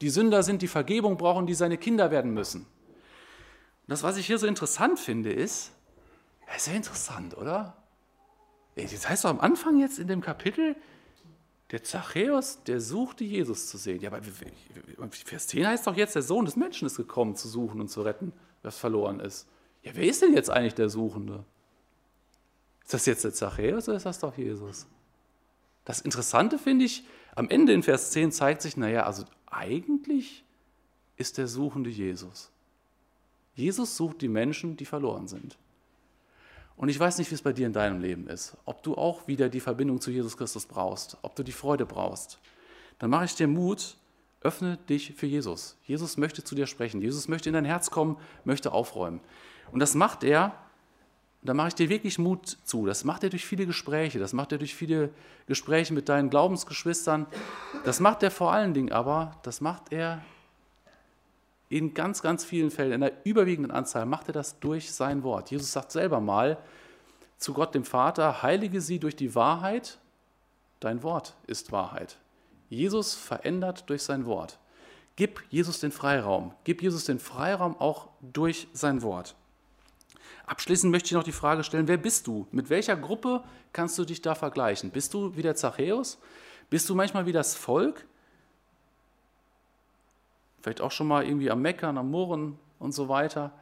Die 0.00 0.10
Sünder 0.10 0.42
sind, 0.42 0.62
die 0.62 0.68
Vergebung 0.68 1.16
brauchen, 1.16 1.46
die 1.46 1.54
seine 1.54 1.78
Kinder 1.78 2.10
werden 2.10 2.32
müssen. 2.34 2.62
Und 2.62 2.66
das, 3.88 4.02
was 4.02 4.16
ich 4.16 4.26
hier 4.26 4.38
so 4.38 4.46
interessant 4.46 4.98
finde, 4.98 5.32
ist, 5.32 5.72
ja, 6.48 6.58
sehr 6.58 6.74
interessant, 6.74 7.36
oder? 7.36 7.76
Das 8.74 9.08
heißt 9.08 9.24
doch 9.24 9.30
am 9.30 9.40
Anfang 9.40 9.78
jetzt 9.78 9.98
in 9.98 10.08
dem 10.08 10.20
Kapitel, 10.20 10.76
der 11.70 11.82
Zachäus, 11.82 12.62
der 12.64 12.80
suchte 12.80 13.24
Jesus 13.24 13.68
zu 13.68 13.78
sehen. 13.78 14.00
Ja, 14.00 14.12
aber 14.12 14.20
Vers 15.10 15.48
10 15.48 15.66
heißt 15.66 15.86
doch 15.86 15.96
jetzt, 15.96 16.14
der 16.14 16.22
Sohn 16.22 16.44
des 16.44 16.56
Menschen 16.56 16.86
ist 16.86 16.96
gekommen, 16.96 17.34
zu 17.34 17.48
suchen 17.48 17.80
und 17.80 17.88
zu 17.88 18.02
retten, 18.02 18.32
was 18.62 18.78
verloren 18.78 19.20
ist. 19.20 19.48
Ja, 19.82 19.92
wer 19.94 20.04
ist 20.04 20.22
denn 20.22 20.34
jetzt 20.34 20.50
eigentlich 20.50 20.74
der 20.74 20.88
Suchende? 20.88 21.44
Ist 22.84 22.94
das 22.94 23.06
jetzt 23.06 23.24
der 23.24 23.32
Zachäus 23.32 23.88
oder 23.88 23.96
ist 23.96 24.06
das 24.06 24.20
doch 24.20 24.36
Jesus? 24.36 24.86
Das 25.86 26.00
Interessante 26.00 26.58
finde 26.58 26.84
ich, 26.84 27.04
am 27.34 27.48
Ende 27.48 27.72
in 27.72 27.82
Vers 27.82 28.10
10 28.10 28.32
zeigt 28.32 28.60
sich, 28.60 28.76
naja, 28.76 29.04
also 29.04 29.24
eigentlich 29.46 30.44
ist 31.16 31.38
der 31.38 31.48
Suchende 31.48 31.88
Jesus. 31.88 32.50
Jesus 33.54 33.96
sucht 33.96 34.20
die 34.20 34.28
Menschen, 34.28 34.76
die 34.76 34.84
verloren 34.84 35.28
sind. 35.28 35.56
Und 36.76 36.90
ich 36.90 37.00
weiß 37.00 37.16
nicht, 37.16 37.30
wie 37.30 37.34
es 37.36 37.42
bei 37.42 37.54
dir 37.54 37.66
in 37.66 37.72
deinem 37.72 38.00
Leben 38.00 38.28
ist, 38.28 38.56
ob 38.66 38.82
du 38.82 38.96
auch 38.96 39.26
wieder 39.26 39.48
die 39.48 39.60
Verbindung 39.60 40.00
zu 40.00 40.10
Jesus 40.10 40.36
Christus 40.36 40.66
brauchst, 40.66 41.16
ob 41.22 41.34
du 41.34 41.42
die 41.42 41.52
Freude 41.52 41.86
brauchst. 41.86 42.38
Dann 42.98 43.08
mache 43.08 43.24
ich 43.24 43.34
dir 43.34 43.48
Mut, 43.48 43.96
öffne 44.42 44.76
dich 44.88 45.14
für 45.14 45.26
Jesus. 45.26 45.78
Jesus 45.84 46.16
möchte 46.18 46.44
zu 46.44 46.54
dir 46.54 46.66
sprechen. 46.66 47.00
Jesus 47.00 47.28
möchte 47.28 47.48
in 47.48 47.54
dein 47.54 47.64
Herz 47.64 47.90
kommen, 47.90 48.18
möchte 48.44 48.72
aufräumen. 48.72 49.20
Und 49.72 49.80
das 49.80 49.94
macht 49.94 50.22
er, 50.22 50.54
da 51.42 51.54
mache 51.54 51.68
ich 51.68 51.74
dir 51.74 51.88
wirklich 51.88 52.18
Mut 52.18 52.58
zu. 52.64 52.86
Das 52.86 53.04
macht 53.04 53.22
er 53.22 53.30
durch 53.30 53.44
viele 53.44 53.66
Gespräche, 53.66 54.18
das 54.18 54.32
macht 54.32 54.52
er 54.52 54.58
durch 54.58 54.74
viele 54.74 55.10
Gespräche 55.46 55.94
mit 55.94 56.08
deinen 56.08 56.30
Glaubensgeschwistern. 56.30 57.26
Das 57.84 58.00
macht 58.00 58.22
er 58.22 58.30
vor 58.30 58.52
allen 58.52 58.74
Dingen 58.74 58.92
aber, 58.92 59.36
das 59.42 59.60
macht 59.60 59.92
er 59.92 60.22
in 61.68 61.94
ganz, 61.94 62.22
ganz 62.22 62.44
vielen 62.44 62.70
Fällen, 62.70 62.92
in 62.92 63.00
der 63.00 63.12
überwiegenden 63.24 63.72
Anzahl, 63.72 64.06
macht 64.06 64.28
er 64.28 64.32
das 64.32 64.60
durch 64.60 64.92
sein 64.92 65.22
Wort. 65.22 65.50
Jesus 65.50 65.72
sagt 65.72 65.92
selber 65.92 66.20
mal 66.20 66.58
zu 67.38 67.52
Gott 67.52 67.74
dem 67.74 67.84
Vater, 67.84 68.42
heilige 68.42 68.80
sie 68.80 68.98
durch 68.98 69.16
die 69.16 69.34
Wahrheit, 69.34 69.98
dein 70.80 71.02
Wort 71.02 71.34
ist 71.46 71.72
Wahrheit. 71.72 72.18
Jesus 72.68 73.14
verändert 73.14 73.88
durch 73.88 74.02
sein 74.02 74.26
Wort. 74.26 74.58
Gib 75.16 75.42
Jesus 75.50 75.80
den 75.80 75.92
Freiraum. 75.92 76.52
Gib 76.64 76.82
Jesus 76.82 77.04
den 77.04 77.18
Freiraum 77.18 77.76
auch 77.78 78.08
durch 78.20 78.68
sein 78.72 79.02
Wort. 79.02 79.34
Abschließend 80.46 80.90
möchte 80.90 81.06
ich 81.06 81.12
noch 81.12 81.24
die 81.24 81.32
Frage 81.32 81.64
stellen, 81.64 81.88
wer 81.88 81.96
bist 81.96 82.26
du? 82.26 82.46
Mit 82.52 82.70
welcher 82.70 82.96
Gruppe 82.96 83.42
kannst 83.72 83.98
du 83.98 84.04
dich 84.04 84.22
da 84.22 84.34
vergleichen? 84.34 84.90
Bist 84.90 85.12
du 85.12 85.36
wie 85.36 85.42
der 85.42 85.56
Zachäus? 85.56 86.18
Bist 86.70 86.88
du 86.88 86.94
manchmal 86.94 87.26
wie 87.26 87.32
das 87.32 87.54
Volk? 87.54 88.06
vielleicht 90.66 90.80
auch 90.80 90.90
schon 90.90 91.06
mal 91.06 91.24
irgendwie 91.24 91.48
am 91.48 91.62
Meckern, 91.62 91.96
am 91.96 92.10
Murren 92.10 92.58
und 92.80 92.90
so 92.90 93.08
weiter. 93.08 93.52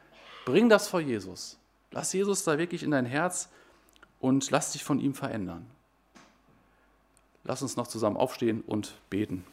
Bring 0.46 0.70
das 0.70 0.88
vor 0.88 1.00
Jesus. 1.00 1.58
Lass 1.90 2.10
Jesus 2.14 2.44
da 2.44 2.56
wirklich 2.56 2.82
in 2.82 2.92
dein 2.92 3.04
Herz 3.04 3.50
und 4.20 4.50
lass 4.50 4.72
dich 4.72 4.82
von 4.84 4.98
ihm 4.98 5.12
verändern. 5.12 5.66
Lass 7.42 7.60
uns 7.60 7.76
noch 7.76 7.88
zusammen 7.88 8.16
aufstehen 8.16 8.62
und 8.66 8.94
beten. 9.10 9.44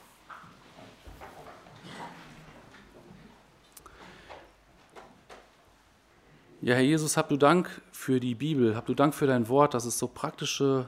Ja, 6.63 6.75
Herr 6.75 6.83
Jesus, 6.83 7.17
hab 7.17 7.27
du 7.27 7.37
Dank 7.37 7.81
für 7.91 8.19
die 8.19 8.35
Bibel, 8.35 8.75
hab 8.75 8.85
du 8.85 8.93
Dank 8.93 9.15
für 9.15 9.25
dein 9.25 9.49
Wort, 9.49 9.73
dass 9.73 9.85
es 9.85 9.97
so 9.97 10.07
praktische 10.07 10.87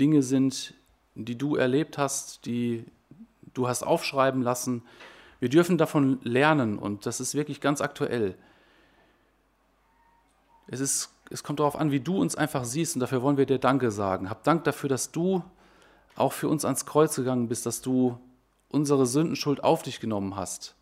Dinge 0.00 0.22
sind, 0.22 0.72
die 1.14 1.36
du 1.36 1.56
erlebt 1.56 1.98
hast, 1.98 2.46
die 2.46 2.86
du 3.52 3.68
hast 3.68 3.82
aufschreiben 3.82 4.40
lassen, 4.40 4.82
wir 5.40 5.50
dürfen 5.50 5.76
davon 5.76 6.20
lernen 6.22 6.78
und 6.78 7.04
das 7.04 7.20
ist 7.20 7.34
wirklich 7.34 7.60
ganz 7.60 7.82
aktuell. 7.82 8.34
Es, 10.68 10.80
ist, 10.80 11.10
es 11.28 11.44
kommt 11.44 11.60
darauf 11.60 11.76
an, 11.76 11.90
wie 11.90 12.00
du 12.00 12.18
uns 12.18 12.34
einfach 12.34 12.64
siehst 12.64 12.96
und 12.96 13.00
dafür 13.00 13.20
wollen 13.20 13.36
wir 13.36 13.44
dir 13.44 13.58
Danke 13.58 13.90
sagen. 13.90 14.30
Hab 14.30 14.42
Dank 14.42 14.64
dafür, 14.64 14.88
dass 14.88 15.12
du 15.12 15.44
auch 16.16 16.32
für 16.32 16.48
uns 16.48 16.64
ans 16.64 16.86
Kreuz 16.86 17.14
gegangen 17.14 17.48
bist, 17.48 17.66
dass 17.66 17.82
du 17.82 18.18
unsere 18.70 19.04
Sündenschuld 19.04 19.64
auf 19.64 19.82
dich 19.82 20.00
genommen 20.00 20.34
hast, 20.34 20.74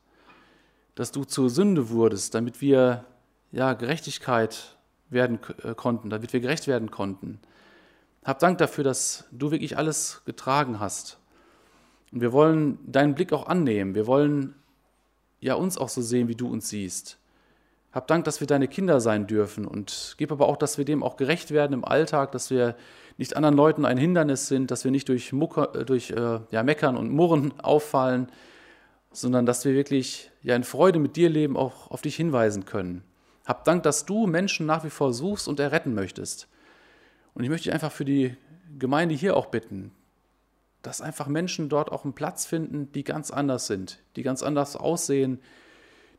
dass 0.95 1.11
du 1.11 1.25
zur 1.25 1.51
Sünde 1.51 1.91
wurdest, 1.91 2.37
damit 2.37 2.61
wir 2.61 3.05
ja, 3.53 3.75
Gerechtigkeit 3.75 4.77
werden 5.11 5.39
äh, 5.63 5.75
konnten, 5.75 6.11
damit 6.11 6.33
wir 6.33 6.41
gerecht 6.41 6.67
werden 6.67 6.91
konnten. 6.91 7.41
Hab 8.25 8.39
Dank 8.39 8.59
dafür, 8.59 8.85
dass 8.85 9.25
du 9.31 9.51
wirklich 9.51 9.77
alles 9.77 10.23
getragen 10.25 10.81
hast 10.81 11.19
und 12.13 12.21
wir 12.21 12.33
wollen 12.33 12.79
deinen 12.87 13.15
Blick 13.15 13.33
auch 13.33 13.47
annehmen. 13.47 13.95
Wir 13.95 14.07
wollen 14.07 14.55
ja 15.41 15.55
uns 15.55 15.79
auch 15.79 15.89
so 15.89 16.03
sehen, 16.03 16.29
wie 16.29 16.35
du 16.35 16.49
uns 16.49 16.69
siehst. 16.69 17.19
Hab 17.91 18.07
Dank, 18.07 18.25
dass 18.25 18.41
wir 18.41 18.47
deine 18.47 18.69
Kinder 18.69 19.01
sein 19.01 19.27
dürfen 19.27 19.67
und 19.67 20.15
gib 20.19 20.31
aber 20.33 20.49
auch, 20.49 20.57
dass 20.57 20.79
wir 20.79 20.85
dem 20.85 21.03
auch 21.03 21.17
gerecht 21.17 21.51
werden 21.51 21.73
im 21.73 21.85
Alltag, 21.85 22.33
dass 22.33 22.51
wir 22.51 22.77
nicht 23.19 23.37
anderen 23.37 23.57
Leuten 23.57 23.85
ein 23.85 23.99
Hindernis 23.99 24.47
sind, 24.47 24.71
dass 24.71 24.85
wir 24.85 24.91
nicht 24.91 25.09
durch, 25.09 25.33
Mucker, 25.33 25.75
äh, 25.75 25.85
durch 25.85 26.11
äh, 26.11 26.41
ja, 26.51 26.63
Meckern 26.63 26.97
und 26.97 27.11
Murren 27.11 27.53
auffallen, 27.63 28.29
sondern 29.11 29.45
dass 29.45 29.65
wir 29.65 29.75
wirklich 29.75 30.31
ja, 30.43 30.57
in 30.57 30.65
Freude 30.65 30.99
mit 30.99 31.17
dir 31.17 31.29
leben, 31.29 31.57
auch 31.57 31.91
auf 31.91 32.01
dich 32.01 32.17
hinweisen 32.17 32.65
können. 32.65 33.03
Hab 33.45 33.65
Dank, 33.65 33.83
dass 33.83 34.07
du 34.07 34.27
Menschen 34.27 34.67
nach 34.67 34.85
wie 34.85 34.91
vor 34.91 35.13
suchst 35.13 35.49
und 35.49 35.59
erretten 35.59 35.95
möchtest. 35.95 36.49
Und 37.35 37.45
ich 37.45 37.51
möchte 37.51 37.65
dich 37.65 37.73
einfach 37.73 37.93
für 37.93 38.05
die 38.05 38.37
Gemeinde 38.79 39.15
hier 39.15 39.37
auch 39.37 39.47
bitten, 39.47 39.93
dass 40.83 41.01
einfach 41.01 41.27
Menschen 41.27 41.69
dort 41.69 41.91
auch 41.91 42.05
einen 42.05 42.15
Platz 42.15 42.47
finden, 42.47 42.91
die 42.93 43.05
ganz 43.05 43.31
anders 43.31 43.67
sind, 43.67 44.01
die 44.17 44.23
ganz 44.23 44.43
anders 44.43 44.77
aussehen, 44.77 45.41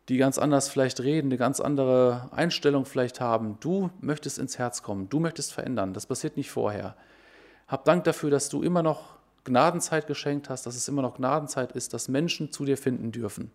die 0.09 0.17
ganz 0.17 0.37
anders 0.37 0.69
vielleicht 0.69 0.99
reden, 0.99 1.27
eine 1.27 1.37
ganz 1.37 1.59
andere 1.59 2.29
Einstellung 2.31 2.85
vielleicht 2.85 3.21
haben. 3.21 3.57
Du 3.61 3.89
möchtest 4.01 4.37
ins 4.37 4.57
Herz 4.57 4.83
kommen, 4.83 5.09
du 5.09 5.19
möchtest 5.19 5.53
verändern. 5.53 5.93
Das 5.93 6.05
passiert 6.05 6.35
nicht 6.35 6.51
vorher. 6.51 6.95
Hab 7.67 7.85
Dank 7.85 8.03
dafür, 8.03 8.29
dass 8.29 8.49
du 8.49 8.61
immer 8.61 8.83
noch 8.83 9.15
Gnadenzeit 9.45 10.07
geschenkt 10.07 10.49
hast, 10.49 10.65
dass 10.65 10.75
es 10.75 10.87
immer 10.87 11.01
noch 11.01 11.15
Gnadenzeit 11.15 11.71
ist, 11.73 11.93
dass 11.93 12.07
Menschen 12.07 12.51
zu 12.51 12.65
dir 12.65 12.77
finden 12.77 13.11
dürfen. 13.11 13.51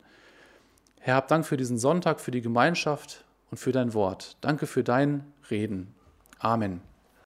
Herr, 1.01 1.17
hab 1.17 1.29
Dank 1.29 1.47
für 1.47 1.57
diesen 1.57 1.79
Sonntag, 1.79 2.21
für 2.21 2.31
die 2.31 2.43
Gemeinschaft 2.43 3.25
und 3.51 3.59
für 3.59 3.73
dein 3.73 3.95
Wort. 3.95 4.37
Danke 4.41 4.67
für 4.67 4.85
dein 4.85 5.25
Reden. 5.51 5.95
Amen. 6.39 6.81